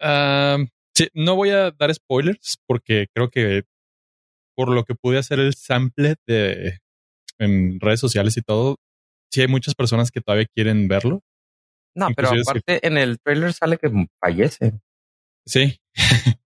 Ah, 0.00 0.56
sí, 0.96 1.08
no 1.12 1.36
voy 1.36 1.50
a 1.50 1.70
dar 1.72 1.92
spoilers 1.94 2.56
porque 2.66 3.08
creo 3.12 3.28
que 3.28 3.64
por 4.56 4.68
lo 4.70 4.84
que 4.84 4.94
pude 4.94 5.18
hacer 5.18 5.40
el 5.40 5.54
sample 5.54 6.16
de 6.26 6.78
en 7.38 7.80
redes 7.80 8.00
sociales 8.00 8.36
y 8.36 8.42
todo, 8.42 8.76
sí 9.32 9.40
hay 9.40 9.48
muchas 9.48 9.74
personas 9.74 10.10
que 10.10 10.20
todavía 10.20 10.46
quieren 10.54 10.86
verlo. 10.88 11.22
No, 11.96 12.08
pero 12.14 12.28
Inclusive 12.28 12.44
sí. 12.44 12.50
aparte 12.50 12.86
en 12.86 12.98
el 12.98 13.18
trailer 13.20 13.52
sale 13.52 13.78
que 13.78 13.90
fallece. 14.20 14.80
Sí. 15.46 15.78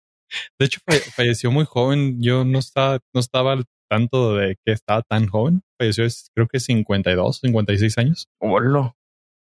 De 0.58 0.66
hecho, 0.66 0.80
falle- 0.86 1.10
falleció 1.12 1.50
muy 1.50 1.64
joven. 1.64 2.20
Yo 2.22 2.44
no 2.44 2.58
estaba, 2.58 2.98
no 3.14 3.20
estaba 3.20 3.52
al 3.52 3.64
tanto 3.90 4.36
de 4.36 4.56
que 4.64 4.72
estaba 4.72 5.02
tan 5.02 5.26
joven. 5.26 5.62
Falleció, 5.78 6.04
creo 6.34 6.48
que 6.48 6.60
52, 6.60 7.38
56 7.40 7.98
años. 7.98 8.28
Olo. 8.40 8.94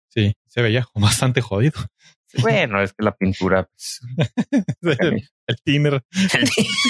Sí, 0.10 0.34
se 0.47 0.62
veía 0.62 0.88
bastante 0.95 1.41
jodido. 1.41 1.80
Bueno, 2.42 2.82
es 2.82 2.94
que 2.94 3.04
la 3.04 3.16
pintura. 3.16 3.68
pues, 3.70 4.02
el, 5.00 5.30
el 5.48 5.56
tiner. 5.64 6.04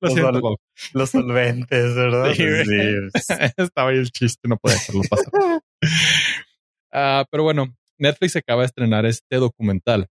Lo 0.00 0.56
Los 0.92 1.10
solventes, 1.10 1.94
¿verdad? 1.94 2.32
Sí, 2.34 2.42
güey. 2.44 3.08
Estaba 3.56 3.90
ahí 3.90 3.98
el 3.98 4.10
chiste, 4.10 4.48
no 4.48 4.56
podía 4.56 4.76
dejarlo 4.76 5.02
pasar. 5.08 5.32
Ah, 6.92 7.24
pero 7.30 7.42
bueno, 7.44 7.74
Netflix 7.98 8.36
acaba 8.36 8.62
de 8.62 8.66
estrenar 8.66 9.06
este 9.06 9.36
documental, 9.36 10.08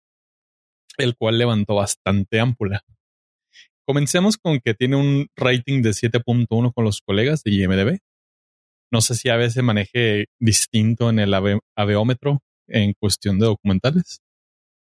el 0.97 1.15
cual 1.15 1.37
levantó 1.37 1.75
bastante 1.75 2.39
ámpula. 2.39 2.81
Comencemos 3.87 4.37
con 4.37 4.59
que 4.59 4.73
tiene 4.73 4.95
un 4.95 5.27
rating 5.35 5.81
de 5.81 5.91
7.1 5.91 6.73
con 6.73 6.83
los 6.83 7.01
colegas 7.01 7.43
de 7.43 7.51
IMDB. 7.51 7.99
No 8.91 9.01
sé 9.01 9.15
si 9.15 9.29
a 9.29 9.35
veces 9.35 9.63
maneje 9.63 10.25
distinto 10.39 11.09
en 11.09 11.19
el 11.19 11.33
ave- 11.33 11.59
aveómetro 11.77 12.41
en 12.67 12.93
cuestión 12.93 13.39
de 13.39 13.45
documentales. 13.45 14.19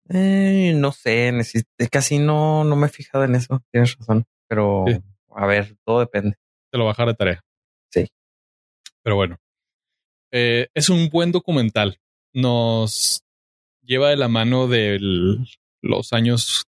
Eh, 0.08 0.72
no 0.74 0.90
sé, 0.92 1.32
casi 1.90 2.18
no, 2.18 2.64
no 2.64 2.74
me 2.76 2.86
he 2.86 2.90
fijado 2.90 3.24
en 3.24 3.34
eso. 3.36 3.62
Tienes 3.70 3.96
razón. 3.96 4.24
Pero 4.48 4.84
Sí. 4.88 4.98
a 5.30 5.46
ver, 5.46 5.76
todo 5.84 6.00
depende. 6.00 6.36
Te 6.72 6.78
lo 6.78 6.86
bajar 6.86 7.06
de 7.08 7.14
tarea. 7.14 7.40
Sí. 7.92 8.08
Pero 9.02 9.16
bueno, 9.16 9.36
eh, 10.32 10.68
es 10.74 10.88
un 10.90 11.08
buen 11.10 11.30
documental. 11.32 11.98
Nos 12.34 13.22
lleva 13.82 14.10
de 14.10 14.16
la 14.16 14.28
mano 14.28 14.66
de 14.68 14.98
los 15.82 16.12
años 16.12 16.64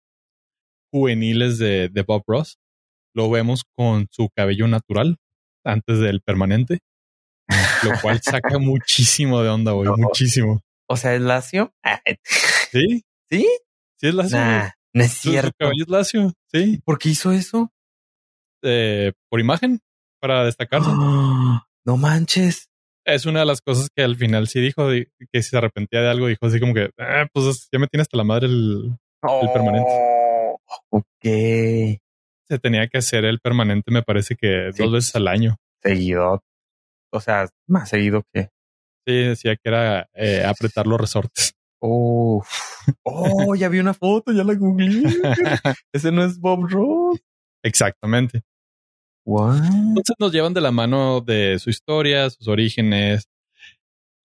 juveniles 0.91 1.58
de, 1.58 1.89
de 1.89 2.02
Bob 2.04 2.24
Ross. 2.28 2.58
Lo 3.14 3.30
vemos 3.30 3.64
con 3.76 4.08
su 4.12 4.30
cabello 4.36 4.68
natural 4.68 5.18
antes 5.64 5.99
del 5.99 6.22
permanente, 6.22 6.80
lo 7.84 7.91
cual 8.02 8.22
saca 8.22 8.58
muchísimo 8.60 9.41
de 9.41 9.49
onda, 9.49 9.72
güey. 9.74 9.89
No. 9.89 9.97
Muchísimo. 9.97 10.62
O 10.92 10.98
sea, 10.98 11.16
es 11.16 11.22
lacio. 11.22 11.74
Ah, 11.84 12.02
Sí, 12.72 13.04
¿Sí? 13.30 13.48
sí 13.98 14.08
es 14.08 14.14
lacio. 14.14 14.38
Nah, 14.38 14.70
no 14.94 15.04
es 15.04 15.12
Su- 15.14 15.22
su 15.24 15.30
cierto. 15.32 15.52
cabello 15.58 15.84
es 15.84 15.89
lacio. 15.89 16.34
Sí, 16.52 16.82
¿Por 16.86 17.00
qué 17.00 17.10
hizo 17.10 17.32
eso? 17.32 17.72
Eh, 18.64 19.14
por 19.30 19.39
imagen, 19.39 19.80
para 20.20 20.44
destacarse. 20.46 20.89
Ah, 20.92 21.66
no 21.86 21.98
manches. 21.98 22.68
es 23.06 23.26
una 23.26 23.39
de 23.39 23.46
las 23.48 23.62
cosas 23.62 23.89
que 23.96 24.04
al 24.04 24.16
final 24.16 24.48
sí 24.48 24.60
dijo 24.62 24.89
di- 24.92 25.08
que 25.32 25.42
si 25.42 25.50
se 25.50 25.58
arrepentía 25.58 26.02
de 26.02 26.10
algo, 26.12 26.28
dijo 26.28 26.46
así 26.46 26.60
como 26.60 26.74
que, 26.76 26.92
"Ah, 27.00 27.26
pues 27.34 27.68
ya 27.72 27.80
me 27.80 27.88
tiene 27.88 28.02
hasta 28.04 28.16
la 28.18 28.24
madre 28.24 28.48
el, 28.48 28.96
El 29.24 29.52
permanente. 29.54 29.89
Oh, 29.89 30.60
ok. 30.92 31.24
se 31.24 32.60
tenía 32.62 32.88
que 32.88 32.98
hacer 33.00 33.24
el 33.26 33.39
permanente, 33.39 33.92
me 33.92 34.04
parece 34.04 34.36
que 34.36 34.72
Sí. 34.74 34.84
dos 34.84 34.92
veces 34.92 35.16
al 35.16 35.28
año. 35.28 35.56
Seguido. 35.82 36.44
O 37.14 37.20
sea, 37.22 37.48
más 37.68 37.89
seguido 37.89 38.24
que. 38.34 38.50
Sí, 39.06 39.14
decía 39.14 39.56
que 39.56 39.70
era 39.70 40.10
eh, 40.14 40.43
apretar 40.45 40.88
los 40.88 40.99
resortes. 40.99 41.54
Uf. 41.82 42.47
Oh, 43.04 43.54
ya 43.54 43.70
vi 43.70 43.80
una 43.80 43.93
foto, 43.93 44.32
ya 44.32 44.43
la 44.43 44.56
googleé. 44.56 45.04
Ese 45.93 46.12
no 46.12 46.24
es 46.24 46.39
Bob 46.39 46.68
Ross. 46.68 47.20
Exactamente. 47.64 48.41
What? 49.24 49.64
Entonces 49.66 50.16
nos 50.20 50.32
llevan 50.32 50.56
de 50.56 50.62
la 50.62 50.72
mano 50.72 51.22
de 51.22 51.60
su 51.60 51.70
historia, 51.70 52.30
sus 52.32 52.47
orígenes. 52.47 53.28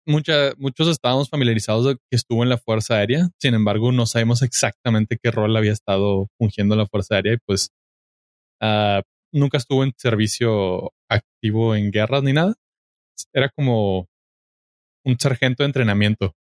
Mucha, 0.05 0.53
muchos 0.57 0.87
estábamos 0.87 1.29
familiarizados 1.29 1.85
de 1.85 1.95
que 1.95 2.15
estuvo 2.15 2.43
en 2.43 2.49
la 2.49 2.59
Fuerza 2.59 2.97
Aérea. 2.97 3.29
Sin 3.39 3.55
embargo, 3.55 3.91
no 3.91 4.05
sabemos 4.05 4.43
exactamente 4.43 5.17
qué 5.21 5.31
rol 5.31 5.57
había 5.57 5.71
estado 5.71 6.27
fungiendo 6.37 6.75
en 6.75 6.79
la 6.79 6.87
Fuerza 6.87 7.15
Aérea 7.15 7.33
y 7.33 7.37
pues 7.43 7.71
ah, 8.61 9.01
nunca 9.33 9.57
estuvo 9.57 9.83
en 9.83 9.93
servicio 9.97 10.93
activo 11.09 11.75
en 11.75 11.89
guerras 11.91 12.21
ni 12.21 12.33
nada. 12.33 12.53
Era 13.33 13.49
como 13.49 14.07
un 15.05 15.17
sargento 15.19 15.63
de 15.63 15.67
entrenamiento. 15.67 16.35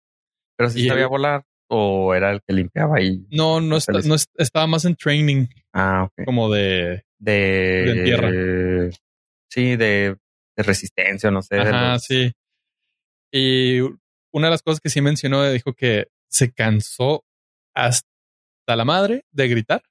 Pero 0.57 0.71
si 0.71 0.85
Y 0.85 0.89
sabía 0.89 1.05
el- 1.05 1.09
volar 1.09 1.45
o 1.69 2.15
era 2.15 2.31
el 2.33 2.41
que 2.47 2.53
limpiaba 2.55 2.97
ahí. 2.99 3.27
No, 3.31 3.61
no, 3.61 3.77
está- 3.77 3.93
no 4.05 4.15
es- 4.15 4.27
estaba 4.37 4.67
más 4.67 4.85
en 4.85 4.97
training, 4.97 5.47
Ah, 5.73 6.05
ok. 6.05 6.25
como 6.25 6.51
de 6.51 7.05
De, 7.19 7.95
De 7.95 8.05
tierra. 8.05 8.31
Sí, 9.51 9.77
de, 9.77 10.17
de 10.57 10.63
resistencia, 10.63 11.31
no 11.31 11.43
sé. 11.43 11.59
Ajá, 11.61 11.93
los- 11.95 12.05
sí. 12.05 12.33
Y 13.33 13.81
una 14.33 14.47
de 14.47 14.51
las 14.51 14.63
cosas 14.63 14.81
que 14.81 14.89
sí 14.91 15.01
mencionó, 15.03 15.45
dijo 15.51 15.75
que 15.75 16.09
se 16.31 16.51
cansó 16.53 17.25
hasta 17.75 18.07
la 18.69 18.85
madre 18.87 19.25
de 19.33 19.49
gritar 19.49 19.83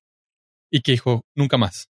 y 0.72 0.82
que 0.82 0.94
dijo 0.94 1.24
nunca 1.36 1.58
más. 1.58 1.88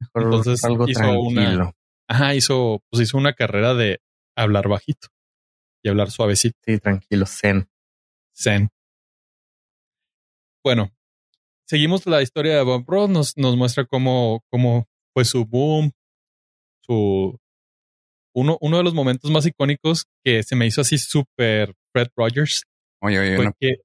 mejor 0.00 0.22
entonces 0.24 0.62
algo 0.64 0.86
hizo 0.86 1.00
tranquilo. 1.00 1.22
una- 1.22 1.72
Ajá, 2.08 2.34
hizo, 2.34 2.82
pues 2.90 3.02
hizo 3.04 3.16
una 3.16 3.32
carrera 3.32 3.72
de 3.74 4.00
hablar 4.36 4.68
bajito 4.68 5.08
y 5.86 5.88
hablar 5.88 6.10
suavecito, 6.10 6.58
Sí, 6.64 6.78
tranquilo, 6.78 7.26
zen. 7.26 7.68
zen. 8.34 8.68
Bueno, 10.64 10.90
seguimos 11.64 12.06
la 12.06 12.22
historia 12.22 12.56
de 12.56 12.62
Bob 12.62 12.84
Ross, 12.88 13.08
nos, 13.08 13.36
nos 13.36 13.56
muestra 13.56 13.86
cómo, 13.86 14.42
cómo 14.50 14.88
fue 15.14 15.24
su 15.24 15.46
boom, 15.46 15.92
su 16.80 17.38
uno, 18.34 18.58
uno 18.60 18.76
de 18.78 18.82
los 18.82 18.94
momentos 18.94 19.30
más 19.30 19.46
icónicos 19.46 20.06
que 20.24 20.42
se 20.42 20.56
me 20.56 20.66
hizo 20.66 20.80
así 20.80 20.98
súper 20.98 21.74
Fred 21.92 22.08
Rogers 22.16 22.64
Oye, 23.00 23.18
oye, 23.18 23.36
fue 23.36 23.44
una, 23.44 23.54
que 23.58 23.76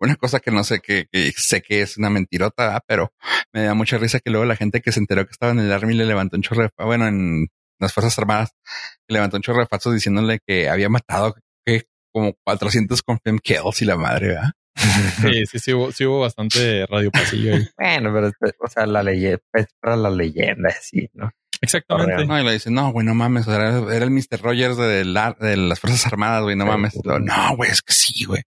una 0.00 0.16
cosa 0.16 0.40
que 0.40 0.50
no 0.50 0.64
sé, 0.64 0.80
que, 0.80 1.06
que 1.10 1.32
sé 1.32 1.62
que 1.62 1.82
es 1.82 1.96
una 1.96 2.10
mentirota, 2.10 2.74
ah, 2.76 2.82
pero 2.86 3.12
me 3.52 3.62
da 3.62 3.74
mucha 3.74 3.96
risa 3.96 4.18
que 4.18 4.30
luego 4.30 4.44
la 4.44 4.56
gente 4.56 4.80
que 4.82 4.90
se 4.90 4.98
enteró 4.98 5.24
que 5.24 5.30
estaba 5.30 5.52
en 5.52 5.60
el 5.60 5.72
Army 5.72 5.94
le 5.94 6.04
levantó 6.04 6.36
un 6.36 6.42
chorro 6.42 6.64
de, 6.64 6.70
bueno, 6.84 7.06
en 7.06 7.46
las 7.80 7.92
Fuerzas 7.92 8.18
Armadas, 8.18 8.50
le 9.08 9.14
levantó 9.14 9.36
un 9.36 9.42
chorro 9.42 9.60
de 9.60 9.66
falsos 9.66 9.94
diciéndole 9.94 10.38
que 10.46 10.68
había 10.68 10.88
matado 10.88 11.34
que 11.66 11.84
como 12.12 12.34
400 12.44 13.02
confirm 13.02 13.38
kills 13.38 13.82
y 13.82 13.84
la 13.84 13.96
madre, 13.96 14.28
¿verdad? 14.28 14.50
sí, 15.20 15.46
sí, 15.46 15.58
sí 15.58 15.72
hubo, 15.72 15.92
sí 15.92 16.04
hubo 16.04 16.20
bastante 16.20 16.86
radio 16.86 17.10
pasillo 17.10 17.54
ahí. 17.54 17.66
Bueno, 17.78 18.12
pero 18.12 18.28
este, 18.28 18.56
o 18.60 18.68
sea, 18.68 18.86
la 18.86 19.02
leyenda 19.02 19.40
es 19.54 19.66
para 19.80 19.96
la 19.96 20.10
leyenda, 20.10 20.70
sí, 20.80 21.08
¿no? 21.12 21.30
Exactamente. 21.60 22.26
No, 22.26 22.38
y 22.40 22.44
le 22.44 22.52
dicen, 22.52 22.74
no, 22.74 22.92
güey, 22.92 23.06
no 23.06 23.14
mames, 23.14 23.46
era, 23.48 23.78
era 23.94 24.04
el 24.04 24.10
Mr. 24.10 24.40
Rogers 24.42 24.76
de, 24.76 25.04
la- 25.04 25.36
de 25.38 25.56
las 25.56 25.80
Fuerzas 25.80 26.06
Armadas, 26.06 26.42
güey, 26.42 26.56
no 26.56 26.66
mames. 26.66 26.94
Lo, 27.04 27.18
no, 27.18 27.56
güey, 27.56 27.70
es 27.70 27.80
que 27.82 27.92
sí, 27.92 28.24
güey. 28.24 28.42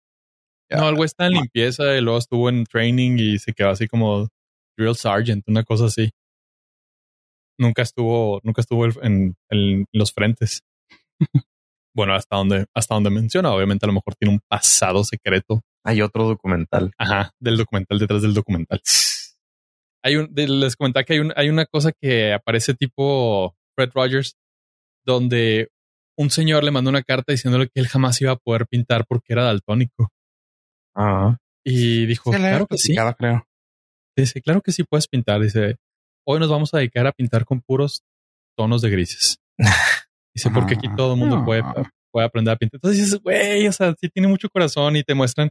No, 0.70 0.90
el 0.90 0.96
güey 0.96 1.06
está 1.06 1.26
en 1.28 1.34
limpieza 1.34 1.96
y 1.96 2.02
luego 2.02 2.20
estuvo 2.20 2.50
en 2.50 2.66
training 2.66 3.18
y 3.18 3.40
se 3.40 3.54
quedó 3.54 3.70
así 3.70 3.88
como 3.88 4.28
drill 4.78 4.96
sergeant, 4.96 5.44
una 5.48 5.64
cosa 5.64 5.86
así. 5.86 6.12
Nunca 7.58 7.82
estuvo, 7.82 8.40
nunca 8.44 8.62
estuvo 8.62 8.86
en, 9.02 9.36
en 9.50 9.86
los 9.92 10.14
frentes. 10.14 10.64
bueno, 11.98 12.14
hasta 12.14 12.36
donde, 12.36 12.68
hasta 12.76 12.94
donde 12.94 13.10
menciona, 13.10 13.52
obviamente 13.52 13.86
a 13.86 13.88
lo 13.88 13.94
mejor 13.94 14.14
tiene 14.16 14.36
un 14.36 14.42
pasado 14.48 15.04
secreto. 15.04 15.64
Hay 15.84 16.04
otro 16.04 16.28
documental. 16.28 16.92
Ajá, 16.98 17.32
del 17.40 17.58
documental 17.58 17.98
detrás 17.98 18.22
del 18.22 18.36
documental. 18.36 18.80
Hay 20.04 20.18
un, 20.18 20.32
les 20.36 20.76
comentaba 20.76 21.04
que 21.04 21.14
hay, 21.14 21.20
un, 21.20 21.34
hay 21.36 21.50
una 21.50 21.66
cosa 21.66 21.92
que 21.92 22.34
aparece 22.34 22.76
tipo 22.76 23.56
Fred 23.76 23.90
Rogers, 23.96 24.38
donde 25.04 25.70
un 26.16 26.30
señor 26.30 26.64
le 26.64 26.72
mandó 26.72 26.92
una 26.92 27.02
carta 27.02 27.32
diciéndole 27.32 27.68
que 27.68 27.80
él 27.80 27.88
jamás 27.88 28.22
iba 28.22 28.32
a 28.32 28.38
poder 28.38 28.68
pintar 28.68 29.06
porque 29.08 29.34
era 29.34 29.46
daltónico. 29.46 30.12
Ah. 30.96 31.38
Y 31.66 32.06
dijo, 32.06 32.32
claro 32.32 32.68
que 32.68 32.78
sí. 32.78 32.96
Creo. 33.18 33.44
Dice, 34.16 34.42
claro 34.42 34.62
que 34.62 34.72
sí 34.72 34.84
puedes 34.84 35.08
pintar. 35.08 35.42
Dice, 35.42 35.78
hoy 36.28 36.40
nos 36.40 36.50
vamos 36.50 36.74
a 36.74 36.78
dedicar 36.78 37.08
a 37.08 37.14
pintar 37.14 37.46
con 37.46 37.62
puros 37.62 38.04
tonos 38.58 38.82
de 38.82 38.90
grises. 38.90 39.40
Dice, 40.36 40.50
porque 40.52 40.76
aquí 40.76 40.88
todo 40.96 41.14
el 41.14 41.20
mundo 41.20 41.44
puede, 41.44 41.62
ah. 41.62 41.90
puede 42.12 42.28
aprender 42.28 42.54
a 42.54 42.58
pintar. 42.58 42.78
Entonces 42.78 43.06
dices, 43.06 43.20
güey, 43.24 43.68
o 43.68 43.72
sea, 43.72 43.96
sí 44.00 44.10
tiene 44.10 44.28
mucho 44.28 44.50
corazón 44.50 44.96
y 44.98 45.04
te 45.04 45.16
muestran 45.16 45.50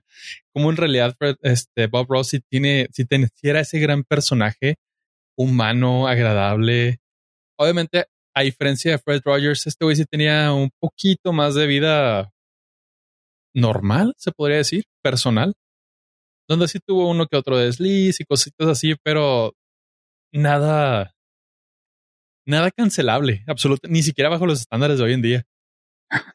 cómo 0.52 0.70
en 0.70 0.76
realidad 0.76 1.16
este, 1.42 1.86
Bob 1.88 2.06
Ross 2.08 2.28
sí 2.28 2.40
tiene, 2.48 2.88
si 2.92 3.04
era 3.42 3.60
ese 3.60 3.80
gran 3.80 4.04
personaje 4.04 4.76
humano, 5.36 6.06
agradable. 6.06 6.98
Obviamente, 7.58 8.06
a 8.34 8.42
diferencia 8.42 8.92
de 8.92 8.98
Fred 8.98 9.22
Rogers, 9.24 9.66
este 9.66 9.84
güey 9.84 9.96
sí 9.96 10.04
tenía 10.04 10.52
un 10.52 10.70
poquito 10.78 11.32
más 11.32 11.54
de 11.54 11.66
vida 11.66 12.30
normal, 13.54 14.14
se 14.18 14.30
podría 14.30 14.58
decir, 14.58 14.84
personal, 15.02 15.54
donde 16.48 16.68
sí 16.68 16.78
tuvo 16.86 17.10
uno 17.10 17.26
que 17.26 17.36
otro 17.36 17.56
desliz 17.56 18.20
y 18.20 18.24
cositas 18.24 18.68
así, 18.68 18.94
pero 19.02 19.54
nada, 20.32 21.14
nada 22.46 22.70
cancelable, 22.70 23.44
absolutamente, 23.46 23.92
ni 23.92 24.02
siquiera 24.02 24.30
bajo 24.30 24.46
los 24.46 24.60
estándares 24.60 24.98
de 24.98 25.04
hoy 25.04 25.12
en 25.12 25.22
día. 25.22 25.46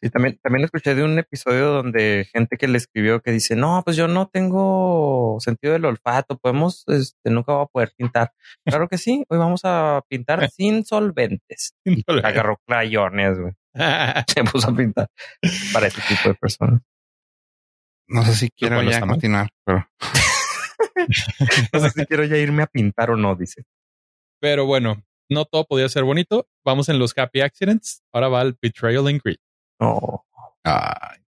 Y 0.01 0.09
también, 0.09 0.37
también 0.43 0.65
escuché 0.65 0.95
de 0.95 1.03
un 1.03 1.17
episodio 1.17 1.67
donde 1.67 2.27
gente 2.33 2.57
que 2.57 2.67
le 2.67 2.77
escribió 2.77 3.21
que 3.21 3.31
dice, 3.31 3.55
no, 3.55 3.81
pues 3.85 3.95
yo 3.95 4.07
no 4.07 4.27
tengo 4.27 5.37
sentido 5.39 5.73
del 5.73 5.85
olfato, 5.85 6.37
podemos, 6.37 6.83
este, 6.87 7.29
nunca 7.29 7.53
voy 7.53 7.63
a 7.63 7.67
poder 7.67 7.93
pintar. 7.95 8.33
Claro 8.65 8.89
que 8.89 8.97
sí, 8.97 9.23
hoy 9.29 9.37
vamos 9.37 9.61
a 9.63 10.01
pintar 10.09 10.49
sin 10.51 10.85
solventes. 10.85 11.73
Y 11.85 12.03
agarró 12.23 12.59
crayones, 12.67 13.39
güey. 13.39 13.53
Se 14.27 14.43
puso 14.43 14.69
a 14.69 14.75
pintar 14.75 15.07
para 15.71 15.87
ese 15.87 16.01
tipo 16.01 16.29
de 16.29 16.35
personas. 16.35 16.81
No 18.07 18.23
sé 18.23 18.35
si 18.35 18.49
quiero 18.49 18.83
ya 18.83 18.99
continuar, 18.99 19.49
pero... 19.63 19.87
no 21.73 21.79
sé 21.79 21.89
si 21.91 22.05
quiero 22.05 22.25
ya 22.25 22.35
irme 22.35 22.63
a 22.63 22.67
pintar 22.67 23.11
o 23.11 23.15
no, 23.15 23.35
dice. 23.37 23.63
Pero 24.41 24.65
bueno, 24.65 25.03
no 25.29 25.45
todo 25.45 25.65
podía 25.65 25.87
ser 25.87 26.03
bonito. 26.03 26.47
Vamos 26.65 26.89
en 26.89 26.99
los 26.99 27.17
happy 27.17 27.41
accidents. 27.41 28.03
Ahora 28.11 28.27
va 28.27 28.41
el 28.41 28.57
betrayal 28.59 29.07
and 29.07 29.21
greed. 29.23 29.37
Oh. 29.79 30.25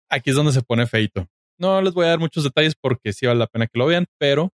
Aquí 0.08 0.30
es 0.30 0.36
donde 0.36 0.52
se 0.52 0.62
pone 0.62 0.86
feito. 0.86 1.28
No 1.58 1.80
les 1.80 1.94
voy 1.94 2.06
a 2.06 2.10
dar 2.10 2.18
muchos 2.18 2.42
detalles 2.42 2.74
porque 2.74 3.12
sí 3.12 3.26
vale 3.26 3.38
la 3.38 3.46
pena 3.46 3.66
que 3.66 3.78
lo 3.78 3.86
vean, 3.86 4.06
pero 4.18 4.52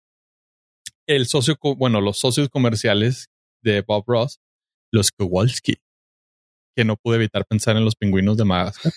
el 1.06 1.26
socio, 1.26 1.56
bueno, 1.76 2.00
los 2.00 2.18
socios 2.18 2.48
comerciales 2.48 3.28
de 3.62 3.82
Bob 3.82 4.04
Ross, 4.06 4.40
los 4.92 5.12
Kowalski, 5.12 5.76
que 6.74 6.84
no 6.84 6.96
pude 6.96 7.16
evitar 7.16 7.46
pensar 7.46 7.76
en 7.76 7.84
los 7.84 7.94
pingüinos 7.94 8.36
de 8.36 8.44
Madagascar. 8.44 8.92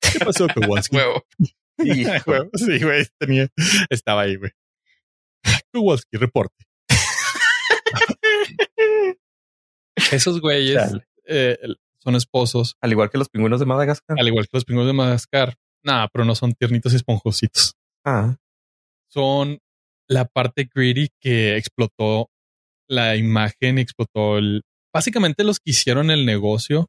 ¿Qué 0.00 0.24
pasó, 0.24 0.46
Kowalski? 0.54 0.96
Sí, 1.78 2.82
güey, 2.82 3.06
tenía, 3.18 3.48
estaba 3.88 4.22
ahí, 4.22 4.36
güey. 4.36 4.52
Kowalski, 5.72 6.18
reporte. 6.18 6.66
Esos 10.12 10.40
güeyes 10.40 10.92
eh, 11.26 11.58
son 11.98 12.16
esposos. 12.16 12.76
Al 12.80 12.92
igual 12.92 13.10
que 13.10 13.18
los 13.18 13.28
pingüinos 13.28 13.60
de 13.60 13.66
Madagascar. 13.66 14.16
Al 14.18 14.28
igual 14.28 14.46
que 14.46 14.56
los 14.56 14.64
pingüinos 14.64 14.88
de 14.88 14.94
Madagascar. 14.94 15.54
Nah, 15.82 16.08
pero 16.12 16.24
no 16.24 16.34
son 16.34 16.52
tiernitos 16.52 16.92
y 16.92 16.96
esponjositos. 16.96 17.74
Ah. 18.04 18.36
Son 19.08 19.58
la 20.08 20.24
parte 20.24 20.68
greedy 20.72 21.08
que 21.20 21.56
explotó 21.56 22.28
la 22.88 23.16
imagen, 23.16 23.78
explotó 23.78 24.38
el. 24.38 24.62
Básicamente 24.92 25.44
los 25.44 25.58
que 25.60 25.70
hicieron 25.70 26.10
el 26.10 26.26
negocio 26.26 26.88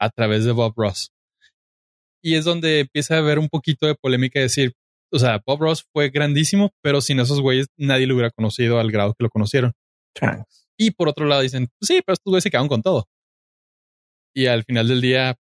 a 0.00 0.10
través 0.10 0.44
de 0.44 0.52
Bob 0.52 0.72
Ross. 0.76 1.10
Y 2.22 2.34
es 2.34 2.44
donde 2.44 2.80
empieza 2.80 3.14
a 3.14 3.18
haber 3.18 3.38
un 3.38 3.48
poquito 3.48 3.86
de 3.86 3.94
polémica 3.94 4.40
decir, 4.40 4.72
o 5.12 5.18
sea, 5.18 5.40
Bob 5.46 5.60
Ross 5.60 5.84
fue 5.92 6.08
grandísimo, 6.08 6.70
pero 6.82 7.00
sin 7.00 7.20
esos 7.20 7.40
güeyes 7.40 7.66
nadie 7.76 8.06
lo 8.06 8.14
hubiera 8.14 8.30
conocido 8.30 8.80
al 8.80 8.90
grado 8.90 9.14
que 9.14 9.24
lo 9.24 9.30
conocieron. 9.30 9.72
Y 10.78 10.90
por 10.92 11.08
otro 11.08 11.26
lado 11.26 11.42
dicen, 11.42 11.68
pues 11.78 11.88
sí, 11.88 12.02
pero 12.04 12.14
estos 12.14 12.30
güeyes 12.30 12.42
se 12.42 12.50
quedaron 12.50 12.68
con 12.68 12.82
todo. 12.82 13.08
Y 14.34 14.46
al 14.46 14.64
final 14.64 14.88
del 14.88 15.00
día 15.00 15.36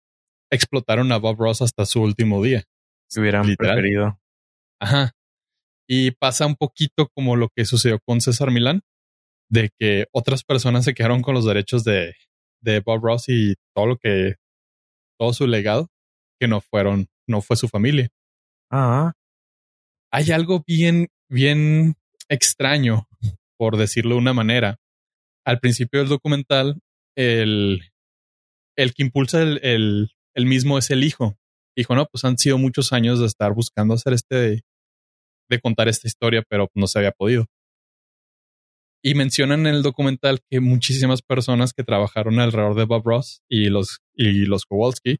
explotaron 0.50 1.10
a 1.12 1.18
Bob 1.18 1.38
Ross 1.38 1.62
hasta 1.62 1.84
su 1.86 2.00
último 2.00 2.42
día. 2.42 2.64
Se 3.08 3.20
hubieran 3.20 3.54
preferido. 3.56 4.20
Ajá. 4.80 5.12
Y 5.88 6.12
pasa 6.12 6.46
un 6.46 6.56
poquito 6.56 7.08
como 7.14 7.36
lo 7.36 7.48
que 7.54 7.64
sucedió 7.64 7.98
con 8.06 8.20
César 8.20 8.50
Milán, 8.50 8.82
de 9.50 9.70
que 9.78 10.06
otras 10.12 10.44
personas 10.44 10.84
se 10.84 10.94
quedaron 10.94 11.22
con 11.22 11.34
los 11.34 11.44
derechos 11.44 11.84
de, 11.84 12.14
de 12.62 12.80
Bob 12.80 13.02
Ross 13.02 13.28
y 13.28 13.54
todo 13.74 13.86
lo 13.86 13.96
que, 13.98 14.36
todo 15.18 15.32
su 15.32 15.46
legado, 15.46 15.88
que 16.40 16.48
no 16.48 16.60
fueron, 16.60 17.08
no 17.28 17.42
fue 17.42 17.56
su 17.56 17.68
familia. 17.68 18.08
Ah. 18.70 19.12
Hay 20.10 20.30
algo 20.30 20.62
bien, 20.66 21.08
bien 21.28 21.96
extraño, 22.28 23.08
por 23.58 23.76
decirlo 23.76 24.14
de 24.14 24.20
una 24.20 24.32
manera, 24.32 24.78
al 25.44 25.60
principio 25.60 26.00
del 26.00 26.08
documental, 26.08 26.80
el, 27.16 27.82
el 28.76 28.94
que 28.94 29.02
impulsa 29.02 29.42
el, 29.42 30.10
el, 30.34 30.46
mismo 30.46 30.78
es 30.78 30.90
el 30.90 31.04
hijo. 31.04 31.36
Dijo, 31.76 31.94
no, 31.94 32.06
pues 32.06 32.24
han 32.24 32.38
sido 32.38 32.58
muchos 32.58 32.92
años 32.92 33.20
de 33.20 33.26
estar 33.26 33.52
buscando 33.52 33.94
hacer 33.94 34.12
este, 34.12 34.62
de, 35.48 35.60
contar 35.60 35.88
esta 35.88 36.08
historia, 36.08 36.42
pero 36.48 36.68
no 36.74 36.86
se 36.86 36.98
había 36.98 37.12
podido. 37.12 37.46
Y 39.02 39.14
mencionan 39.14 39.66
en 39.66 39.74
el 39.74 39.82
documental 39.82 40.40
que 40.50 40.60
muchísimas 40.60 41.20
personas 41.22 41.72
que 41.72 41.84
trabajaron 41.84 42.40
alrededor 42.40 42.74
de 42.74 42.84
Bob 42.84 43.02
Ross 43.04 43.42
y 43.48 43.68
los, 43.68 44.00
y 44.14 44.46
los 44.46 44.64
Kowalski 44.64 45.18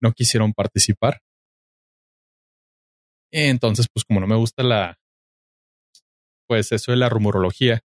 no 0.00 0.12
quisieron 0.12 0.54
participar. 0.54 1.20
Entonces, 3.30 3.86
pues 3.92 4.04
como 4.04 4.20
no 4.20 4.26
me 4.26 4.36
gusta 4.36 4.62
la, 4.62 4.98
pues 6.48 6.72
eso 6.72 6.92
de 6.92 6.96
la 6.96 7.08
rumorología, 7.08 7.82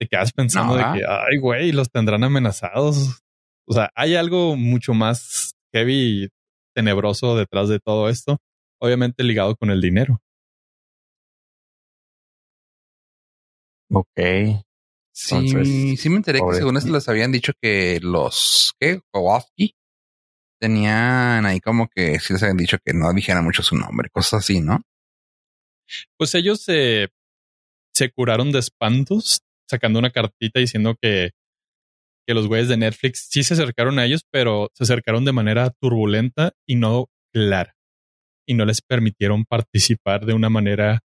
te 0.00 0.08
quedas 0.08 0.32
pensando 0.32 0.76
de 0.76 0.82
que, 0.94 1.04
ay, 1.06 1.36
güey, 1.38 1.72
los 1.72 1.90
tendrán 1.90 2.24
amenazados. 2.24 3.20
O 3.68 3.74
sea, 3.74 3.90
hay 3.94 4.16
algo 4.16 4.56
mucho 4.56 4.94
más 4.94 5.52
heavy 5.74 6.24
y 6.24 6.28
tenebroso 6.74 7.36
detrás 7.36 7.68
de 7.68 7.80
todo 7.80 8.08
esto, 8.08 8.38
obviamente 8.80 9.22
ligado 9.22 9.54
con 9.56 9.70
el 9.70 9.80
dinero. 9.82 10.22
Ok. 13.92 14.20
Sí, 15.12 15.96
sí 15.96 16.08
me 16.08 16.16
enteré 16.16 16.40
que 16.40 16.56
según 16.56 16.78
esto 16.78 16.92
les 16.92 17.08
habían 17.08 17.30
dicho 17.30 17.52
que 17.60 18.00
los 18.00 18.72
¿qué? 18.80 19.00
Kowalski 19.12 19.74
tenían 20.58 21.44
ahí 21.44 21.60
como 21.60 21.88
que 21.88 22.18
sí 22.20 22.32
les 22.32 22.42
habían 22.42 22.56
dicho 22.56 22.78
que 22.82 22.94
no 22.94 23.12
dijeran 23.12 23.44
mucho 23.44 23.62
su 23.62 23.76
nombre, 23.76 24.08
cosas 24.08 24.44
así, 24.44 24.60
¿no? 24.60 24.80
Pues 26.16 26.34
ellos 26.34 26.62
se, 26.62 27.08
se 27.92 28.10
curaron 28.12 28.52
de 28.52 28.60
espantos 28.60 29.42
sacando 29.70 29.98
una 29.98 30.10
cartita 30.10 30.60
diciendo 30.60 30.96
que, 31.00 31.30
que 32.26 32.34
los 32.34 32.48
güeyes 32.48 32.68
de 32.68 32.76
Netflix 32.76 33.28
sí 33.30 33.42
se 33.42 33.54
acercaron 33.54 33.98
a 33.98 34.04
ellos, 34.04 34.22
pero 34.30 34.68
se 34.74 34.84
acercaron 34.84 35.24
de 35.24 35.32
manera 35.32 35.70
turbulenta 35.80 36.52
y 36.66 36.76
no 36.76 37.06
clara. 37.32 37.74
Y 38.46 38.54
no 38.54 38.64
les 38.64 38.82
permitieron 38.82 39.44
participar 39.44 40.26
de 40.26 40.34
una 40.34 40.50
manera 40.50 41.00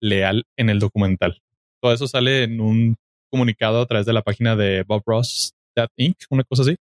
leal 0.00 0.44
en 0.56 0.70
el 0.70 0.78
documental. 0.78 1.40
Todo 1.82 1.92
eso 1.92 2.06
sale 2.06 2.44
en 2.44 2.60
un 2.60 2.96
comunicado 3.30 3.82
a 3.82 3.86
través 3.86 4.06
de 4.06 4.12
la 4.12 4.22
página 4.22 4.54
de 4.54 4.84
Bob 4.84 5.02
Ross, 5.04 5.52
That 5.74 5.88
Inc., 5.96 6.16
una 6.30 6.44
cosa 6.44 6.62
así. 6.62 6.76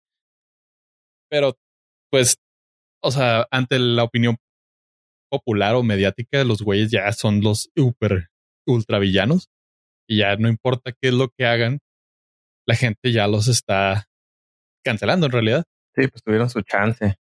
Pero, 1.30 1.58
pues, 2.12 2.38
o 3.02 3.10
sea, 3.10 3.48
ante 3.50 3.80
la 3.80 4.04
opinión 4.04 4.38
popular 5.32 5.74
o 5.74 5.82
mediática, 5.82 6.44
los 6.44 6.62
güeyes 6.62 6.92
ya 6.92 7.12
son 7.12 7.42
los 7.42 7.72
super 7.76 8.28
ultra 8.68 9.00
villanos 9.00 9.50
y 10.08 10.20
ya 10.20 10.36
no 10.36 10.50
importa 10.50 10.92
qué 10.92 11.10
es 11.10 11.14
lo 11.14 11.30
que 11.30 11.46
hagan, 11.46 11.80
la 12.68 12.76
gente 12.76 13.12
ya 13.12 13.28
los 13.28 13.48
está 13.48 14.06
cancelando 14.84 15.26
en 15.26 15.32
realidad. 15.32 15.64
Sí, 15.96 16.08
pues 16.08 16.24
tuvieron 16.24 16.50
su 16.50 16.62
chance. 16.62 17.16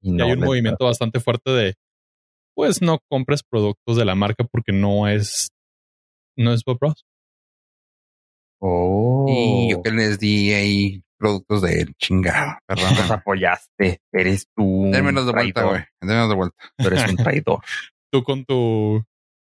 Y, 0.00 0.20
hay 0.20 0.32
un 0.32 0.40
movimiento 0.40 0.84
bastante 0.84 1.20
fuerte 1.20 1.50
de, 1.50 1.74
pues 2.54 2.82
no 2.82 2.98
compres 3.08 3.42
productos 3.42 3.96
de 3.96 4.04
la 4.04 4.14
marca 4.14 4.44
porque 4.44 4.72
no 4.72 5.08
es, 5.08 5.50
no 6.36 6.52
es 6.52 6.62
Bob 6.64 6.78
Ross. 6.80 7.04
Oh. 8.60 9.26
Y 9.28 9.70
yo 9.70 9.82
que 9.82 9.90
les 9.90 10.18
di 10.18 10.52
ahí 10.52 11.02
productos 11.18 11.62
de 11.62 11.86
chingada. 11.98 12.60
Perdón. 12.66 12.94
Los 12.96 13.10
apoyaste. 13.10 14.00
Eres 14.12 14.46
tú. 14.54 14.90
Démenos 14.92 15.26
de 15.26 15.32
vuelta, 15.32 15.64
güey. 15.64 15.84
Démenos 16.00 16.28
de 16.28 16.34
vuelta. 16.34 16.56
Tú 16.76 16.86
eres 16.86 17.10
un 17.10 17.16
traidor. 17.16 17.60
tú 18.12 18.22
con 18.22 18.44
tu 18.44 19.04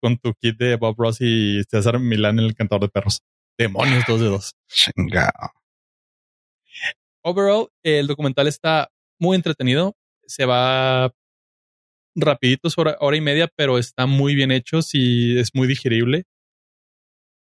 con 0.06 0.20
tu 0.20 0.36
kit 0.36 0.56
de 0.60 0.76
Bob 0.76 0.94
Ross 1.00 1.18
y 1.20 1.64
César 1.64 1.98
Milán, 1.98 2.38
el 2.38 2.54
cantador 2.54 2.84
de 2.84 2.90
perros. 2.90 3.24
Demonios, 3.58 4.04
dos 4.08 4.22
de 4.22 4.28
dos. 4.28 4.52
Chingado. 4.68 5.52
Overall, 7.24 7.70
el 7.82 8.06
documental 8.06 8.48
está 8.48 8.92
muy 9.20 9.36
entretenido. 9.36 9.96
Se 10.28 10.46
va 10.46 11.12
rapidito, 12.16 12.70
hora, 12.78 12.96
hora 13.00 13.18
y 13.18 13.22
media, 13.22 13.50
pero 13.56 13.80
está 13.80 14.06
muy 14.06 14.36
bien 14.36 14.52
hecho 14.52 14.78
y 14.94 15.40
es 15.40 15.50
muy 15.56 15.68
digerible. 15.68 16.26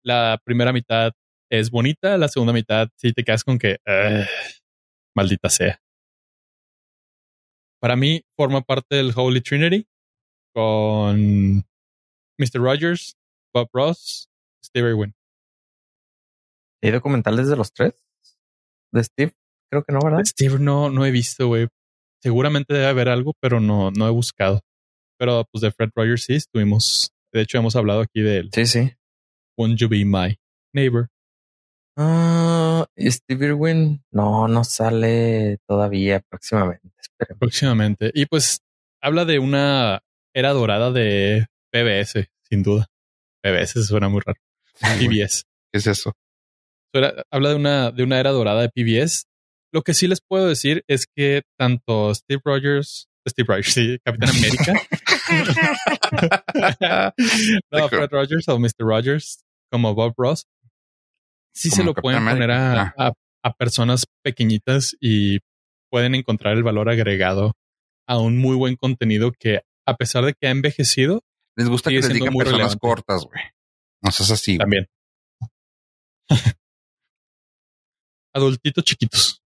La 0.03 0.41
primera 0.43 0.73
mitad 0.73 1.11
es 1.51 1.69
bonita. 1.69 2.17
La 2.17 2.29
segunda 2.29 2.51
mitad 2.51 2.89
sí 2.95 3.13
te 3.13 3.23
quedas 3.23 3.43
con 3.43 3.59
que 3.59 3.77
maldita 5.15 5.51
sea. 5.51 5.79
Para 7.79 7.95
mí 7.95 8.23
forma 8.35 8.61
parte 8.61 8.95
del 8.95 9.13
Holy 9.15 9.41
Trinity 9.41 9.85
con 10.51 11.63
Mr. 12.37 12.59
Rogers, 12.59 13.15
Bob 13.53 13.69
Ross, 13.73 14.29
Steve 14.63 14.89
Irwin. 14.89 15.13
¿Hay 16.81 16.91
documentales 16.91 17.47
de 17.47 17.55
los 17.55 17.71
tres? 17.73 17.93
¿De 18.91 19.03
Steve? 19.03 19.33
Creo 19.71 19.83
que 19.83 19.93
no, 19.93 19.99
¿verdad? 20.03 20.23
Steve 20.25 20.59
no, 20.59 20.89
no 20.89 21.05
he 21.05 21.11
visto, 21.11 21.47
güey. 21.47 21.67
Seguramente 22.21 22.73
debe 22.73 22.87
haber 22.87 23.09
algo, 23.09 23.33
pero 23.39 23.59
no, 23.59 23.91
no 23.91 24.07
he 24.07 24.11
buscado. 24.11 24.61
Pero 25.17 25.45
pues 25.51 25.61
de 25.61 25.71
Fred 25.71 25.89
Rogers 25.95 26.23
sí 26.23 26.35
estuvimos. 26.35 27.11
De 27.31 27.41
hecho, 27.41 27.57
hemos 27.57 27.75
hablado 27.75 28.01
aquí 28.01 28.21
de 28.21 28.37
él. 28.37 28.49
Sí, 28.53 28.65
sí. 28.65 28.91
Won't 29.57 29.79
you 29.79 29.87
be 29.87 30.05
my 30.05 30.37
neighbor? 30.73 31.09
Ah, 31.97 32.85
Steve 32.97 33.47
Irwin. 33.47 34.03
No, 34.11 34.47
no 34.47 34.63
sale 34.63 35.57
todavía 35.67 36.21
próximamente. 36.29 36.89
Próximamente. 37.39 38.11
Y 38.13 38.25
pues 38.25 38.61
habla 39.01 39.25
de 39.25 39.39
una 39.39 40.01
era 40.33 40.51
dorada 40.51 40.91
de 40.91 41.47
PBS, 41.75 42.29
sin 42.49 42.63
duda. 42.63 42.87
PBS 43.43 43.85
suena 43.85 44.07
muy 44.07 44.21
raro. 44.25 44.39
PBS. 44.79 45.43
¿Qué 45.71 45.79
es 45.79 45.87
eso? 45.87 46.13
habla 47.29 47.49
de 47.49 47.55
una, 47.55 47.91
de 47.91 48.03
una 48.03 48.17
era 48.21 48.31
dorada 48.31 48.61
de 48.61 48.69
PBS. 48.69 49.25
Lo 49.73 49.81
que 49.81 49.93
sí 49.93 50.07
les 50.07 50.21
puedo 50.21 50.47
decir 50.47 50.85
es 50.87 51.05
que 51.05 51.41
tanto 51.59 52.15
Steve 52.15 52.41
Rogers, 52.45 53.09
Steve 53.27 53.47
Rogers, 53.49 53.73
sí, 53.73 53.97
Capitán 54.05 54.29
América, 54.29 54.73
no, 57.71 57.89
Fred 57.89 58.09
Rogers 58.09 58.47
o 58.47 58.57
Mr. 58.57 58.71
Rogers, 58.79 59.43
como 59.69 59.93
Bob 59.93 60.13
Ross, 60.15 60.45
sí 61.53 61.69
se 61.69 61.83
lo 61.83 61.93
pueden 61.93 62.23
poner 62.23 62.51
a, 62.51 62.93
a, 63.43 63.53
personas 63.57 64.05
pequeñitas 64.23 64.95
y 65.01 65.39
pueden 65.91 66.15
encontrar 66.15 66.55
el 66.55 66.63
valor 66.63 66.89
agregado 66.89 67.51
a 68.07 68.17
un 68.17 68.37
muy 68.37 68.55
buen 68.55 68.77
contenido 68.77 69.33
que, 69.37 69.63
a 69.85 69.97
pesar 69.97 70.23
de 70.23 70.33
que 70.33 70.47
ha 70.47 70.51
envejecido, 70.51 71.21
les 71.55 71.69
gusta 71.69 71.89
que 71.89 71.97
les 71.97 72.09
digan 72.13 72.33
personas 72.33 72.75
cortas, 72.75 73.25
güey. 73.25 73.41
No 74.01 74.11
seas 74.11 74.31
así. 74.31 74.57
También. 74.57 74.87
Adultitos 78.33 78.83
chiquitos. 78.83 79.41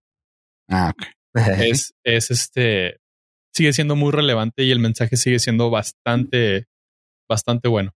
Ah, 0.68 0.92
ok. 0.94 1.02
es, 1.60 1.94
es 2.04 2.30
este. 2.30 3.00
Sigue 3.52 3.72
siendo 3.72 3.96
muy 3.96 4.12
relevante 4.12 4.62
y 4.64 4.70
el 4.70 4.78
mensaje 4.78 5.16
sigue 5.16 5.38
siendo 5.38 5.70
bastante, 5.70 6.66
bastante 7.28 7.68
bueno. 7.68 7.92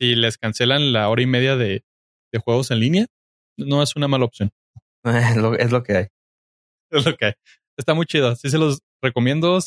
Si 0.00 0.14
les 0.14 0.38
cancelan 0.38 0.92
la 0.92 1.08
hora 1.08 1.22
y 1.22 1.26
media 1.26 1.56
de, 1.56 1.84
de 2.32 2.38
juegos 2.38 2.70
en 2.70 2.80
línea, 2.80 3.06
no 3.56 3.82
es 3.82 3.96
una 3.96 4.08
mala 4.08 4.24
opción. 4.24 4.50
Es 5.04 5.36
lo, 5.36 5.54
es 5.54 5.70
lo 5.70 5.82
que 5.82 5.96
hay. 5.96 6.06
Es 6.90 7.06
lo 7.06 7.16
que 7.16 7.26
hay. 7.26 7.32
Está 7.78 7.94
muy 7.94 8.04
chido. 8.04 8.36
Sí 8.36 8.50
se 8.50 8.58
los 8.58 8.82
recomiendo. 9.02 9.58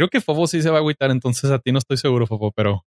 Creo 0.00 0.08
que 0.08 0.22
Fofo 0.22 0.46
sí 0.46 0.62
se 0.62 0.70
va 0.70 0.76
a 0.76 0.80
agüitar, 0.80 1.10
entonces 1.10 1.50
a 1.50 1.58
ti 1.58 1.72
no 1.72 1.78
estoy 1.78 1.98
seguro, 1.98 2.26
Fofo, 2.26 2.52
pero. 2.52 2.86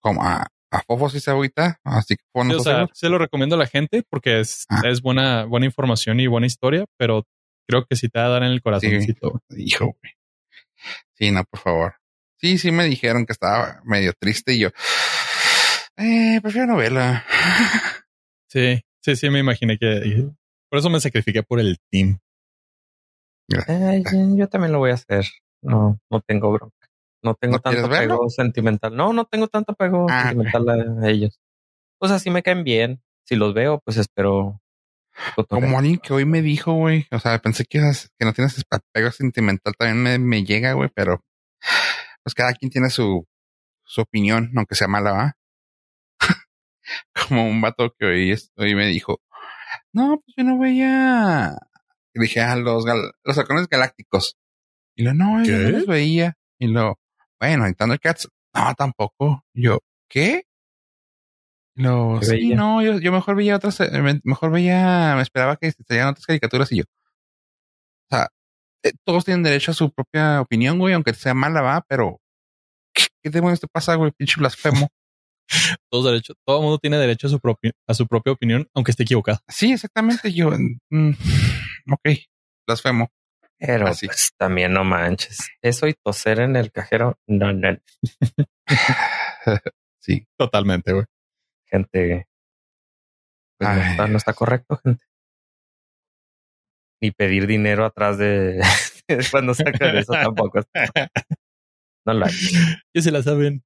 ¿Cómo? 0.00 0.22
¿A, 0.22 0.46
a 0.70 0.82
Fofo 0.82 1.08
sí 1.08 1.18
se 1.18 1.30
agüita? 1.30 1.80
Así 1.82 2.14
que 2.16 2.24
o 2.30 2.60
sea, 2.60 2.88
se 2.92 3.08
lo 3.08 3.16
recomiendo 3.16 3.56
a 3.56 3.58
la 3.58 3.66
gente 3.66 4.02
porque 4.10 4.40
es, 4.40 4.66
ah. 4.68 4.82
es 4.84 5.00
buena, 5.00 5.46
buena 5.46 5.64
información 5.64 6.20
y 6.20 6.26
buena 6.26 6.46
historia, 6.46 6.84
pero 6.98 7.24
creo 7.66 7.86
que 7.86 7.96
sí 7.96 8.10
te 8.10 8.18
va 8.18 8.26
a 8.26 8.28
dar 8.28 8.42
en 8.42 8.50
el 8.50 8.60
corazoncito. 8.60 9.40
hijo, 9.56 9.86
güey. 9.86 10.12
Sí, 11.14 11.30
no, 11.30 11.42
por 11.44 11.58
favor. 11.58 11.94
Sí, 12.36 12.58
sí 12.58 12.70
me 12.70 12.84
dijeron 12.84 13.24
que 13.24 13.32
estaba 13.32 13.80
medio 13.82 14.12
triste 14.12 14.52
y 14.52 14.58
yo. 14.58 14.68
Eh, 15.96 16.38
prefiero 16.42 16.66
novela. 16.66 17.24
Sí, 18.50 18.80
sí, 19.02 19.16
sí, 19.16 19.30
me 19.30 19.38
imaginé 19.38 19.78
que. 19.78 20.28
Por 20.68 20.78
eso 20.78 20.90
me 20.90 21.00
sacrifiqué 21.00 21.42
por 21.42 21.60
el 21.60 21.78
team. 21.90 22.18
yo 24.36 24.48
también 24.48 24.72
lo 24.72 24.80
voy 24.80 24.90
a 24.90 24.94
hacer. 24.94 25.24
No, 25.62 25.98
no 26.10 26.20
tengo 26.20 26.52
bronca. 26.52 26.88
No 27.22 27.34
tengo 27.34 27.58
tanto 27.58 27.86
apego 27.86 28.28
sentimental. 28.30 28.96
No, 28.96 29.12
no 29.12 29.24
tengo 29.24 29.48
tanto 29.48 29.72
apego 29.72 30.06
ah, 30.08 30.28
sentimental 30.28 31.02
a 31.02 31.08
ellos. 31.08 31.38
Sea, 32.00 32.18
si 32.18 32.30
me 32.30 32.42
caen 32.42 32.64
bien. 32.64 33.02
Si 33.24 33.36
los 33.36 33.54
veo, 33.54 33.80
pues 33.84 33.96
espero. 33.96 34.60
Como 35.48 35.78
alguien 35.78 35.98
que 35.98 36.14
hoy 36.14 36.24
me 36.24 36.42
dijo, 36.42 36.72
güey. 36.72 37.06
O 37.10 37.18
sea, 37.18 37.38
pensé 37.40 37.64
que, 37.64 37.80
que 38.18 38.24
no 38.24 38.32
tienes 38.32 38.64
apego 38.70 39.10
sentimental. 39.10 39.74
También 39.76 40.02
me, 40.02 40.18
me 40.18 40.44
llega, 40.44 40.72
güey, 40.74 40.90
pero 40.94 41.24
pues 42.22 42.34
cada 42.34 42.52
quien 42.54 42.70
tiene 42.70 42.88
su, 42.88 43.26
su 43.84 44.00
opinión, 44.00 44.52
aunque 44.56 44.76
sea 44.76 44.86
mala, 44.86 45.12
¿va? 45.12 45.36
Como 47.28 47.48
un 47.48 47.60
vato 47.60 47.92
que 47.98 48.06
hoy, 48.06 48.34
hoy 48.56 48.74
me 48.74 48.86
dijo, 48.86 49.20
no, 49.92 50.20
pues 50.24 50.34
yo 50.36 50.44
no 50.44 50.58
veía. 50.58 51.56
dije, 52.14 52.40
a 52.40 52.52
ah, 52.52 52.56
los, 52.56 52.84
los 53.24 53.38
halcones 53.38 53.68
galácticos. 53.68 54.36
Y 54.98 55.04
lo, 55.04 55.14
no, 55.14 55.44
yo 55.44 55.56
no 55.56 55.70
los 55.70 55.86
veía. 55.86 56.36
Y 56.58 56.66
lo, 56.66 56.98
bueno, 57.40 57.66
en 57.66 57.74
Thundercats, 57.74 58.28
no, 58.52 58.74
tampoco. 58.74 59.44
Yo, 59.54 59.78
¿qué? 60.10 60.42
Y 61.76 61.82
lo, 61.82 62.20
sí, 62.20 62.48
no, 62.56 62.82
yo, 62.82 62.98
yo 62.98 63.12
mejor 63.12 63.36
veía 63.36 63.54
otras, 63.54 63.78
eh, 63.80 64.20
mejor 64.24 64.50
veía, 64.50 65.14
me 65.14 65.22
esperaba 65.22 65.56
que 65.56 65.70
salieran 65.86 66.10
otras 66.10 66.26
caricaturas 66.26 66.72
y 66.72 66.78
yo. 66.78 66.84
O 68.10 68.16
sea, 68.16 68.28
eh, 68.82 68.90
todos 69.04 69.24
tienen 69.24 69.44
derecho 69.44 69.70
a 69.70 69.74
su 69.74 69.92
propia 69.92 70.40
opinión, 70.40 70.80
güey, 70.80 70.94
aunque 70.94 71.14
sea 71.14 71.32
mala, 71.32 71.62
va, 71.62 71.84
pero 71.88 72.18
¿qué, 72.92 73.04
qué 73.22 73.30
demonios 73.30 73.60
te 73.60 73.68
pasa, 73.68 73.94
güey? 73.94 74.10
Pinche 74.10 74.40
blasfemo. 74.40 74.88
Todos 75.90 76.06
derecho, 76.06 76.34
todo 76.44 76.58
el 76.58 76.62
mundo 76.64 76.78
tiene 76.78 76.98
derecho 76.98 77.28
a 77.28 77.30
su 77.30 77.38
propia, 77.38 77.70
a 77.86 77.94
su 77.94 78.06
propia 78.08 78.32
opinión, 78.32 78.68
aunque 78.74 78.90
esté 78.90 79.04
equivocado. 79.04 79.38
Sí, 79.46 79.72
exactamente. 79.72 80.32
Yo, 80.32 80.50
mm, 80.90 81.12
ok, 81.92 82.18
blasfemo. 82.66 83.08
Pero 83.58 83.86
pues 83.86 84.32
también 84.36 84.72
no 84.72 84.84
manches. 84.84 85.50
Eso 85.62 85.88
y 85.88 85.94
toser 85.94 86.40
en 86.40 86.56
el 86.56 86.70
cajero, 86.70 87.18
no, 87.26 87.52
no. 87.52 87.76
sí, 90.00 90.26
totalmente, 90.36 90.92
güey. 90.92 91.04
Gente, 91.66 92.28
pues 93.58 93.70
no, 93.70 93.82
está, 93.82 94.06
no, 94.06 94.16
está, 94.16 94.32
correcto, 94.32 94.80
gente. 94.82 95.04
Ni 97.00 97.10
pedir 97.10 97.46
dinero 97.46 97.84
atrás 97.84 98.18
de 98.18 98.60
cuando 99.30 99.54
sacan 99.54 99.96
eso 99.96 100.12
tampoco. 100.12 100.60
No 102.06 102.14
lo 102.14 102.26
hay. 102.26 102.32
Ya 102.94 103.02
se 103.02 103.10
la 103.10 103.22
saben. 103.22 103.64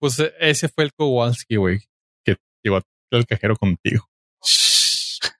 pues 0.00 0.22
ese 0.38 0.68
fue 0.68 0.84
el 0.84 0.92
Kowalski, 0.92 1.56
güey, 1.56 1.80
que 2.24 2.36
llegó 2.62 2.80
al 3.10 3.26
cajero 3.26 3.56
contigo. 3.56 4.08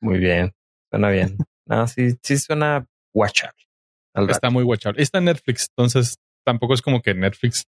Muy 0.04 0.18
bien. 0.18 0.52
Suena 0.90 1.10
bien. 1.10 1.36
No, 1.66 1.88
sí, 1.88 2.18
sí 2.22 2.36
suena 2.36 2.86
watchable. 3.14 3.64
Está 4.28 4.50
muy 4.50 4.64
watchable. 4.64 5.00
Está 5.02 5.16
en 5.16 5.24
Netflix, 5.24 5.68
entonces 5.70 6.16
tampoco 6.44 6.74
es 6.74 6.82
como 6.82 7.00
que 7.00 7.14
Netflix 7.14 7.64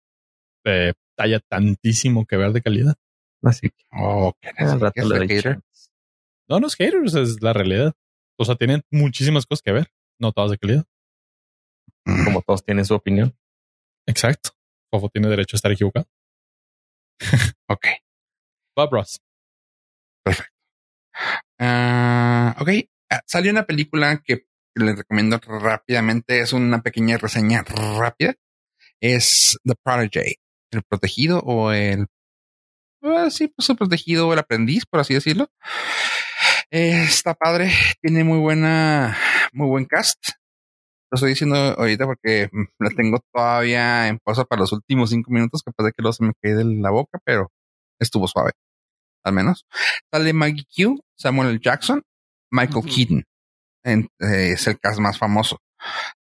te 0.65 0.95
haya 1.19 1.41
tantísimo 1.41 2.25
que 2.25 2.37
ver 2.37 2.53
de 2.53 2.63
calidad. 2.63 2.95
Así 3.43 3.69
que. 3.69 3.85
Oh, 3.91 4.33
No, 6.49 6.61
no 6.61 6.69
es 6.69 6.77
haters, 6.77 7.15
es 7.15 7.43
la 7.43 7.53
realidad. 7.53 7.93
O 8.39 8.45
sea, 8.45 8.55
tienen 8.55 8.83
muchísimas 8.93 9.45
cosas 9.45 9.63
que 9.63 9.73
ver, 9.73 9.89
no 10.21 10.31
todas 10.31 10.53
de 10.53 10.59
calidad. 10.59 10.85
Mm. 12.05 12.25
Como 12.27 12.43
todos 12.43 12.65
tienen 12.65 12.85
su 12.85 12.95
opinión. 12.95 13.37
Exacto. 14.07 14.51
Fofo 14.93 15.09
tiene 15.09 15.27
derecho 15.29 15.57
a 15.57 15.59
estar 15.59 15.73
equivocado. 15.73 16.07
ok. 17.69 17.87
Bob 18.77 18.93
Ross. 18.93 19.21
Perfecto. 20.25 20.60
Uh, 21.61 22.57
ok, 22.59 22.71
ah, 23.11 23.21
salió 23.27 23.53
una 23.53 23.67
película 23.67 24.23
que 24.25 24.47
les 24.75 24.97
recomiendo 24.97 25.39
rápidamente. 25.39 26.41
Es 26.41 26.55
una 26.55 26.83
pequeña 26.83 27.19
reseña 27.19 27.63
rápida. 27.63 28.35
Es 29.01 29.59
The 29.65 29.75
Prodigy, 29.83 30.37
el 30.73 30.83
protegido 30.83 31.41
o 31.41 31.73
el. 31.73 32.07
Uh, 33.03 33.31
sí, 33.31 33.49
pues 33.49 33.69
el 33.69 33.77
protegido 33.77 34.29
o 34.29 34.33
el 34.33 34.39
aprendiz, 34.39 34.85
por 34.87 35.01
así 35.01 35.13
decirlo. 35.15 35.49
está 36.71 37.35
padre, 37.35 37.71
tiene 38.01 38.25
muy 38.25 38.39
buena, 38.39 39.17
muy 39.53 39.69
buen 39.69 39.85
cast. 39.85 40.31
Lo 41.11 41.17
estoy 41.17 41.31
diciendo 41.31 41.57
ahorita 41.57 42.07
porque 42.07 42.49
la 42.79 42.91
tengo 42.91 43.19
todavía 43.35 44.09
en 44.09 44.19
pausa 44.19 44.45
para 44.45 44.61
los 44.61 44.73
últimos 44.73 45.11
cinco 45.11 45.31
minutos, 45.31 45.63
capaz 45.63 45.85
de 45.85 45.93
que 45.93 46.13
se 46.13 46.25
me 46.25 46.33
quede 46.41 46.65
de 46.65 46.65
la 46.81 46.91
boca, 46.91 47.19
pero 47.25 47.51
estuvo 47.99 48.29
suave 48.29 48.53
al 49.25 49.33
menos. 49.33 49.67
Sale 50.13 50.33
Maggie 50.33 50.67
Q, 50.75 51.01
Samuel 51.17 51.51
L. 51.51 51.61
Jackson, 51.63 52.03
Michael 52.51 52.85
Keaton. 52.85 53.25
Eh, 53.85 54.09
es 54.19 54.67
el 54.67 54.79
cast 54.79 55.01
más 55.01 55.19
famoso. 55.19 55.59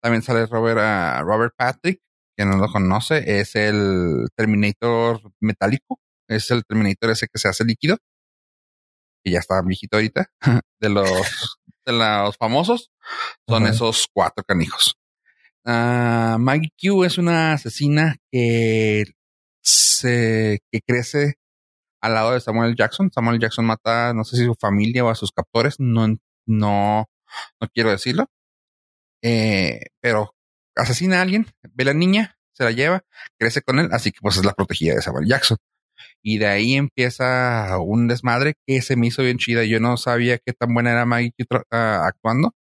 También 0.01 0.21
sale 0.21 0.45
Robert, 0.45 0.79
ah, 0.79 1.21
Robert 1.23 1.53
Patrick, 1.57 1.99
que 2.37 2.45
no 2.45 2.57
lo 2.57 2.71
conoce, 2.71 3.39
es 3.39 3.55
el 3.55 4.27
Terminator 4.35 5.21
metálico, 5.41 5.99
es 6.27 6.49
el 6.51 6.63
Terminator 6.63 7.09
ese 7.09 7.27
que 7.27 7.39
se 7.39 7.49
hace 7.49 7.65
líquido, 7.65 7.97
y 9.25 9.31
ya 9.31 9.39
está 9.39 9.61
viejito 9.61 9.97
ahorita, 9.97 10.31
de 10.79 10.89
los, 10.89 11.59
de 11.85 11.91
los 11.91 12.37
famosos, 12.37 12.91
son 13.47 13.67
esos 13.67 14.07
cuatro 14.13 14.43
canijos. 14.45 14.95
Uh, 15.65 16.39
Maggie 16.39 16.71
Q 16.81 17.03
es 17.03 17.17
una 17.17 17.53
asesina 17.53 18.15
que 18.31 19.03
se 19.61 20.59
que 20.71 20.79
crece 20.81 21.35
al 22.01 22.13
lado 22.13 22.31
de 22.33 22.41
Samuel 22.41 22.75
Jackson. 22.75 23.11
Samuel 23.11 23.39
Jackson 23.39 23.65
mata, 23.65 24.13
no 24.13 24.23
sé 24.23 24.37
si 24.37 24.45
su 24.45 24.55
familia 24.55 25.05
o 25.05 25.09
a 25.09 25.15
sus 25.15 25.31
captores, 25.31 25.75
no, 25.79 26.07
no, 26.45 27.09
no 27.61 27.67
quiero 27.73 27.91
decirlo. 27.91 28.27
Eh, 29.21 29.87
pero 30.01 30.35
asesina 30.75 31.19
a 31.19 31.21
alguien, 31.23 31.47
ve 31.73 31.83
a 31.83 31.87
la 31.87 31.93
niña, 31.93 32.37
se 32.53 32.63
la 32.63 32.71
lleva, 32.71 33.03
crece 33.37 33.61
con 33.61 33.79
él, 33.79 33.89
así 33.91 34.11
que 34.11 34.19
pues 34.21 34.37
es 34.37 34.45
la 34.45 34.53
protegida 34.53 34.95
de 34.95 35.01
Samuel 35.01 35.27
Jackson. 35.27 35.57
Y 36.21 36.37
de 36.37 36.47
ahí 36.47 36.75
empieza 36.75 37.77
un 37.79 38.07
desmadre 38.07 38.55
que 38.65 38.81
se 38.81 38.95
me 38.95 39.07
hizo 39.07 39.23
bien 39.23 39.37
chida. 39.37 39.63
Yo 39.63 39.79
no 39.79 39.97
sabía 39.97 40.37
qué 40.37 40.53
tan 40.53 40.73
buena 40.73 40.91
era 40.91 41.05
Maggie 41.05 41.33
Q 41.37 41.45
ah, 41.71 42.03
actuando. 42.05 42.53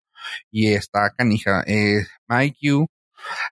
Y 0.51 0.69
está 0.73 1.11
canija. 1.11 1.63
Eh, 1.67 2.07
Maggie 2.29 2.55
Q 2.61 2.87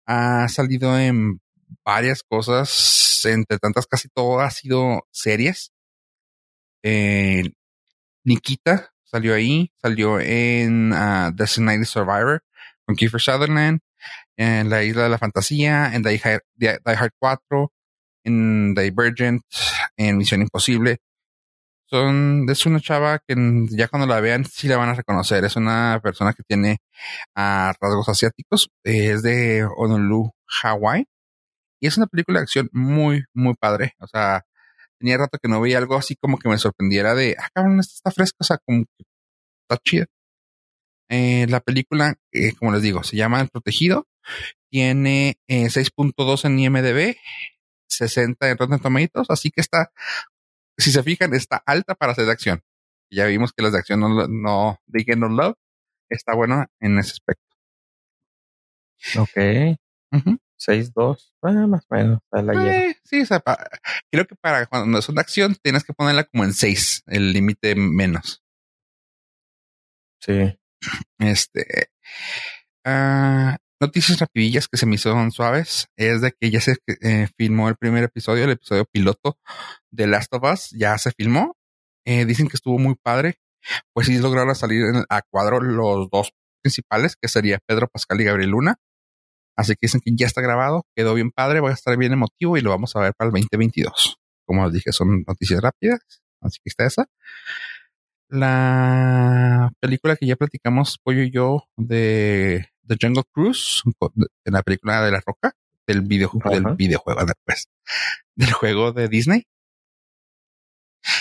ha 0.07 0.49
salido 0.49 0.99
en 0.99 1.41
varias 1.85 2.23
cosas, 2.23 3.23
entre 3.25 3.59
tantas 3.59 3.87
casi 3.87 4.09
todo 4.09 4.41
ha 4.41 4.51
sido 4.51 5.07
series. 5.13 5.73
Eh, 6.85 7.51
Nikita 8.25 8.91
salió 9.05 9.35
ahí, 9.35 9.73
salió 9.81 10.21
en 10.21 10.93
uh, 10.93 11.33
Designated 11.35 11.87
Survivor 11.87 12.43
con 12.85 12.95
Kiefer 12.95 13.21
Sutherland, 13.21 13.81
en 14.37 14.69
La 14.69 14.83
Isla 14.85 15.05
de 15.05 15.09
la 15.09 15.19
Fantasía, 15.19 15.95
en 15.95 16.03
Die 16.03 16.21
Hard, 16.23 17.11
4, 17.19 17.73
en 18.25 18.75
Divergent, 18.75 19.43
en 19.97 20.19
Misión 20.19 20.43
Imposible. 20.43 20.99
Son, 21.87 22.47
es 22.51 22.67
una 22.67 22.81
chava 22.81 23.21
que 23.27 23.35
ya 23.71 23.89
cuando 23.89 24.07
la 24.07 24.21
vean 24.21 24.45
sí 24.45 24.69
la 24.69 24.77
van 24.77 24.91
a 24.91 24.95
reconocer. 24.95 25.45
Es 25.45 25.57
una 25.57 26.01
persona 26.03 26.35
que 26.35 26.43
tiene 26.43 26.79
uh, 27.37 27.73
rasgos 27.81 28.09
asiáticos. 28.09 28.69
Es 28.83 29.23
de 29.23 29.65
Honolulu, 29.77 30.33
Hawaii. 30.63 31.07
Y 31.81 31.87
es 31.87 31.97
una 31.97 32.07
película 32.07 32.41
de 32.41 32.45
acción 32.45 32.69
muy, 32.73 33.25
muy 33.35 33.55
padre. 33.55 33.95
O 34.01 34.07
sea, 34.07 34.45
tenía 34.99 35.19
rato 35.19 35.39
que 35.39 35.49
no 35.49 35.61
veía 35.61 35.79
algo 35.79 35.97
así 35.97 36.17
como 36.17 36.39
que 36.39 36.49
me 36.49 36.59
sorprendiera 36.59 37.15
de, 37.15 37.37
ah, 37.39 37.49
cabrón, 37.55 37.81
esta 37.81 37.95
está 37.95 38.11
fresca, 38.11 38.37
o 38.41 38.45
sea, 38.45 38.59
como 38.59 38.85
que 38.85 39.05
está 39.69 39.83
chida. 39.83 40.07
Eh, 41.11 41.47
la 41.49 41.61
película, 41.61 42.15
eh, 42.33 42.55
como 42.55 42.73
les 42.73 42.83
digo, 42.83 43.03
se 43.05 43.17
llama 43.17 43.41
El 43.41 43.49
Protegido. 43.49 44.07
Tiene 44.71 45.37
6.2 45.49 46.45
eh, 46.45 46.49
en 46.49 46.59
IMDB, 46.59 47.17
60 47.89 48.51
en 48.51 48.59
Rotten 48.59 48.81
Tomatoes, 48.81 49.31
así 49.31 49.51
que 49.51 49.61
está, 49.61 49.93
si 50.79 50.91
se 50.91 51.03
fijan, 51.03 51.35
está 51.35 51.63
alta 51.67 51.95
para 51.95 52.15
ser 52.15 52.27
de 52.27 52.33
acción. 52.33 52.63
Ya 53.11 53.27
vimos 53.27 53.53
que 53.53 53.63
las 53.63 53.73
de 53.73 53.79
acción 53.79 54.01
no, 54.01 54.27
no 54.27 54.81
de 54.87 55.17
no 55.17 55.29
love, 55.29 55.57
está 56.09 56.35
bueno 56.35 56.67
en 56.81 56.99
ese 56.99 57.13
aspecto. 57.13 57.45
Ok. 59.17 59.79
6-2, 60.59 61.33
ah, 61.43 61.67
más 61.67 61.85
o 61.89 61.95
menos. 61.95 62.21
La 62.31 62.53
eh, 62.71 62.97
sí, 63.05 63.23
o 63.23 63.27
sea, 63.27 63.43
creo 64.11 64.27
que 64.27 64.35
para 64.37 64.67
cuando 64.67 64.99
es 64.99 65.09
una 65.09 65.21
acción 65.21 65.57
tienes 65.63 65.85
que 65.85 65.93
ponerla 65.93 66.25
como 66.25 66.45
en 66.45 66.55
6, 66.55 67.05
el 67.07 67.33
límite 67.33 67.75
menos. 67.75 68.43
Sí. 70.21 70.59
Este. 71.19 71.91
Uh, 72.87 73.57
noticias 73.81 74.19
rapidillas 74.19 74.69
que 74.69 74.77
se 74.77 74.87
me 74.87 74.95
hicieron 74.95 75.31
suaves 75.31 75.89
es 75.97 76.21
de 76.21 76.33
que 76.33 76.51
ya 76.51 76.61
se 76.61 76.77
eh, 77.03 77.29
filmó 77.37 77.69
el 77.69 77.77
primer 77.77 78.05
episodio, 78.05 78.45
el 78.45 78.51
episodio 78.51 78.85
piloto 78.91 79.39
de 79.91 80.07
Last 80.07 80.33
of 80.35 80.43
Us, 80.45 80.71
ya 80.71 80.97
se 80.99 81.11
filmó. 81.13 81.57
Eh, 82.07 82.25
dicen 82.25 82.49
que 82.49 82.57
estuvo 82.57 82.79
muy 82.79 82.95
padre. 82.95 83.37
Pues 83.95 84.09
sí 84.09 84.19
lograron 84.19 84.55
salir 84.55 84.85
a 85.09 85.23
cuadro 85.23 85.61
los 85.61 86.11
dos 86.11 86.33
principales, 86.63 87.17
que 87.17 87.29
sería 87.29 87.59
Pedro 87.67 87.89
Pascal 87.89 88.21
y 88.21 88.25
Gabriel 88.25 88.51
Luna. 88.51 88.77
Así 89.57 89.75
que 89.75 89.81
dicen 89.83 90.01
que 90.05 90.11
ya 90.15 90.27
está 90.27 90.41
grabado, 90.41 90.87
quedó 90.95 91.15
bien 91.15 91.31
padre, 91.31 91.61
va 91.61 91.71
a 91.71 91.75
estar 91.75 91.97
bien 91.97 92.13
emotivo 92.13 92.57
y 92.57 92.61
lo 92.61 92.71
vamos 92.71 92.95
a 92.97 93.01
ver 93.01 93.15
para 93.15 93.29
el 93.29 93.33
2022. 93.33 94.19
Como 94.45 94.65
les 94.65 94.75
dije, 94.75 94.93
son 94.93 95.25
noticias 95.27 95.61
rápidas, 95.61 96.01
así 96.41 96.59
que 96.63 96.69
está 96.69 96.85
esa. 96.85 97.07
La 98.29 99.71
película 99.81 100.17
que 100.17 100.27
ya 100.27 100.37
platicamos, 100.37 100.99
Pollo 100.99 101.23
y 101.23 101.31
yo, 101.31 101.69
de 101.77 102.69
The 102.87 102.97
Jungle 103.01 103.25
Cruise, 103.33 103.83
en 104.45 104.53
la 104.53 104.63
película 104.63 105.03
de 105.05 105.13
La 105.13 105.23
Roca, 105.25 105.53
del, 105.87 106.03
videojuego, 106.03 106.51
del 106.51 106.77
videojuego, 106.77 107.25
después, 107.25 107.69
del 108.35 108.53
juego 108.53 108.93
de 108.93 109.09
Disney. 109.09 109.47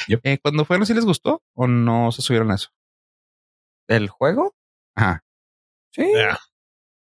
Eh, 0.07 0.39
cuando 0.41 0.65
fueron, 0.65 0.86
si 0.86 0.93
les 0.93 1.05
gustó 1.05 1.43
o 1.53 1.67
no 1.67 2.11
se 2.11 2.21
subieron 2.21 2.51
a 2.51 2.55
eso? 2.55 2.69
¿El 3.88 4.09
juego? 4.09 4.55
Ajá. 4.95 5.23
Sí. 5.91 6.11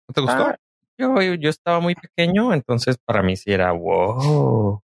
¿No 0.07 0.13
te 0.13 0.21
gustó? 0.21 0.45
Ah, 0.47 0.57
yo, 0.99 1.33
yo 1.35 1.49
estaba 1.49 1.79
muy 1.79 1.95
pequeño, 1.95 2.53
entonces 2.53 2.97
para 3.05 3.23
mí 3.23 3.35
sí 3.35 3.51
era 3.51 3.71
wow. 3.71 4.81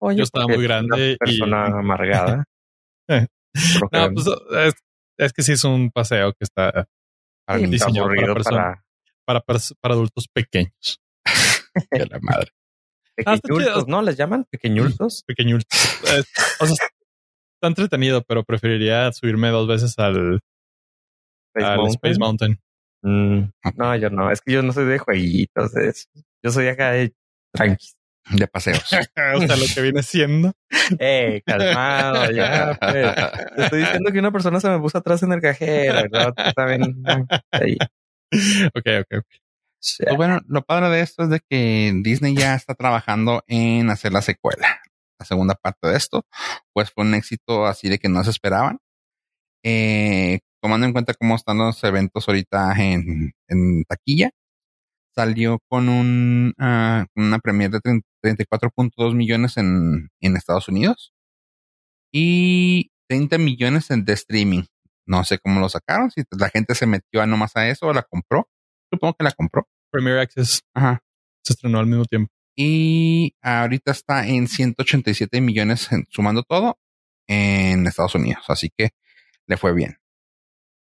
Oye, 0.00 0.18
yo 0.18 0.24
estaba 0.24 0.46
muy 0.46 0.62
grande. 0.62 1.10
Una 1.10 1.16
persona 1.18 1.66
amargada. 1.66 2.44
no, 3.08 4.12
pues 4.12 4.26
es, 4.66 4.74
es, 5.18 5.32
que 5.32 5.42
sí 5.42 5.52
es 5.52 5.64
un 5.64 5.90
paseo 5.90 6.32
que 6.32 6.44
está 6.44 6.86
para, 7.46 7.58
diseñado 7.58 8.08
para, 8.08 8.34
para... 8.34 8.84
Para, 9.26 9.40
para, 9.80 9.94
adultos 9.94 10.26
pequeños. 10.32 11.00
de 11.90 12.06
la 12.06 12.18
madre. 12.20 12.50
Pequeñultos, 13.16 13.86
¿no? 13.86 14.02
¿Les 14.02 14.16
llaman 14.16 14.44
pequeñultos? 14.50 15.22
Pequeñultos. 15.26 16.02
o 16.60 16.66
sea, 16.66 16.88
está 17.54 17.68
entretenido, 17.68 18.22
pero 18.22 18.44
preferiría 18.44 19.12
subirme 19.12 19.48
dos 19.50 19.68
veces 19.68 19.98
al 19.98 20.40
Space 21.54 21.66
al 21.66 21.76
Mountain. 21.76 21.94
Space 21.94 22.18
Mountain. 22.18 22.60
Mm, 23.04 23.50
no, 23.76 23.96
yo 23.96 24.08
no. 24.08 24.30
Es 24.30 24.40
que 24.40 24.52
yo 24.52 24.62
no 24.62 24.72
soy 24.72 24.86
de 24.86 24.98
jueguitos. 24.98 25.72
yo 26.42 26.50
soy 26.50 26.68
acá 26.68 26.92
de 26.92 27.14
tranqui. 27.52 27.86
De 28.30 28.46
paseos. 28.48 28.82
o 29.36 29.46
sea, 29.46 29.56
lo 29.56 29.66
que 29.74 29.82
viene 29.82 30.02
siendo. 30.02 30.52
Eh, 30.98 31.42
calmado, 31.44 32.30
ya. 32.30 32.78
Pues. 32.80 33.64
estoy 33.64 33.80
diciendo 33.80 34.10
que 34.10 34.18
una 34.18 34.32
persona 34.32 34.58
se 34.60 34.70
me 34.70 34.78
puso 34.78 34.96
atrás 34.96 35.22
en 35.22 35.32
el 35.32 35.42
cajero, 35.42 36.08
¿verdad? 36.10 36.32
Saben. 36.56 37.04
Ahí. 37.52 37.76
Ok, 38.74 38.86
ok, 39.00 39.18
ok. 39.18 39.26
Pues 39.98 40.16
bueno, 40.16 40.40
lo 40.48 40.62
padre 40.62 40.88
de 40.88 41.02
esto 41.02 41.24
es 41.24 41.28
de 41.28 41.40
que 41.46 41.92
Disney 42.02 42.34
ya 42.34 42.54
está 42.54 42.74
trabajando 42.74 43.44
en 43.46 43.90
hacer 43.90 44.12
la 44.12 44.22
secuela. 44.22 44.80
La 45.18 45.26
segunda 45.26 45.54
parte 45.54 45.88
de 45.88 45.96
esto, 45.98 46.24
pues 46.72 46.90
fue 46.90 47.04
un 47.04 47.14
éxito 47.14 47.66
así 47.66 47.90
de 47.90 47.98
que 47.98 48.08
no 48.08 48.24
se 48.24 48.30
esperaban. 48.30 48.78
Eh, 49.62 50.40
tomando 50.64 50.86
en 50.86 50.94
cuenta 50.94 51.12
cómo 51.12 51.36
están 51.36 51.58
los 51.58 51.84
eventos 51.84 52.26
ahorita 52.26 52.72
en, 52.78 53.34
en 53.48 53.84
taquilla, 53.84 54.30
salió 55.14 55.58
con 55.68 55.90
un, 55.90 56.54
uh, 56.58 57.04
una 57.20 57.38
premier 57.38 57.70
de 57.70 57.80
34.2 57.80 59.14
millones 59.14 59.58
en, 59.58 60.08
en 60.22 60.36
Estados 60.38 60.68
Unidos 60.68 61.12
y 62.10 62.90
30 63.10 63.36
millones 63.36 63.90
en 63.90 64.06
de 64.06 64.14
streaming. 64.14 64.62
No 65.04 65.22
sé 65.24 65.38
cómo 65.38 65.60
lo 65.60 65.68
sacaron, 65.68 66.10
si 66.10 66.22
la 66.30 66.48
gente 66.48 66.74
se 66.74 66.86
metió 66.86 67.20
a 67.20 67.26
nomás 67.26 67.54
a 67.56 67.68
eso 67.68 67.88
o 67.88 67.92
la 67.92 68.02
compró. 68.02 68.48
Supongo 68.90 69.16
que 69.18 69.24
la 69.24 69.32
compró. 69.32 69.68
Premier 69.90 70.20
Access. 70.20 70.62
Ajá. 70.72 71.02
Se 71.42 71.52
estrenó 71.52 71.78
al 71.78 71.86
mismo 71.86 72.06
tiempo. 72.06 72.32
Y 72.56 73.34
ahorita 73.42 73.92
está 73.92 74.26
en 74.26 74.48
187 74.48 75.42
millones, 75.42 75.90
sumando 76.08 76.42
todo, 76.42 76.78
en 77.26 77.86
Estados 77.86 78.14
Unidos. 78.14 78.44
Así 78.48 78.70
que 78.74 78.92
le 79.46 79.58
fue 79.58 79.74
bien. 79.74 79.98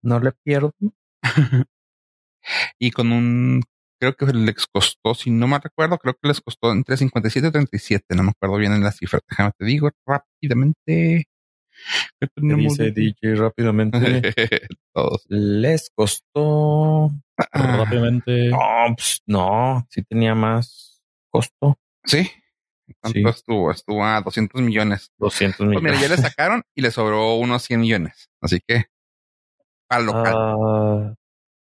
No 0.01 0.19
le 0.19 0.31
pierdo. 0.31 0.73
y 2.79 2.91
con 2.91 3.11
un, 3.11 3.63
creo 3.99 4.15
que 4.15 4.25
les 4.27 4.65
costó, 4.67 5.13
si 5.13 5.29
no 5.29 5.47
me 5.47 5.59
recuerdo, 5.59 5.97
creo 5.97 6.15
que 6.15 6.27
les 6.27 6.41
costó 6.41 6.71
entre 6.71 6.97
57 6.97 7.47
y 7.47 7.51
37, 7.51 8.15
no 8.15 8.23
me 8.23 8.31
acuerdo 8.31 8.57
bien 8.57 8.73
en 8.73 8.83
la 8.83 8.91
cifra. 8.91 9.19
Déjame 9.29 9.51
te 9.57 9.65
digo 9.65 9.89
rápidamente. 10.05 11.27
dice 12.25 12.91
DJ 12.91 13.35
rápidamente? 13.35 13.97
Todos. 14.93 15.25
Les 15.27 15.89
costó 15.93 17.11
ah. 17.37 17.77
rápidamente. 17.77 18.49
No, 18.49 18.95
pues, 18.95 19.21
no, 19.27 19.85
sí 19.89 20.03
tenía 20.03 20.33
más 20.33 21.01
costo. 21.29 21.77
Sí. 22.05 22.31
¿Cuánto 23.01 23.29
estuvo? 23.29 23.71
Estuvo 23.71 24.03
a 24.03 24.21
200 24.21 24.61
millones. 24.61 25.11
200 25.19 25.67
millones. 25.67 25.81
Pues 25.81 25.93
mira, 25.93 26.07
ya 26.07 26.15
le 26.15 26.21
sacaron 26.29 26.63
y 26.73 26.81
le 26.81 26.89
sobró 26.89 27.35
unos 27.35 27.63
100 27.63 27.79
millones. 27.79 28.29
Así 28.41 28.59
que 28.65 28.85
al 29.89 30.05
local. 30.05 30.35
Uh, 30.55 31.15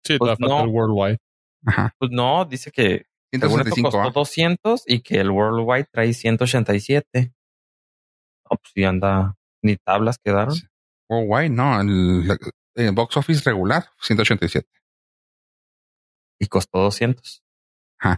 sí, 0.06 0.18
pues 0.18 0.40
no. 0.40 0.64
el 0.64 0.70
worldwide. 0.70 1.18
Ajá. 1.66 1.94
Pues 1.98 2.12
no, 2.12 2.46
dice 2.46 2.72
que 2.72 3.06
165, 3.34 3.92
costó 3.92 4.12
200 4.12 4.84
y 4.88 5.02
que 5.02 5.20
el 5.20 5.32
worldwide 5.32 5.88
trae 5.92 6.14
187. 6.14 7.34
No, 8.50 8.58
pues 8.58 8.72
sí 8.74 8.84
anda, 8.84 9.36
ni 9.64 9.78
tablas 9.78 10.18
quedaron. 10.24 10.56
Worldwide, 11.10 11.50
no, 11.50 11.82
el, 11.82 12.94
box 12.94 13.18
office 13.18 13.42
regular, 13.50 13.86
187. 14.02 14.68
Y 16.40 16.48
costó 16.48 16.80
200. 16.80 17.44
Ajá. 18.00 18.18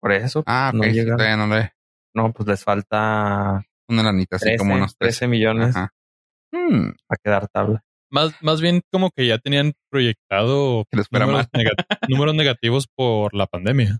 Por 0.00 0.12
eso. 0.12 0.42
Ah, 0.46 0.70
no 0.74 0.84
llega. 0.84 1.36
no, 1.36 1.46
le... 1.46 1.72
no, 2.14 2.32
pues 2.32 2.48
les 2.48 2.62
falta 2.62 3.64
una 3.88 4.02
lanita 4.02 4.36
así 4.36 4.56
como 4.56 4.74
unos 4.74 4.96
13 4.96 5.28
millones. 5.28 5.76
Ajá. 5.76 5.92
Hmm. 6.52 6.90
A 7.08 7.16
quedar 7.16 7.48
tabla. 7.48 7.84
Más, 8.14 8.32
más 8.42 8.60
bien 8.60 8.80
como 8.92 9.10
que 9.10 9.26
ya 9.26 9.38
tenían 9.38 9.72
proyectado 9.90 10.84
números, 10.92 11.48
números, 12.08 12.34
negativos 12.36 12.86
por 12.94 13.34
la 13.34 13.48
pandemia. 13.48 13.98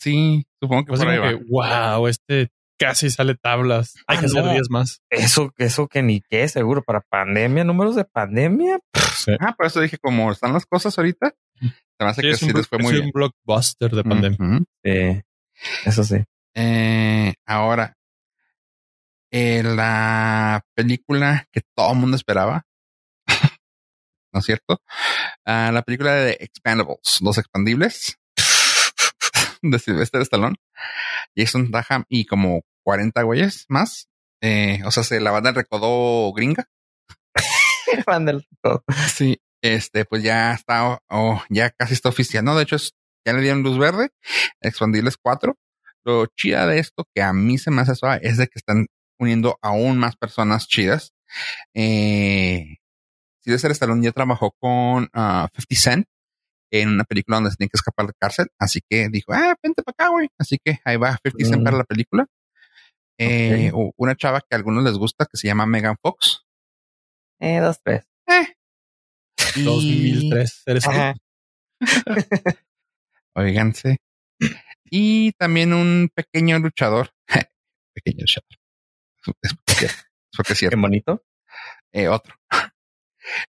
Sí, 0.00 0.42
supongo 0.60 0.86
que 0.86 0.92
por 0.96 1.08
ahí 1.08 1.18
va. 1.18 1.94
wow, 1.96 2.08
este 2.08 2.48
casi 2.76 3.10
sale 3.10 3.36
tablas. 3.36 3.94
Hay 4.08 4.16
ah, 4.16 4.20
que 4.20 4.26
hacer 4.26 4.50
10 4.50 4.70
más. 4.70 5.02
Eso, 5.08 5.52
eso 5.56 5.86
que 5.86 6.02
ni 6.02 6.20
qué, 6.20 6.48
seguro. 6.48 6.82
Para 6.82 7.02
pandemia, 7.02 7.62
números 7.62 7.94
de 7.94 8.04
pandemia. 8.04 8.80
Ah, 9.38 9.54
por 9.56 9.66
eso 9.66 9.80
dije, 9.80 9.98
como 9.98 10.32
están 10.32 10.52
las 10.52 10.66
cosas 10.66 10.98
ahorita, 10.98 11.32
se 11.60 12.04
me 12.04 12.06
hace 12.06 12.22
que 12.22 12.34
sí 12.34 12.52
les 12.52 12.66
fue 12.66 12.78
muy 12.78 12.96
un 12.96 13.12
blockbuster 13.12 13.92
de 13.92 14.02
pandemia. 14.02 14.62
Sí, 14.82 15.22
eso 15.86 16.02
sí. 16.02 16.16
Eh, 16.56 17.34
ahora, 17.46 17.96
eh, 19.30 19.62
la 19.62 20.60
película 20.74 21.46
que 21.52 21.60
todo 21.76 21.92
el 21.92 21.98
mundo 22.00 22.16
esperaba, 22.16 22.64
¿no 24.34 24.40
es 24.40 24.46
cierto? 24.46 24.82
Ah, 25.46 25.70
la 25.72 25.82
película 25.82 26.12
de 26.12 26.36
Expandables, 26.40 27.20
Los 27.20 27.38
Expandibles, 27.38 28.18
de 29.62 29.78
Sylvester 29.78 30.20
Stallone, 30.22 30.56
Jason 31.36 31.70
Daham 31.70 32.04
y 32.08 32.26
como 32.26 32.62
40 32.82 33.22
güeyes 33.22 33.64
más. 33.68 34.08
Eh, 34.42 34.82
o 34.84 34.90
sea, 34.90 35.04
se 35.04 35.20
la 35.20 35.30
banda 35.30 35.52
recodó 35.52 36.32
gringa. 36.32 36.68
Sí, 39.14 39.38
este, 39.62 40.04
pues 40.04 40.22
ya 40.22 40.52
está, 40.52 40.98
oh, 41.08 41.42
ya 41.48 41.70
casi 41.70 41.94
está 41.94 42.08
oficial. 42.08 42.44
No, 42.44 42.56
de 42.56 42.64
hecho, 42.64 42.76
ya 43.24 43.32
le 43.32 43.40
dieron 43.40 43.62
luz 43.62 43.78
verde, 43.78 44.10
Expandibles 44.60 45.16
4. 45.16 45.56
Lo 46.04 46.26
chida 46.26 46.66
de 46.66 46.80
esto 46.80 47.04
que 47.14 47.22
a 47.22 47.32
mí 47.32 47.56
se 47.56 47.70
me 47.70 47.82
hace 47.82 47.94
suave 47.94 48.20
es 48.22 48.36
de 48.36 48.48
que 48.48 48.58
están 48.58 48.86
uniendo 49.18 49.58
aún 49.62 49.96
más 49.98 50.16
personas 50.16 50.66
chidas. 50.66 51.14
Eh, 51.72 52.76
Sylvester 53.44 53.70
Stallone 53.72 54.02
ya 54.02 54.12
trabajó 54.12 54.52
con 54.58 55.04
50 55.04 55.10
ah, 55.14 55.48
Cent 55.70 56.06
en 56.72 56.88
una 56.88 57.04
película 57.04 57.36
donde 57.36 57.50
se 57.50 57.56
tiene 57.56 57.68
que 57.68 57.76
escapar 57.76 58.06
de 58.06 58.14
cárcel. 58.18 58.46
Así 58.58 58.80
que 58.88 59.08
dijo, 59.10 59.32
ah, 59.32 59.54
vente 59.62 59.82
para 59.82 59.92
acá, 59.92 60.08
güey. 60.08 60.28
Así 60.38 60.58
que 60.64 60.78
ahí 60.84 60.96
va 60.96 61.18
50 61.22 61.44
Cent 61.44 61.62
para 61.64 61.76
mm. 61.76 61.78
la 61.78 61.84
película. 61.84 62.26
Eh, 63.18 63.70
Una 63.96 64.16
chava 64.16 64.40
que 64.40 64.54
a 64.54 64.56
algunos 64.56 64.82
les 64.82 64.94
gusta 64.94 65.26
que 65.26 65.36
se 65.36 65.46
llama 65.46 65.66
Megan 65.66 65.96
Fox. 66.02 66.44
Eh, 67.40 67.60
dos, 67.60 67.78
tres. 67.82 68.04
Eh. 68.26 68.54
2003, 69.64 70.62
eres 70.66 70.84
Oiganse. 73.34 73.98
Y 74.96 75.32
también 75.32 75.72
un 75.72 76.08
pequeño 76.14 76.58
luchador. 76.60 77.10
pequeño 77.94 78.20
luchador. 78.20 78.48
Es 79.42 79.54
porque 80.36 80.52
es 80.52 80.58
cierto. 80.58 80.76
Qué 80.76 80.80
bonito. 80.80 81.24
Eh, 81.92 82.08
otro. 82.08 82.36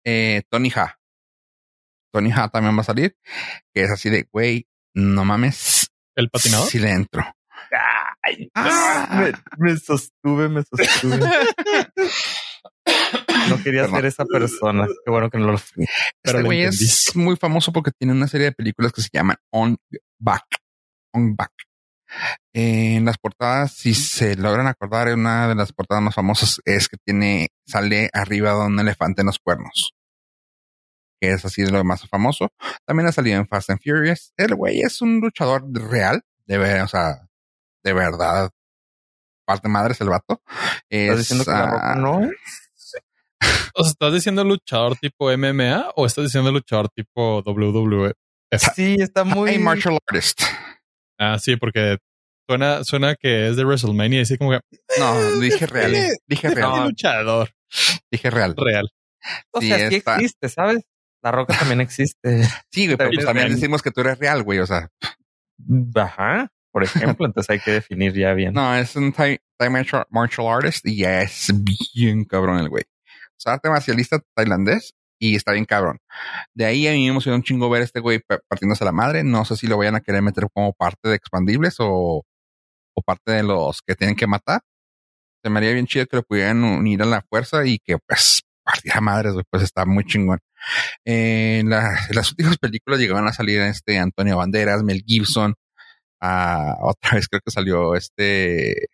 Eh, 0.04 0.42
Tony 0.50 0.70
Ha. 0.74 0.98
Tony 2.12 2.30
Ha 2.32 2.48
también 2.48 2.76
va 2.76 2.82
a 2.82 2.84
salir. 2.84 3.16
Que 3.74 3.82
es 3.82 3.90
así 3.90 4.10
de, 4.10 4.28
güey, 4.32 4.66
no 4.94 5.24
mames. 5.24 5.90
¿El 6.14 6.30
patinador? 6.30 6.68
Si 6.68 6.78
le 6.78 6.90
entro. 6.90 7.24
Ah. 8.54 9.32
me, 9.58 9.76
sostuve, 9.76 10.48
me 10.48 10.62
sostuve. 10.62 11.18
no 13.48 13.62
quería 13.62 13.88
ser 13.88 14.04
esa 14.04 14.24
persona. 14.24 14.86
Qué 14.86 15.10
bueno 15.10 15.30
que 15.30 15.38
no 15.38 15.52
lo 15.52 15.58
fui. 15.58 15.86
Pero 16.22 16.38
este 16.38 16.46
güey 16.46 16.62
es 16.62 17.12
muy 17.14 17.36
famoso 17.36 17.72
porque 17.72 17.90
tiene 17.98 18.12
una 18.12 18.28
serie 18.28 18.46
de 18.46 18.52
películas 18.52 18.92
que 18.92 19.02
se 19.02 19.08
llaman 19.12 19.36
On 19.50 19.76
Back. 20.18 20.44
On 21.14 21.34
Back. 21.34 21.52
En 22.52 23.04
las 23.04 23.18
portadas, 23.18 23.72
si 23.72 23.94
se 23.94 24.36
logran 24.36 24.66
acordar, 24.66 25.12
una 25.14 25.48
de 25.48 25.54
las 25.54 25.72
portadas 25.72 26.02
más 26.02 26.14
famosas 26.14 26.60
es 26.64 26.88
que 26.88 26.96
tiene, 27.04 27.48
sale 27.66 28.10
arriba 28.12 28.52
de 28.52 28.66
un 28.66 28.78
elefante 28.78 29.22
en 29.22 29.26
los 29.26 29.38
cuernos. 29.38 29.92
Que 31.20 31.32
es 31.32 31.44
así 31.44 31.62
de 31.62 31.70
lo 31.70 31.84
más 31.84 32.06
famoso. 32.08 32.48
También 32.84 33.08
ha 33.08 33.12
salido 33.12 33.38
en 33.38 33.46
Fast 33.46 33.70
and 33.70 33.80
Furious. 33.82 34.32
El 34.36 34.54
güey 34.54 34.80
es 34.80 35.00
un 35.00 35.20
luchador 35.20 35.64
real, 35.72 36.22
de 36.46 36.58
ver, 36.58 36.82
o 36.82 36.88
sea, 36.88 37.28
de 37.84 37.92
verdad, 37.92 38.50
parte 39.44 39.68
madre 39.68 39.92
es 39.92 40.00
el 40.00 40.08
vato. 40.08 40.42
¿Estás 40.88 41.18
diciendo 41.18 41.44
que 41.44 41.50
la 41.50 41.66
roca 41.66 41.94
no 41.94 42.20
O 43.74 43.82
sea, 43.82 43.90
¿estás 43.90 44.12
diciendo 44.12 44.44
luchador 44.44 44.96
tipo 44.96 45.30
MMA 45.36 45.92
o 45.96 46.06
estás 46.06 46.24
diciendo 46.24 46.52
luchador 46.52 46.88
tipo 46.90 47.42
WWE? 47.44 48.12
Sí, 48.74 48.96
está 48.98 49.24
muy. 49.24 49.58
martial 49.58 49.98
artist. 50.06 50.42
Ah, 51.22 51.38
sí, 51.38 51.56
porque 51.56 51.98
suena, 52.48 52.84
suena 52.84 53.14
que 53.14 53.48
es 53.48 53.56
de 53.56 53.64
WrestleMania 53.64 54.20
y 54.20 54.22
así 54.22 54.38
como 54.38 54.50
que. 54.50 54.60
No, 54.98 55.40
dije 55.40 55.66
real. 55.66 55.94
dije 56.26 56.50
real. 56.50 56.84
luchador. 56.84 57.50
Dije 58.10 58.30
real. 58.30 58.54
Real. 58.56 58.88
O 59.52 59.60
sea, 59.60 59.88
sí 59.88 59.96
existe, 59.96 60.48
¿sabes? 60.48 60.82
La 61.22 61.30
roca 61.30 61.56
también 61.56 61.80
existe. 61.80 62.42
Sí, 62.70 62.86
güey, 62.86 62.96
pero 62.96 63.10
pues 63.10 63.24
también 63.24 63.48
decimos 63.50 63.82
que 63.82 63.90
tú 63.90 64.00
eres 64.00 64.18
real, 64.18 64.42
güey. 64.42 64.58
O 64.58 64.66
sea. 64.66 64.88
Ajá 65.94 66.50
por 66.72 66.82
ejemplo, 66.82 67.26
entonces 67.26 67.50
hay 67.50 67.60
que 67.60 67.70
definir 67.70 68.14
ya 68.14 68.32
bien. 68.32 68.54
No, 68.54 68.74
es 68.74 68.96
un 68.96 69.12
Thai, 69.12 69.38
martial, 70.10 70.48
artist 70.48 70.86
y 70.86 70.96
ya 70.96 71.20
es 71.20 71.52
bien 71.94 72.24
cabrón 72.24 72.58
el 72.58 72.70
güey. 72.70 72.84
O 72.84 73.36
sea, 73.36 73.54
arte 73.54 73.68
marcialista 73.68 74.18
tailandés 74.34 74.94
y 75.22 75.36
está 75.36 75.52
bien 75.52 75.64
cabrón. 75.64 75.98
De 76.52 76.64
ahí 76.66 76.88
a 76.88 76.92
mí 76.92 77.04
me 77.04 77.10
emocionó 77.10 77.36
un 77.36 77.44
chingo 77.44 77.70
ver 77.70 77.82
este 77.82 78.00
güey 78.00 78.20
partiéndose 78.48 78.84
la 78.84 78.90
madre. 78.90 79.22
No 79.22 79.44
sé 79.44 79.56
si 79.56 79.68
lo 79.68 79.78
vayan 79.78 79.94
a 79.94 80.00
querer 80.00 80.20
meter 80.20 80.48
como 80.52 80.72
parte 80.72 81.08
de 81.08 81.14
expandibles 81.14 81.76
o, 81.78 82.24
parte 83.06 83.32
de 83.32 83.42
los 83.44 83.82
que 83.82 83.94
tienen 83.94 84.16
que 84.16 84.26
matar. 84.26 84.62
Se 85.44 85.50
me 85.50 85.58
haría 85.58 85.72
bien 85.72 85.86
chido 85.86 86.06
que 86.06 86.16
lo 86.16 86.22
pudieran 86.24 86.64
unir 86.64 87.02
a 87.02 87.06
la 87.06 87.22
fuerza 87.22 87.64
y 87.66 87.78
que 87.78 87.98
pues 87.98 88.42
partiera 88.64 89.00
madres, 89.00 89.34
pues 89.50 89.62
está 89.62 89.86
muy 89.86 90.04
chingón. 90.04 90.40
en, 91.04 91.70
las 91.70 92.30
últimas 92.32 92.58
películas 92.58 92.98
llegaban 93.00 93.26
a 93.28 93.32
salir 93.32 93.60
este 93.60 93.98
Antonio 93.98 94.38
Banderas, 94.38 94.82
Mel 94.82 95.04
Gibson, 95.06 95.54
otra 96.20 97.14
vez 97.14 97.28
creo 97.28 97.40
que 97.44 97.50
salió 97.52 97.94
este, 97.94 98.88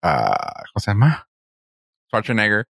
¿cómo 0.00 0.80
se 0.80 0.90
llama? 0.92 1.28
Schwarzenegger. 2.08 2.66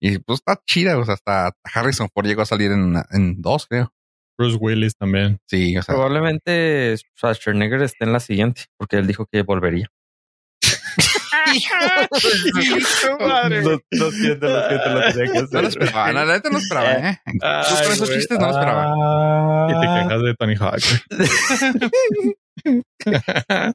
Y 0.00 0.18
pues 0.18 0.40
está 0.40 0.60
chida, 0.66 0.98
o 0.98 1.04
sea, 1.04 1.14
hasta 1.14 1.52
Harrison 1.74 2.08
Ford 2.12 2.26
llegó 2.26 2.42
a 2.42 2.46
salir 2.46 2.72
en, 2.72 2.96
en 3.10 3.40
dos, 3.40 3.66
creo. 3.66 3.92
Bruce 4.38 4.56
Willis 4.58 4.96
también. 4.96 5.38
Sí, 5.46 5.76
o 5.76 5.82
sea. 5.82 5.94
Probablemente 5.94 6.96
Schwarzenegger 6.96 7.82
esté 7.82 8.04
en 8.04 8.12
la 8.12 8.20
siguiente, 8.20 8.64
porque 8.78 8.96
él 8.96 9.06
dijo 9.06 9.26
que 9.30 9.42
volvería. 9.42 9.88
madre. 13.20 13.62
No, 13.62 13.70
no 13.70 14.10
siento, 14.10 14.46
lo 14.46 14.68
siento, 14.68 14.88
lo 14.90 15.12
tenía 15.12 15.32
que 15.32 15.38
hacer. 15.38 15.52
No 15.52 15.62
lo 15.62 15.68
esperaba, 15.68 16.12
la 16.12 16.24
neta 16.24 16.50
no 16.50 16.58
esperaba, 16.58 16.92
¿eh? 16.92 17.20
Ay, 17.42 17.84
con 17.84 17.92
esos 17.92 18.10
chistes 18.10 18.38
no 18.38 18.46
lo 18.46 18.52
esperaba. 18.52 19.68
Y 19.68 19.72
te 19.80 19.86
quejas 19.86 20.22
de 20.22 20.34
Tony 20.38 20.56
Hawk. 20.56 20.82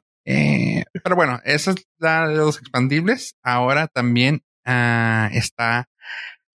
Eh, 0.28 0.82
pero 1.04 1.14
bueno, 1.14 1.40
esa 1.44 1.70
es 1.70 1.76
la 2.00 2.26
de 2.26 2.34
los 2.34 2.58
expandibles. 2.58 3.36
Ahora 3.44 3.86
también 3.86 4.42
uh, 4.66 5.28
está 5.32 5.88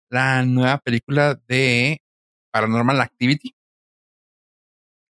la 0.10 0.44
nueva 0.44 0.78
película 0.80 1.40
de 1.48 2.02
Paranormal 2.52 3.02
Activity. 3.02 3.54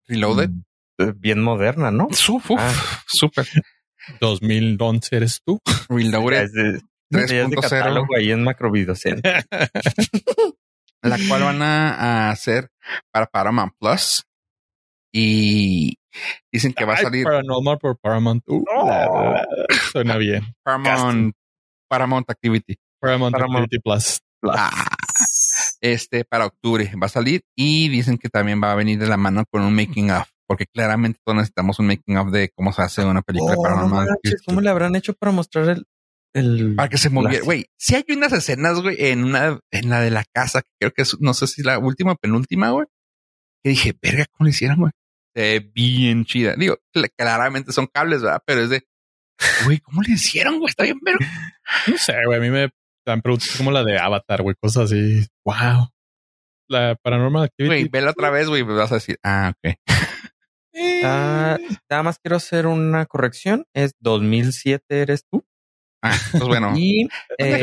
Reloaded. 0.07 0.51
Mm, 0.51 0.63
eh, 0.99 1.13
bien 1.17 1.41
moderna, 1.43 1.91
¿no? 1.91 2.07
Uf, 2.07 2.51
ah. 2.59 2.73
Súper. 3.07 3.47
2011 4.21 5.17
eres 5.17 5.41
tú. 5.45 5.61
Reloaded. 5.89 6.83
3.0 7.13 8.07
ahí 8.17 8.31
en 8.31 8.45
la 8.45 8.55
cual 11.29 11.43
van 11.43 11.63
a 11.63 12.31
hacer 12.31 12.71
para 13.11 13.27
Paramount 13.27 13.73
Plus. 13.79 14.25
Y 15.13 15.99
Dicen 16.53 16.73
que 16.73 16.85
va 16.85 16.95
a 16.95 16.97
salir. 16.99 17.25
Paranormal 17.25 17.79
por 17.79 17.99
Paramount. 17.99 18.43
Uh, 18.47 18.63
suena 19.93 20.17
bien. 20.17 20.43
Paramount, 20.63 21.35
Paramount 21.91 22.31
Activity. 22.31 22.77
Paramount, 23.01 23.35
Activity 23.35 23.79
Plus. 23.81 24.21
Ah, 24.45 24.87
este 25.81 26.25
para 26.25 26.47
octubre 26.47 26.91
va 27.01 27.07
a 27.07 27.11
salir 27.11 27.43
y 27.57 27.89
dicen 27.89 28.17
que 28.17 28.29
también 28.29 28.63
va 28.63 28.73
a 28.73 28.75
venir 28.75 28.99
de 28.99 29.07
la 29.07 29.17
mano 29.17 29.45
con 29.51 29.63
un 29.63 29.75
making 29.75 30.11
of, 30.13 30.29
porque 30.47 30.67
claramente 30.67 31.19
todos 31.25 31.37
necesitamos 31.37 31.79
un 31.79 31.89
making 31.89 32.17
of 32.17 32.31
de 32.31 32.51
cómo 32.55 32.73
se 32.73 32.83
hace 32.83 33.05
una 33.05 33.23
película 33.23 33.55
oh, 33.59 33.63
paranormal. 33.63 34.09
¿Cómo 34.47 34.61
le 34.61 34.71
habrán 34.71 34.97
hecho 34.97 35.15
para 35.15 35.33
mostrar 35.33 35.69
el, 35.69 35.85
el 36.33 36.75
para 36.75 36.89
que 36.89 36.97
se 36.97 37.11
moviera? 37.11 37.45
Güey, 37.45 37.67
si 37.77 37.97
hay 37.97 38.05
unas 38.09 38.33
escenas, 38.33 38.81
güey, 38.81 38.97
en 38.99 39.25
una, 39.25 39.59
en 39.71 39.91
la 39.91 40.01
de 40.01 40.11
la 40.11 40.25
casa, 40.33 40.63
que 40.63 40.71
creo 40.79 40.93
que 40.93 41.03
es, 41.03 41.21
no 41.21 41.35
sé 41.35 41.47
si 41.49 41.63
la 41.63 41.79
última 41.79 42.13
o 42.13 42.17
penúltima, 42.17 42.71
güey, 42.71 42.87
que 43.63 43.71
dije, 43.71 43.95
verga, 44.01 44.25
¿cómo 44.33 44.47
le 44.47 44.51
hicieron, 44.51 44.79
güey? 44.79 44.93
bien 45.73 46.25
chida. 46.25 46.55
Digo, 46.57 46.79
claramente 47.17 47.73
son 47.73 47.87
cables, 47.87 48.23
¿verdad? 48.23 48.43
Pero 48.45 48.63
es 48.63 48.71
de, 48.71 48.83
güey, 49.65 49.79
¿cómo 49.79 50.03
le 50.03 50.13
hicieron, 50.13 50.59
güey? 50.59 50.71
Está 50.71 50.85
bien, 50.85 50.99
pero. 51.05 51.19
No 51.87 51.99
sé, 51.99 52.15
güey. 52.27 52.39
A 52.39 52.41
mí 52.41 52.51
me 52.51 52.71
dan 53.07 53.23
preguntas 53.23 53.55
como 53.57 53.71
la 53.71 53.85
de 53.85 53.99
Avatar, 53.99 54.43
güey, 54.43 54.57
cosas 54.61 54.85
así. 54.85 55.27
Wow. 55.45 55.89
La 56.69 56.97
Paranormal 57.03 57.45
Activity. 57.45 57.69
Güey, 57.69 57.89
vela 57.89 58.11
otra 58.11 58.31
vez, 58.31 58.49
güey, 58.49 58.65
me 58.65 58.75
vas 58.75 58.93
a 58.93 58.97
decir, 58.97 59.19
ah, 59.25 59.53
ok. 59.57 59.75
Ah, 61.05 61.59
nada 61.91 62.03
más 62.03 62.19
quiero 62.19 62.37
hacer 62.37 62.67
una 62.67 63.07
corrección. 63.07 63.67
Es 63.75 63.93
2007, 64.01 65.03
eres 65.03 65.25
tú. 65.31 65.45
Ah, 66.03 66.17
pues 66.31 66.45
bueno. 66.45 66.73
y, 66.77 67.09
eh, 67.39 67.63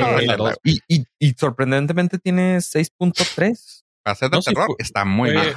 y, 0.64 0.80
y, 0.88 1.06
y, 1.20 1.32
sorprendentemente 1.34 2.20
tiene 2.20 2.58
6.3 2.58 3.84
Para 4.04 4.16
ser 4.16 4.30
de 4.30 4.40
terror, 4.42 4.76
está 4.78 5.06
muy 5.06 5.32
bien. 5.32 5.54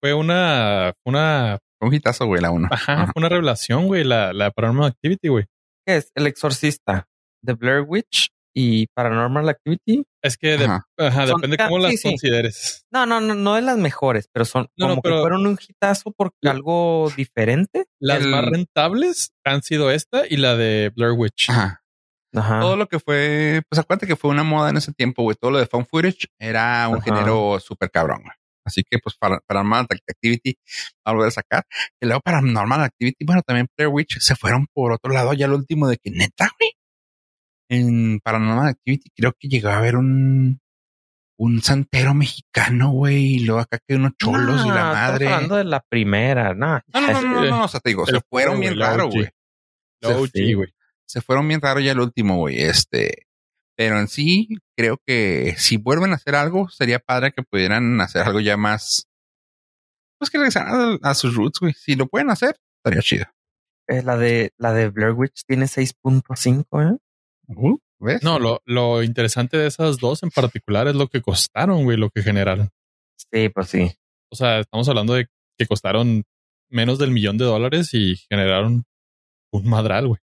Fue 0.00 0.14
una, 0.14 0.92
una. 1.04 1.58
Un 1.80 1.94
hitazo, 1.94 2.26
güey, 2.26 2.40
la 2.40 2.50
una. 2.50 2.68
Ajá, 2.70 3.06
fue 3.06 3.20
una 3.20 3.28
revelación, 3.28 3.86
güey, 3.86 4.04
la, 4.04 4.32
la 4.32 4.50
Paranormal 4.50 4.88
Activity, 4.88 5.28
güey. 5.28 5.44
¿Qué 5.86 5.96
es? 5.96 6.10
El 6.14 6.26
Exorcista, 6.26 7.06
The 7.44 7.52
Blair 7.52 7.84
Witch 7.86 8.30
y 8.54 8.86
Paranormal 8.94 9.48
Activity. 9.50 10.04
Es 10.22 10.38
que 10.38 10.54
ajá. 10.54 11.26
depende 11.26 11.58
cómo 11.58 11.78
las 11.78 12.02
consideres. 12.02 12.86
No, 12.90 13.04
no, 13.04 13.20
no, 13.20 13.34
no 13.34 13.54
de 13.54 13.62
las 13.62 13.76
mejores, 13.76 14.28
pero 14.32 14.46
son 14.46 14.68
como 14.78 15.02
que 15.02 15.10
fueron 15.10 15.46
un 15.46 15.58
hitazo 15.60 16.12
porque 16.16 16.48
algo 16.48 17.12
diferente. 17.16 17.84
Las 18.00 18.24
más 18.24 18.46
rentables 18.46 19.32
han 19.44 19.62
sido 19.62 19.90
esta 19.90 20.26
y 20.26 20.38
la 20.38 20.56
de 20.56 20.90
Blair 20.96 21.12
Witch. 21.12 21.50
Ajá. 21.50 21.82
Ajá. 22.34 22.60
Todo 22.60 22.76
lo 22.76 22.88
que 22.88 22.98
fue, 22.98 23.62
pues 23.68 23.78
acuérdate 23.78 24.06
que 24.06 24.16
fue 24.16 24.30
una 24.30 24.42
moda 24.42 24.70
en 24.70 24.78
ese 24.78 24.92
tiempo, 24.92 25.22
güey. 25.22 25.36
Todo 25.38 25.50
lo 25.50 25.58
de 25.58 25.66
found 25.66 25.86
footage 25.88 26.26
era 26.38 26.88
un 26.88 27.00
género 27.00 27.60
súper 27.60 27.90
cabrón, 27.90 28.22
güey. 28.22 28.34
Así 28.66 28.82
que, 28.82 28.98
pues, 28.98 29.16
para 29.16 29.38
Paranormal 29.46 29.86
Activity, 29.90 30.58
a 31.04 31.12
volver 31.12 31.28
a 31.28 31.30
sacar. 31.30 31.64
Y 32.00 32.06
luego 32.06 32.20
Paranormal 32.20 32.82
Activity, 32.82 33.24
bueno, 33.24 33.42
también 33.42 33.68
Blair 33.76 33.92
Witch 33.92 34.18
se 34.18 34.34
fueron 34.34 34.66
por 34.74 34.92
otro 34.92 35.12
lado. 35.12 35.32
Ya 35.34 35.46
lo 35.46 35.56
último 35.56 35.88
de 35.88 35.98
que 35.98 36.10
neta, 36.10 36.50
güey. 36.58 36.72
En 37.68 38.20
Paranormal 38.20 38.68
Activity 38.68 39.10
creo 39.14 39.32
que 39.38 39.48
llegó 39.48 39.68
a 39.68 39.76
haber 39.76 39.96
un, 39.96 40.60
un 41.38 41.62
santero 41.62 42.12
mexicano, 42.14 42.90
güey, 42.90 43.36
y 43.36 43.38
luego 43.40 43.60
acá 43.60 43.78
que 43.86 43.94
unos 43.94 44.12
cholos 44.18 44.64
y 44.64 44.68
la 44.68 44.92
madre. 44.92 45.28
hablando 45.28 45.56
de 45.56 45.64
la 45.64 45.80
primera, 45.80 46.54
no. 46.54 46.80
No, 46.92 47.00
no, 47.00 47.22
no, 47.22 47.44
no, 47.44 47.64
o 47.64 47.68
sea, 47.68 47.80
te 47.80 47.90
digo, 47.90 48.04
se 48.06 48.20
fueron 48.28 48.60
bien 48.60 48.78
raro, 48.78 49.08
güey. 49.08 49.28
güey. 50.54 50.68
Se 51.06 51.20
fueron 51.20 51.46
bien 51.46 51.60
raro 51.60 51.78
ya 51.80 51.92
el 51.92 52.00
último, 52.00 52.36
güey. 52.38 52.60
Este, 52.60 53.26
pero 53.76 54.00
en 54.00 54.08
sí, 54.08 54.48
creo 54.76 55.00
que 55.04 55.54
si 55.58 55.76
vuelven 55.76 56.12
a 56.12 56.16
hacer 56.16 56.34
algo, 56.34 56.68
sería 56.68 56.98
padre 56.98 57.32
que 57.32 57.42
pudieran 57.42 58.00
hacer 58.00 58.22
algo 58.22 58.40
ya 58.40 58.56
más. 58.56 59.08
Pues 60.18 60.30
que 60.30 60.38
regresaran 60.38 60.98
a, 61.02 61.14
sus 61.14 61.34
roots, 61.34 61.60
güey. 61.60 61.72
Si 61.72 61.94
lo 61.94 62.06
pueden 62.06 62.30
hacer, 62.30 62.56
estaría 62.78 63.02
chido. 63.02 63.26
Eh, 63.88 64.02
la 64.02 64.16
de 64.16 64.52
la 64.56 64.72
de 64.72 64.88
Blair 64.88 65.12
Witch 65.12 65.44
tiene 65.46 65.66
6.5, 65.66 66.94
¿eh? 66.94 66.98
Uh, 67.48 67.78
¿ves? 68.00 68.22
No, 68.22 68.38
lo, 68.38 68.62
lo 68.64 69.02
interesante 69.02 69.56
de 69.56 69.66
esas 69.66 69.98
dos 69.98 70.22
en 70.22 70.30
particular 70.30 70.88
es 70.88 70.94
lo 70.94 71.08
que 71.08 71.22
costaron, 71.22 71.84
güey, 71.84 71.96
lo 71.96 72.10
que 72.10 72.22
generaron. 72.22 72.70
Sí, 73.16 73.48
pues 73.48 73.68
sí. 73.68 73.92
O 74.30 74.36
sea, 74.36 74.60
estamos 74.60 74.88
hablando 74.88 75.14
de 75.14 75.28
que 75.56 75.66
costaron 75.66 76.24
menos 76.68 76.98
del 76.98 77.10
millón 77.10 77.38
de 77.38 77.44
dólares 77.44 77.94
y 77.94 78.16
generaron 78.28 78.84
un 79.52 79.68
madral, 79.68 80.08
güey. 80.08 80.20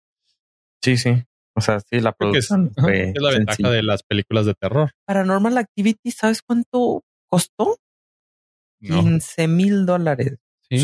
Sí, 0.82 0.96
sí. 0.96 1.24
O 1.54 1.60
sea, 1.60 1.80
sí, 1.80 2.00
la 2.00 2.12
producción 2.12 2.72
es, 2.76 2.82
fue 2.82 3.10
es 3.10 3.20
la 3.20 3.30
ventaja 3.30 3.70
de 3.70 3.82
las 3.82 4.02
películas 4.02 4.46
de 4.46 4.54
terror. 4.54 4.92
Paranormal 5.04 5.58
Activity, 5.58 6.10
¿sabes 6.10 6.42
cuánto 6.42 7.04
costó? 7.28 7.78
15 8.80 9.48
mil 9.48 9.86
dólares. 9.86 10.38
Sí. 10.68 10.82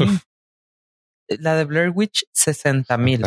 La 1.41 1.57
de 1.57 1.65
Blair 1.65 1.91
Witch, 1.95 2.25
60 2.33 2.97
mil. 2.99 3.23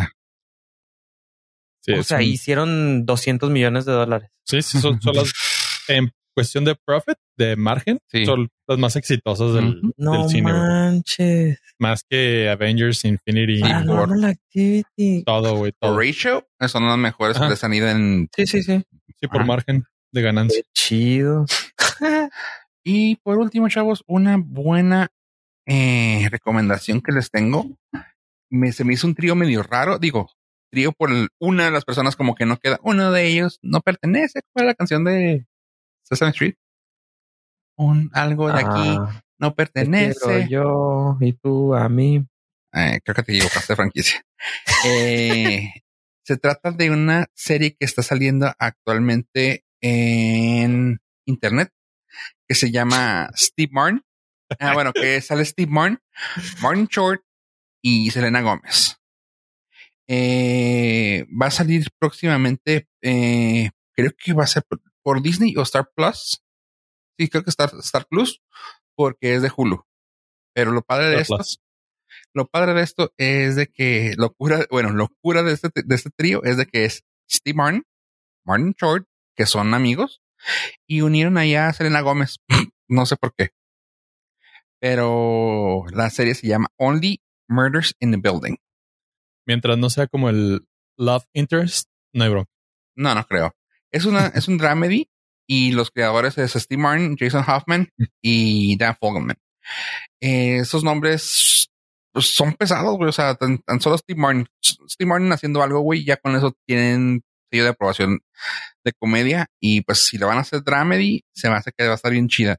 Sí, 1.82 1.94
o 1.94 2.04
sea, 2.04 2.22
hicieron 2.22 3.06
200 3.06 3.50
millones 3.50 3.86
de 3.86 3.94
dólares. 3.94 4.30
Sí, 4.46 4.62
sí, 4.62 4.80
son, 4.80 5.00
las, 5.14 5.34
en 5.88 6.12
cuestión 6.34 6.64
de 6.64 6.76
profit, 6.76 7.18
de 7.38 7.56
margen, 7.56 8.00
son 8.26 8.50
las 8.72 8.80
más 8.80 8.95
exitosas 8.95 9.53
del, 9.53 9.82
no 9.97 10.28
cine. 10.30 10.51
manches. 10.53 11.59
Más 11.80 12.03
que 12.07 12.49
Avengers 12.49 13.05
Infinity 13.05 13.61
Paranormal 13.61 14.26
Activity. 14.26 15.24
Todo, 15.26 15.55
güey. 15.55 15.74
Todo. 15.80 15.97
ratio 15.99 16.47
son 16.67 16.88
las 16.88 16.97
mejores 16.97 17.38
que 17.38 17.47
les 17.47 17.63
han 17.63 17.74
ido 17.74 17.89
en. 17.89 18.30
Sí, 18.36 18.45
sí, 18.47 18.63
sí. 18.63 18.84
Sí, 19.19 19.28
por 19.28 19.45
margen 19.45 19.84
de 20.11 20.22
ganancia. 20.22 20.61
Qué 20.61 20.69
chido. 20.74 21.45
y 22.84 23.15
por 23.17 23.38
último, 23.38 23.69
chavos, 23.69 24.03
una 24.07 24.38
buena 24.38 25.09
eh, 25.65 26.28
recomendación 26.30 27.01
que 27.01 27.11
les 27.11 27.30
tengo. 27.30 27.78
Me, 28.49 28.72
se 28.72 28.84
me 28.84 28.93
hizo 28.93 29.07
un 29.07 29.15
trío 29.15 29.36
medio 29.36 29.63
raro. 29.63 29.99
Digo, 29.99 30.30
trío 30.72 30.91
por 30.91 31.11
una 31.39 31.65
de 31.65 31.72
las 31.72 31.86
personas 31.86 32.15
como 32.15 32.36
que 32.36 32.45
no 32.45 32.57
queda. 32.57 32.80
Uno 32.84 33.11
de 33.11 33.28
ellos 33.28 33.59
no 33.61 33.82
pertenece. 33.82 34.41
¿Cuál 34.53 34.65
es 34.65 34.67
la 34.72 34.76
canción 34.76 35.03
de 35.03 35.45
Sesame 36.03 36.32
Street? 36.32 36.55
Un 37.82 38.11
algo 38.13 38.51
de 38.51 38.59
aquí 38.59 38.95
ah, 38.99 39.23
no 39.39 39.55
pertenece. 39.55 40.47
yo 40.49 41.17
y 41.19 41.34
tú 41.34 41.73
a 41.73 41.89
mí. 41.89 42.23
Eh, 42.73 42.99
creo 43.03 43.15
que 43.15 43.23
te 43.23 43.32
equivocaste 43.34 43.75
franquicia. 43.75 44.23
eh, 44.86 45.73
se 46.23 46.38
trata 46.38 46.71
de 46.71 46.91
una 46.91 47.27
serie 47.34 47.71
que 47.71 47.86
está 47.86 48.03
saliendo 48.03 48.53
actualmente 48.59 49.65
en 49.82 50.99
internet 51.25 51.73
que 52.47 52.55
se 52.55 52.71
llama 52.71 53.32
Steve 53.36 53.71
Martin. 53.71 54.03
Ah, 54.59 54.73
bueno, 54.73 54.91
que 54.93 55.21
sale 55.21 55.45
Steve 55.45 55.71
Martin, 55.71 55.99
Martin 56.61 56.86
Short 56.88 57.21
y 57.82 58.11
Selena 58.11 58.41
Gómez. 58.41 58.97
Eh, 60.07 61.25
va 61.41 61.47
a 61.47 61.51
salir 61.51 61.88
próximamente, 61.97 62.89
eh, 63.01 63.69
creo 63.95 64.11
que 64.17 64.34
va 64.34 64.43
a 64.43 64.47
ser 64.47 64.63
por, 65.01 65.21
Disney 65.21 65.55
o 65.55 65.61
Star 65.61 65.89
Plus. 65.95 66.43
Sí, 67.22 67.30
creo 67.30 67.43
que 67.43 67.51
Star, 67.51 67.69
Star 67.82 68.07
Plus, 68.07 68.41
porque 68.95 69.36
es 69.36 69.43
de 69.43 69.51
Hulu. 69.55 69.86
Pero 70.55 70.72
lo 70.72 70.82
padre 70.82 71.09
de 71.09 71.22
esto, 71.22 71.38
lo 72.34 72.47
padre 72.47 72.74
de 72.74 72.82
esto 72.82 73.13
es 73.15 73.55
de 73.55 73.67
que 73.67 74.15
locura, 74.17 74.65
bueno, 74.72 74.89
locura 74.89 75.43
de 75.43 75.53
este, 75.53 75.69
de 75.72 75.95
este 75.95 76.09
trío 76.09 76.43
es 76.43 76.57
de 76.57 76.65
que 76.65 76.86
es 76.86 77.03
Steve 77.30 77.55
Martin, 77.55 77.84
Martin 78.43 78.74
Short, 78.76 79.07
que 79.36 79.45
son 79.45 79.76
amigos, 79.76 80.24
y 80.88 81.01
unieron 81.01 81.38
allá 81.38 81.67
a 81.67 81.74
Selena 81.74 82.01
Gómez. 82.01 82.38
no 82.89 83.05
sé 83.05 83.17
por 83.17 83.36
qué. 83.36 83.51
Pero 84.80 85.86
la 85.91 86.09
serie 86.09 86.34
se 86.34 86.47
llama 86.47 86.69
Only 86.78 87.22
Murders 87.47 87.95
in 87.99 88.09
the 88.09 88.17
Building. 88.17 88.55
Mientras 89.45 89.78
no 89.78 89.91
sea 89.91 90.07
como 90.07 90.30
el 90.30 90.65
Love 90.97 91.28
Interest, 91.34 91.88
no 92.13 92.24
hay 92.24 92.32
bro. 92.32 92.49
No, 92.95 93.13
no 93.13 93.24
creo. 93.28 93.53
Es 93.91 94.05
una, 94.05 94.30
es 94.30 94.47
un 94.47 94.57
dramedy 94.57 95.11
y 95.48 95.72
los 95.72 95.92
creadores 95.92 96.38
es 96.38 96.54
Steve 96.54 96.82
Martin, 96.82 97.18
Jason 97.18 97.44
Hoffman 97.48 97.89
y 98.22 98.78
Dan 98.78 98.96
Fogelman. 99.00 99.38
Eh, 100.22 100.58
esos 100.58 100.84
nombres 100.84 101.70
pues, 102.14 102.34
son 102.34 102.54
pesados, 102.54 102.96
güey. 102.98 103.10
O 103.10 103.14
sea, 103.14 103.36
tan, 103.36 103.62
solo 103.80 103.98
Steve 103.98 104.20
Martin, 104.20 104.48
Steve 104.62 105.10
Martin 105.10 105.32
haciendo 105.32 105.62
algo, 105.64 105.80
güey, 105.82 106.06
ya 106.06 106.18
con 106.18 106.36
eso 106.36 106.54
tienen 106.66 107.22
sello 107.52 107.64
de 107.64 107.70
aprobación 107.70 108.20
de 108.84 108.94
comedia. 108.94 109.48
Y 109.60 109.82
pues 109.82 110.06
si 110.06 110.18
lo 110.18 110.28
van 110.28 110.38
a 110.38 110.42
hacer 110.42 110.64
dramedy, 110.64 111.24
se 111.34 111.50
me 111.50 111.56
hace 111.56 111.72
que 111.78 111.86
va 111.86 111.94
a 111.94 111.96
estar 111.96 112.12
bien 112.12 112.28
chida. 112.28 112.58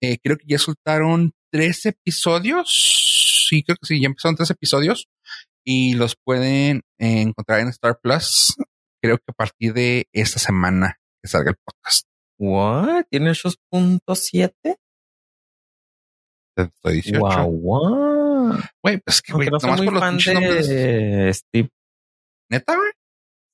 Eh, 0.00 0.18
creo 0.22 0.36
que 0.36 0.46
ya 0.46 0.58
soltaron 0.58 1.32
tres 1.50 1.86
episodios. 1.86 3.46
Sí, 3.48 3.62
creo 3.62 3.76
que 3.76 3.86
sí, 3.86 4.00
ya 4.00 4.06
empezaron 4.06 4.36
tres 4.36 4.50
episodios 4.50 5.08
y 5.64 5.94
los 5.94 6.16
pueden 6.16 6.82
encontrar 6.98 7.60
en 7.60 7.68
Star 7.68 7.98
Plus. 8.02 8.54
Creo 9.02 9.18
que 9.18 9.24
a 9.28 9.32
partir 9.32 9.72
de 9.72 10.08
esta 10.12 10.38
semana 10.38 10.98
que 11.22 11.28
salga 11.28 11.50
el 11.50 11.56
podcast. 11.64 12.07
What? 12.38 13.06
¿Tiene 13.10 13.30
esos 13.30 13.58
puntos 13.70 14.20
siete? 14.20 14.78
Estoy 16.56 16.94
18. 16.94 17.18
Wow, 17.20 17.50
wow. 17.60 18.58
Güey, 18.82 18.98
pues 18.98 19.22
que 19.22 19.32
güey, 19.32 19.48
no 19.48 19.58
nomás 19.58 19.80
por 19.80 19.92
los 19.92 20.04
pinches 20.04 20.34
nombres. 20.34 21.36
Steve. 21.36 21.68
¿Neta, 22.50 22.74
güey? 22.74 22.90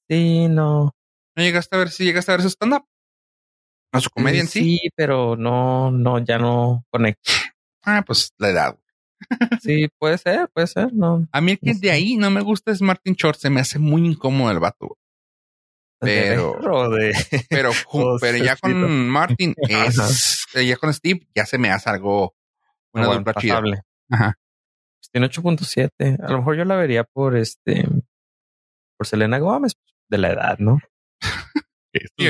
Sí, 0.09 0.49
no. 0.49 0.95
¿No 1.37 1.43
llegaste 1.43 1.77
a 1.77 1.79
ver 1.81 1.91
si 1.91 2.05
llegaste 2.05 2.33
a 2.33 2.37
ver 2.37 2.43
su 2.43 2.51
stand-up? 2.51 2.87
¿A 3.93 4.01
su 4.01 4.11
comedia 4.11 4.41
en 4.41 4.49
sí? 4.49 4.79
Sí, 4.79 4.91
pero 4.95 5.37
no, 5.37 5.91
no, 5.91 6.19
ya 6.19 6.39
no 6.39 6.85
conecto. 6.91 7.31
Ah, 7.83 8.03
pues 8.07 8.33
la 8.39 8.49
edad 8.49 8.79
sí, 9.61 9.89
puede 9.99 10.19
ser, 10.19 10.49
puede 10.53 10.67
ser, 10.67 10.93
no. 10.93 11.27
A 11.33 11.41
mí 11.41 11.53
el 11.53 11.59
que 11.59 11.75
de 11.75 11.91
ahí 11.91 12.17
no 12.17 12.31
me 12.31 12.41
gusta 12.41 12.73
es 12.73 12.83
Martin 12.83 13.15
Short, 13.15 13.39
se 13.39 13.51
me 13.51 13.61
hace 13.61 13.79
muy 13.79 14.05
incómodo 14.05 14.51
el 14.51 14.59
vato. 14.59 14.99
Pero, 16.05 16.59
pero, 17.49 17.71
pero 18.21 18.39
ya 18.39 18.57
con 18.57 19.09
Martin 19.09 19.55
es, 19.69 20.47
ya 20.55 20.77
con 20.77 20.93
Steve 20.93 21.27
ya 21.35 21.47
se 21.47 21.59
me 21.59 21.71
hace 21.71 21.91
algo 21.91 22.35
una 22.93 23.09
bueno, 23.09 23.25
Ajá. 24.11 24.39
Pues 25.01 25.11
tiene 25.11 25.29
8.7. 25.29 26.25
A 26.25 26.31
lo 26.31 26.39
mejor 26.39 26.57
yo 26.57 26.65
la 26.65 26.77
vería 26.77 27.05
por 27.05 27.37
este, 27.37 27.89
por 28.97 29.07
Selena 29.07 29.39
Gómez, 29.39 29.73
de 30.09 30.19
la 30.19 30.31
edad, 30.31 30.59
¿no? 30.59 30.79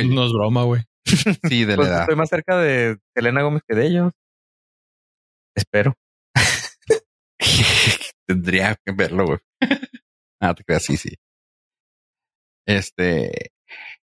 no 0.08 0.24
es 0.24 0.32
broma, 0.32 0.64
güey. 0.64 0.82
Sí, 1.04 1.64
de 1.64 1.72
la 1.72 1.76
pues 1.76 1.88
edad. 1.88 2.00
Estoy 2.02 2.16
más 2.16 2.30
cerca 2.30 2.56
de 2.58 2.98
Selena 3.14 3.42
Gómez 3.42 3.62
que 3.68 3.76
de 3.76 3.86
ellos. 3.86 4.12
Espero. 5.54 5.94
Tendría 8.26 8.74
que 8.84 8.92
verlo, 8.92 9.26
güey. 9.26 9.38
ah, 10.40 10.54
te 10.54 10.64
creas, 10.64 10.84
sí, 10.84 10.96
sí. 10.96 11.14
Este, 12.66 13.52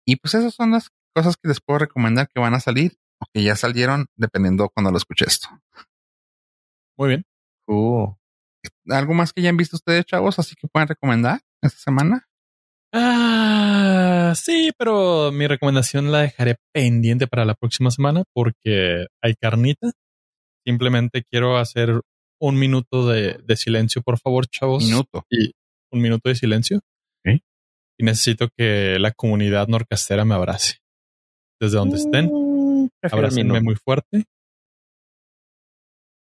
y 0.06 0.16
pues 0.16 0.34
esas 0.34 0.54
son 0.54 0.72
las 0.72 0.90
cosas 1.14 1.36
que 1.36 1.48
les 1.48 1.60
puedo 1.60 1.78
recomendar 1.78 2.28
que 2.28 2.40
van 2.40 2.54
a 2.54 2.60
salir 2.60 2.96
o 3.20 3.26
que 3.32 3.42
ya 3.42 3.56
salieron, 3.56 4.06
dependiendo 4.16 4.68
cuando 4.68 4.90
lo 4.90 4.96
escuche 4.96 5.24
esto. 5.26 5.48
Muy 6.98 7.08
bien. 7.08 7.24
Uh. 7.66 8.12
¿Algo 8.88 9.14
más 9.14 9.32
que 9.32 9.42
ya 9.42 9.50
han 9.50 9.56
visto 9.56 9.76
ustedes, 9.76 10.04
chavos? 10.04 10.38
Así 10.38 10.54
que 10.54 10.68
pueden 10.68 10.88
recomendar 10.88 11.40
esta 11.62 11.78
semana. 11.78 12.26
Ah, 12.92 14.32
sí, 14.36 14.70
pero 14.78 15.32
mi 15.32 15.46
recomendación 15.46 16.12
la 16.12 16.20
dejaré 16.20 16.56
pendiente 16.72 17.26
para 17.26 17.44
la 17.44 17.54
próxima 17.54 17.90
semana 17.90 18.24
porque 18.32 19.06
hay 19.22 19.34
carnita 19.34 19.90
simplemente 20.64 21.24
quiero 21.24 21.58
hacer 21.58 22.00
un 22.40 22.58
minuto 22.58 23.08
de, 23.08 23.38
de 23.44 23.56
silencio, 23.56 24.02
por 24.02 24.18
favor, 24.18 24.46
chavos. 24.46 24.84
Minuto. 24.84 25.24
Y 25.30 25.52
un 25.92 26.00
minuto 26.00 26.28
de 26.28 26.34
silencio. 26.34 26.80
Y 27.98 28.04
necesito 28.04 28.48
que 28.56 28.98
la 28.98 29.12
comunidad 29.12 29.68
norcastera 29.68 30.24
me 30.24 30.34
abrace. 30.34 30.78
Desde 31.60 31.76
donde 31.76 31.96
estén, 31.96 32.30
Mm, 32.84 32.88
abrácenme 33.02 33.60
muy 33.60 33.76
fuerte. 33.76 34.24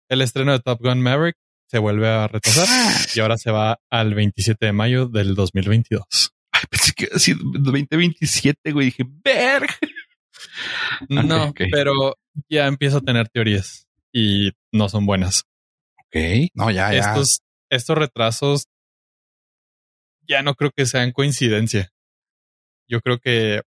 El 0.10 0.22
estreno 0.22 0.52
de 0.52 0.60
Top 0.60 0.82
Gun 0.82 1.02
Maverick 1.02 1.38
se 1.70 1.80
vuelve 1.80 2.08
a 2.08 2.28
retrasar 2.28 2.68
y 3.16 3.20
ahora 3.20 3.38
se 3.38 3.52
va 3.52 3.80
al 3.90 4.14
27 4.14 4.68
de 4.68 4.72
mayo 4.72 5.08
del 5.08 5.34
2022. 5.34 6.32
Ay, 6.52 6.62
pensé 6.70 6.92
que 6.94 7.06
iba 7.06 7.14
a 7.14 7.16
decir 7.16 7.38
2027, 7.42 8.72
güey. 8.72 8.88
Dije, 8.88 9.04
verga. 9.24 9.76
No, 11.10 11.54
pero 11.72 12.18
ya 12.50 12.68
empiezo 12.68 12.98
a 12.98 13.02
tener 13.02 13.30
teorías 13.30 13.88
y 14.14 14.52
no 14.72 14.90
son 14.90 15.06
buenas. 15.06 15.46
Ok. 15.98 16.52
No, 16.54 16.70
ya, 16.70 16.94
ya. 16.94 17.00
Estos, 17.00 17.42
estos 17.72 17.98
retrasos 17.98 18.68
ya 20.28 20.42
no 20.42 20.56
creo 20.56 20.72
que 20.76 20.86
sean 20.86 21.12
coincidencia. 21.12 21.90
Yo 22.88 23.02
creo 23.02 23.20
que, 23.20 23.62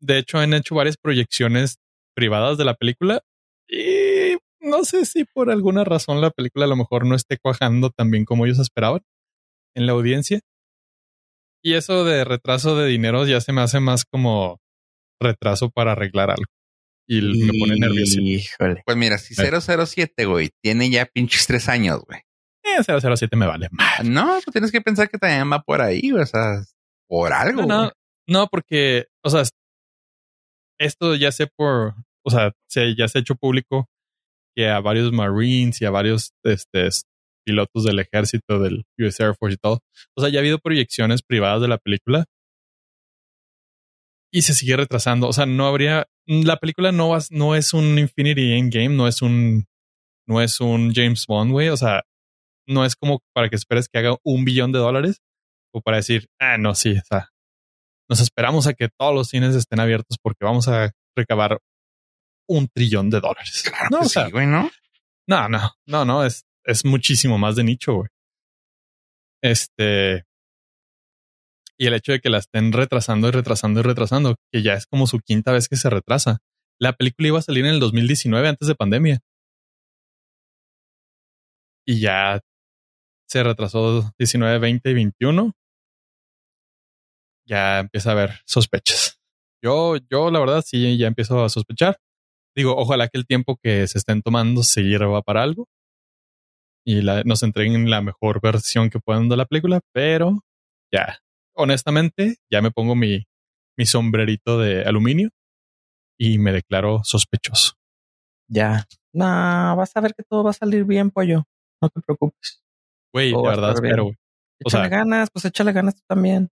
de 0.00 0.18
hecho, 0.18 0.38
han 0.38 0.54
hecho 0.54 0.74
varias 0.74 0.96
proyecciones 0.96 1.78
privadas 2.14 2.58
de 2.58 2.64
la 2.64 2.74
película 2.74 3.22
y 3.68 4.36
no 4.60 4.84
sé 4.84 5.04
si 5.06 5.24
por 5.24 5.50
alguna 5.50 5.84
razón 5.84 6.20
la 6.20 6.30
película 6.30 6.64
a 6.64 6.68
lo 6.68 6.76
mejor 6.76 7.06
no 7.06 7.14
esté 7.14 7.38
cuajando 7.38 7.90
tan 7.90 8.10
bien 8.10 8.24
como 8.24 8.44
ellos 8.46 8.58
esperaban 8.58 9.02
en 9.74 9.86
la 9.86 9.92
audiencia. 9.92 10.40
Y 11.62 11.74
eso 11.74 12.04
de 12.04 12.24
retraso 12.24 12.76
de 12.76 12.86
dinero 12.86 13.26
ya 13.26 13.40
se 13.40 13.52
me 13.52 13.60
hace 13.60 13.80
más 13.80 14.04
como 14.04 14.60
retraso 15.20 15.70
para 15.70 15.92
arreglar 15.92 16.30
algo. 16.30 16.50
Y 17.06 17.22
me 17.22 17.58
pone 17.58 17.78
nervioso. 17.78 18.20
Híjole. 18.20 18.82
Pues 18.84 18.96
mira, 18.96 19.18
si 19.18 19.34
007, 19.34 20.26
güey, 20.26 20.50
tiene 20.62 20.90
ya 20.90 21.06
pinches 21.06 21.46
tres 21.46 21.68
años, 21.68 22.02
güey. 22.06 22.20
Eh, 22.76 22.82
007 22.84 23.36
me 23.36 23.46
vale 23.46 23.68
más. 23.70 24.04
No, 24.04 24.40
tú 24.44 24.50
tienes 24.50 24.72
que 24.72 24.80
pensar 24.80 25.08
que 25.08 25.18
también 25.18 25.50
va 25.50 25.62
por 25.62 25.80
ahí, 25.80 26.12
o 26.12 26.24
sea, 26.26 26.62
por 27.08 27.32
algo. 27.32 27.62
No, 27.62 27.84
no, 27.84 27.92
no, 28.26 28.46
porque, 28.48 29.06
o 29.24 29.30
sea, 29.30 29.42
esto 30.78 31.14
ya 31.14 31.32
sé 31.32 31.46
por, 31.46 31.94
o 32.24 32.30
sea, 32.30 32.52
se, 32.68 32.94
ya 32.94 33.08
se 33.08 33.18
ha 33.18 33.20
hecho 33.20 33.34
público 33.34 33.88
que 34.56 34.68
a 34.68 34.80
varios 34.80 35.12
Marines 35.12 35.80
y 35.80 35.84
a 35.84 35.90
varios 35.90 36.32
este, 36.44 36.88
pilotos 37.44 37.84
del 37.84 38.00
ejército, 38.00 38.58
del 38.58 38.84
US 38.98 39.20
Air 39.20 39.34
Force 39.38 39.54
y 39.54 39.58
todo, 39.58 39.80
o 40.16 40.20
sea, 40.20 40.30
ya 40.30 40.38
ha 40.38 40.40
habido 40.40 40.58
proyecciones 40.58 41.22
privadas 41.22 41.62
de 41.62 41.68
la 41.68 41.78
película 41.78 42.26
y 44.30 44.42
se 44.42 44.54
sigue 44.54 44.76
retrasando. 44.76 45.28
O 45.28 45.32
sea, 45.32 45.46
no 45.46 45.66
habría, 45.66 46.06
la 46.26 46.56
película 46.56 46.92
no, 46.92 47.16
no 47.30 47.54
es 47.54 47.72
un 47.72 47.98
Infinity 47.98 48.52
Endgame, 48.52 48.90
no 48.90 49.08
es 49.08 49.22
un, 49.22 49.66
no 50.26 50.40
es 50.40 50.60
un 50.60 50.92
James 50.94 51.24
Bond, 51.26 51.52
güey. 51.52 51.68
O 51.68 51.76
sea, 51.76 52.02
no 52.68 52.84
es 52.84 52.94
como 52.94 53.20
para 53.34 53.48
que 53.48 53.56
esperes 53.56 53.88
que 53.88 53.98
haga 53.98 54.16
un 54.22 54.44
billón 54.44 54.72
de 54.72 54.78
dólares 54.78 55.20
o 55.74 55.80
para 55.80 55.98
decir, 55.98 56.28
ah, 56.40 56.58
no, 56.58 56.74
sí, 56.74 56.96
o 56.96 57.02
sea, 57.04 57.28
nos 58.08 58.20
esperamos 58.20 58.66
a 58.66 58.74
que 58.74 58.88
todos 58.88 59.14
los 59.14 59.28
cines 59.28 59.54
estén 59.54 59.80
abiertos 59.80 60.18
porque 60.22 60.44
vamos 60.44 60.68
a 60.68 60.92
recabar 61.16 61.58
un 62.48 62.68
trillón 62.68 63.10
de 63.10 63.20
dólares. 63.20 63.64
Claro 63.64 63.88
no, 63.90 64.00
que 64.00 64.06
o 64.06 64.08
sea, 64.08 64.26
sí, 64.26 64.32
güey, 64.32 64.46
¿no? 64.46 64.70
no, 65.28 65.48
no, 65.48 65.72
no, 65.86 66.04
no, 66.04 66.24
es, 66.24 66.44
es 66.64 66.84
muchísimo 66.84 67.38
más 67.38 67.56
de 67.56 67.64
nicho, 67.64 67.94
güey. 67.94 68.08
Este. 69.42 70.24
Y 71.78 71.86
el 71.86 71.94
hecho 71.94 72.12
de 72.12 72.20
que 72.20 72.30
la 72.30 72.38
estén 72.38 72.72
retrasando 72.72 73.28
y 73.28 73.30
retrasando 73.30 73.80
y 73.80 73.82
retrasando, 73.84 74.36
que 74.52 74.62
ya 74.62 74.74
es 74.74 74.86
como 74.86 75.06
su 75.06 75.20
quinta 75.20 75.52
vez 75.52 75.68
que 75.68 75.76
se 75.76 75.90
retrasa. 75.90 76.38
La 76.80 76.92
película 76.94 77.28
iba 77.28 77.38
a 77.38 77.42
salir 77.42 77.64
en 77.66 77.74
el 77.74 77.80
2019 77.80 78.48
antes 78.48 78.66
de 78.66 78.74
pandemia. 78.74 79.20
Y 81.86 82.00
ya 82.00 82.40
se 83.28 83.42
retrasó 83.42 84.12
19, 84.18 84.58
20 84.58 84.90
y 84.90 84.94
21. 84.94 85.52
Ya 87.46 87.80
empieza 87.80 88.10
a 88.10 88.12
haber 88.12 88.30
sospechas. 88.46 89.20
Yo, 89.62 89.96
yo 90.10 90.30
la 90.30 90.40
verdad 90.40 90.62
sí 90.64 90.98
ya 90.98 91.06
empiezo 91.06 91.42
a 91.44 91.48
sospechar. 91.48 91.98
Digo, 92.56 92.76
ojalá 92.76 93.08
que 93.08 93.18
el 93.18 93.26
tiempo 93.26 93.58
que 93.62 93.86
se 93.86 93.98
estén 93.98 94.22
tomando 94.22 94.62
se 94.62 94.82
sirva 94.82 95.22
para 95.22 95.42
algo 95.42 95.66
y 96.86 97.02
la- 97.02 97.22
nos 97.24 97.42
entreguen 97.42 97.90
la 97.90 98.00
mejor 98.00 98.40
versión 98.40 98.90
que 98.90 99.00
puedan 99.00 99.28
de 99.28 99.36
la 99.36 99.46
película, 99.46 99.80
pero 99.92 100.40
ya, 100.92 101.18
honestamente, 101.54 102.36
ya 102.50 102.62
me 102.62 102.70
pongo 102.70 102.94
mi, 102.94 103.24
mi 103.76 103.86
sombrerito 103.86 104.58
de 104.58 104.82
aluminio 104.84 105.30
y 106.18 106.38
me 106.38 106.52
declaro 106.52 107.00
sospechoso. 107.04 107.74
Ya. 108.50 108.86
No, 109.12 109.24
vas 109.76 109.96
a 109.96 110.00
ver 110.00 110.14
que 110.14 110.22
todo 110.22 110.44
va 110.44 110.50
a 110.50 110.54
salir 110.54 110.84
bien, 110.84 111.10
pollo. 111.10 111.44
No 111.82 111.88
te 111.90 112.00
preocupes. 112.00 112.62
Güey, 113.12 113.32
Todo 113.32 113.42
de 113.42 113.48
va 113.48 113.52
a 113.52 113.56
verdad 113.56 113.74
espero, 113.74 114.04
güey. 114.04 114.16
O 114.64 114.68
Échale 114.68 114.88
sea- 114.88 114.98
ganas, 114.98 115.30
pues 115.32 115.44
échale 115.44 115.72
ganas 115.72 115.94
tú 115.94 116.02
también. 116.08 116.48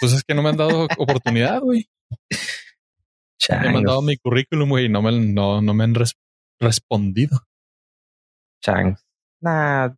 Pues 0.00 0.12
es 0.12 0.22
que 0.24 0.34
no 0.34 0.42
me 0.42 0.50
han 0.50 0.56
dado 0.56 0.86
oportunidad, 0.98 1.60
güey. 1.60 1.86
Me 3.50 3.54
han 3.68 3.72
mandado 3.72 4.02
mi 4.02 4.16
currículum, 4.18 4.68
güey, 4.68 4.86
y 4.86 4.88
no 4.90 5.00
me, 5.00 5.10
no, 5.12 5.62
no 5.62 5.72
me 5.72 5.84
han 5.84 5.94
res- 5.94 6.18
respondido. 6.60 7.38
changos. 8.62 9.00
Nah, 9.40 9.88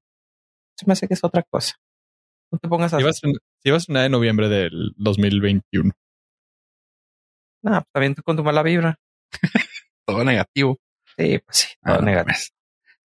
se 0.79 0.87
me 0.87 0.93
hace 0.93 1.09
que 1.09 1.15
es 1.15 1.25
otra 1.25 1.43
cosa. 1.51 1.75
No 2.53 2.59
te 2.59 2.69
pongas 2.69 2.93
a 2.95 2.99
sí 2.99 3.03
iba 3.65 3.77
a 3.77 3.79
estrenar 3.79 4.05
en 4.05 4.13
noviembre 4.13 4.49
del 4.49 4.93
2021. 4.97 5.91
Nah, 7.63 7.81
pues 7.81 7.93
también 7.93 8.15
tú 8.15 8.23
con 8.23 8.37
tu 8.37 8.45
mala 8.45 8.63
vibra. 8.63 8.97
Todo 10.07 10.23
negativo. 10.25 10.79
Sí, 11.17 11.39
pues 11.45 11.57
sí, 11.57 11.69
todo 11.85 11.95
Ah, 11.95 11.99
no 11.99 12.05
negativo. 12.07 12.27
mames. 12.29 12.53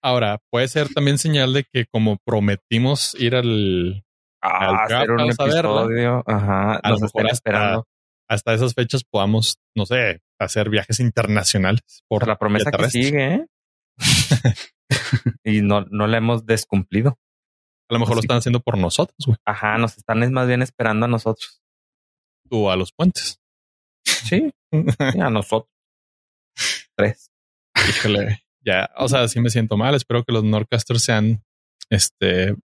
Ahora, 0.06 0.38
puede 0.52 0.68
ser 0.68 0.90
también 0.94 1.18
señal 1.18 1.52
de 1.54 1.64
que 1.64 1.86
como 1.92 2.18
prometimos 2.24 3.16
ir 3.20 3.36
al, 3.36 4.04
Ah, 4.42 4.70
Al 4.70 4.76
hacer 4.76 5.10
un 5.12 5.18
verla. 5.18 5.34
episodio. 5.46 6.24
Ajá, 6.28 6.80
A 6.84 6.90
nos 6.92 7.02
lo 7.02 7.06
están 7.08 7.24
mejor 7.24 7.34
esperando. 7.34 7.88
hasta 8.30 8.54
esas 8.54 8.76
fechas 8.76 9.04
podamos, 9.04 9.58
no 9.76 9.88
sé, 9.88 10.22
hacer 10.40 10.70
viajes 10.70 11.00
internacionales 11.00 11.82
por 12.08 12.20
Por 12.20 12.28
la 12.28 12.38
promesa 12.38 12.70
que 12.70 12.90
sigue, 12.92 13.34
¿eh? 13.34 13.46
y 15.44 15.62
no, 15.62 15.82
no 15.90 16.06
la 16.06 16.18
hemos 16.18 16.46
descumplido. 16.46 17.18
A 17.90 17.94
lo 17.96 18.00
mejor 18.00 18.16
lo 18.18 18.22
están 18.22 18.38
haciendo 18.38 18.60
por 18.60 18.78
nosotros, 18.78 19.18
güey. 19.26 19.38
Ajá, 19.46 19.78
nos 19.80 19.98
están 19.98 20.22
es 20.22 20.30
más 20.30 20.48
bien 20.48 20.62
esperando 20.62 21.06
a 21.06 21.10
nosotros. 21.10 21.62
Tú 22.48 22.70
a 22.70 22.76
los 22.76 22.92
puentes. 22.94 23.40
Sí, 24.06 24.52
sí, 25.12 25.20
a 25.20 25.30
nosotros. 25.32 25.72
Tres. 26.96 27.32
Híjole, 27.90 28.45
ya, 28.66 28.90
o 28.98 29.08
sea, 29.08 29.28
sí 29.28 29.40
me 29.40 29.50
siento 29.50 29.78
mal. 29.78 29.96
Espero 29.96 30.24
que 30.24 30.34
los 30.34 30.44
Norcasters 30.44 31.04
sean, 31.04 31.44
este, 31.90 32.56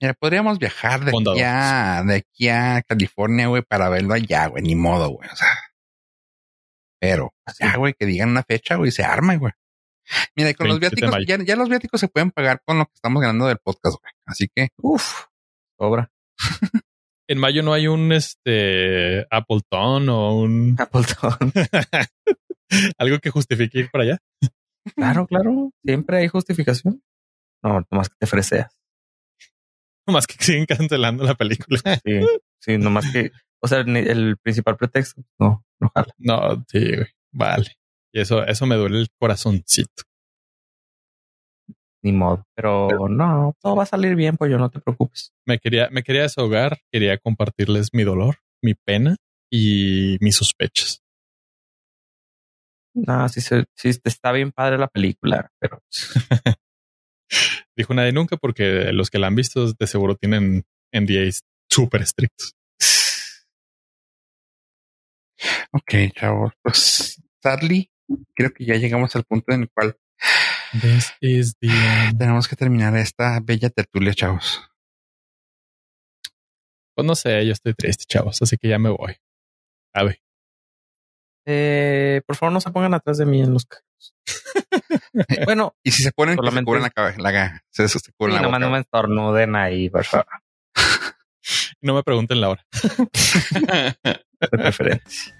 Mira, 0.00 0.14
podríamos 0.14 0.58
viajar 0.58 1.04
de 1.04 1.12
aquí, 1.16 1.40
a, 1.42 2.02
de 2.04 2.16
aquí 2.16 2.48
a 2.48 2.82
California, 2.82 3.46
güey, 3.46 3.62
para 3.62 3.88
verlo 3.88 4.14
allá, 4.14 4.48
güey. 4.48 4.62
Ni 4.62 4.74
modo, 4.74 5.08
güey. 5.10 5.28
O 5.30 5.36
sea, 5.36 5.48
pero 7.00 7.32
pues, 7.44 7.58
ya, 7.58 7.76
güey, 7.76 7.94
que 7.94 8.06
digan 8.06 8.30
una 8.30 8.42
fecha, 8.42 8.76
güey, 8.76 8.90
se 8.90 9.04
arma, 9.04 9.36
güey. 9.36 9.52
Mira, 10.36 10.50
y 10.50 10.54
con 10.54 10.68
los 10.68 10.80
27 10.80 11.06
de 11.06 11.10
viáticos, 11.10 11.46
ya, 11.46 11.54
ya 11.54 11.56
los 11.56 11.68
viáticos 11.68 12.00
se 12.00 12.08
pueden 12.08 12.30
pagar 12.30 12.60
con 12.66 12.78
lo 12.78 12.86
que 12.86 12.94
estamos 12.94 13.20
ganando 13.20 13.46
del 13.46 13.58
podcast, 13.58 13.96
güey. 14.00 14.12
Así 14.26 14.48
que, 14.54 14.68
Uf, 14.78 15.26
sobra. 15.78 16.10
en 17.28 17.38
mayo 17.38 17.62
no 17.62 17.72
hay 17.72 17.86
un, 17.86 18.12
este, 18.12 19.26
Appleton 19.30 20.08
o 20.08 20.34
un, 20.40 20.76
Appleton. 20.78 21.52
algo 22.98 23.18
que 23.20 23.30
justifique 23.30 23.78
ir 23.78 23.90
para 23.90 24.04
allá. 24.04 24.18
Claro, 24.94 25.26
claro. 25.26 25.70
Siempre 25.84 26.18
hay 26.18 26.28
justificación. 26.28 27.02
No, 27.62 27.82
nomás 27.90 28.08
que 28.08 28.16
te 28.18 28.26
freseas. 28.26 28.76
Más 30.06 30.26
que 30.26 30.42
siguen 30.42 30.66
cancelando 30.66 31.24
la 31.24 31.34
película. 31.34 31.80
Sí, 32.04 32.20
sí, 32.60 32.78
nomás 32.78 33.10
que, 33.10 33.30
o 33.60 33.68
sea, 33.68 33.80
el 33.80 34.36
principal 34.36 34.76
pretexto, 34.76 35.22
no, 35.38 35.64
no 35.80 35.90
jala. 35.94 36.12
No, 36.18 36.64
sí, 36.68 36.94
güey. 36.94 37.08
Vale. 37.32 37.78
Y 38.12 38.20
eso, 38.20 38.44
eso 38.44 38.66
me 38.66 38.76
duele 38.76 39.00
el 39.00 39.08
corazoncito. 39.18 40.04
Ni 42.02 42.12
modo. 42.12 42.46
Pero, 42.54 43.08
no, 43.08 43.54
todo 43.60 43.76
va 43.76 43.84
a 43.84 43.86
salir 43.86 44.14
bien, 44.14 44.36
pues 44.36 44.50
yo 44.50 44.58
no 44.58 44.70
te 44.70 44.78
preocupes. 44.78 45.32
Me 45.46 45.58
quería, 45.58 45.88
me 45.90 46.02
quería 46.02 46.22
desahogar, 46.22 46.78
quería 46.92 47.16
compartirles 47.16 47.94
mi 47.94 48.04
dolor, 48.04 48.36
mi 48.62 48.74
pena 48.74 49.16
y 49.50 50.18
mis 50.20 50.36
sospechas. 50.36 51.03
No, 52.94 53.28
sí, 53.28 53.40
se- 53.40 53.64
sí 53.74 53.90
está 54.04 54.32
bien 54.32 54.52
padre 54.52 54.78
la 54.78 54.88
película, 54.88 55.50
pero 55.58 55.82
Dijo 57.76 57.94
nadie 57.94 58.12
nunca 58.12 58.36
porque 58.36 58.92
los 58.92 59.10
que 59.10 59.18
la 59.18 59.26
han 59.26 59.34
visto 59.34 59.72
de 59.72 59.86
seguro 59.86 60.14
tienen 60.16 60.64
NDAs 60.92 61.42
súper 61.70 62.02
estrictos. 62.02 62.54
ok, 65.72 65.92
chavos. 66.14 66.52
Pues, 66.62 67.22
sadly, 67.42 67.90
creo 68.34 68.52
que 68.52 68.64
ya 68.64 68.76
llegamos 68.76 69.14
al 69.16 69.24
punto 69.24 69.52
en 69.52 69.62
el 69.62 69.70
cual 69.70 69.96
This 70.80 71.12
is 71.20 71.54
the 71.60 71.68
tenemos 72.18 72.48
que 72.48 72.56
terminar 72.56 72.96
esta 72.96 73.40
bella 73.40 73.70
tertulia, 73.70 74.14
chavos. 74.14 74.62
Pues 76.96 77.06
no 77.06 77.14
sé, 77.14 77.44
yo 77.46 77.52
estoy 77.52 77.74
triste, 77.74 78.04
chavos, 78.06 78.40
así 78.42 78.56
que 78.56 78.68
ya 78.68 78.78
me 78.78 78.90
voy. 78.90 79.16
A 79.94 80.04
ver, 80.04 80.20
eh, 81.46 82.22
por 82.26 82.36
favor 82.36 82.52
no 82.52 82.60
se 82.60 82.70
pongan 82.70 82.94
atrás 82.94 83.18
de 83.18 83.26
mí 83.26 83.42
en 83.42 83.52
los 83.52 83.66
carros. 83.66 84.14
bueno, 85.44 85.74
y 85.82 85.90
si 85.90 86.02
se 86.02 86.12
ponen, 86.12 86.36
pues 86.36 86.52
se 86.52 86.64
cubren 86.64 86.82
la 86.82 86.90
cabeza, 86.90 87.20
la, 87.20 87.62
se, 87.70 87.88
se 87.88 88.12
cubren 88.12 88.36
sí, 88.36 88.42
la 88.42 88.42
nomás 88.42 88.60
no 88.60 88.70
me 88.70 88.80
estornuden 88.80 89.56
ahí, 89.56 89.90
por 89.90 90.04
favor. 90.04 90.26
no 91.80 91.94
me 91.94 92.02
pregunten 92.02 92.40
la 92.40 92.50
hora. 92.50 92.66
de 94.02 94.48
preferencia. 94.48 95.34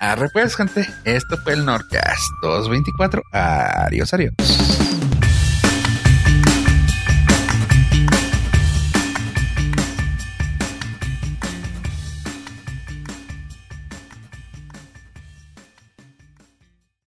Arre 0.00 0.30
pues, 0.32 0.56
gente. 0.56 0.86
Esto 1.04 1.36
fue 1.38 1.52
el 1.52 1.64
Nordcast 1.64 2.24
224. 2.42 3.22
Adiós, 3.32 4.14
adiós. 4.14 4.79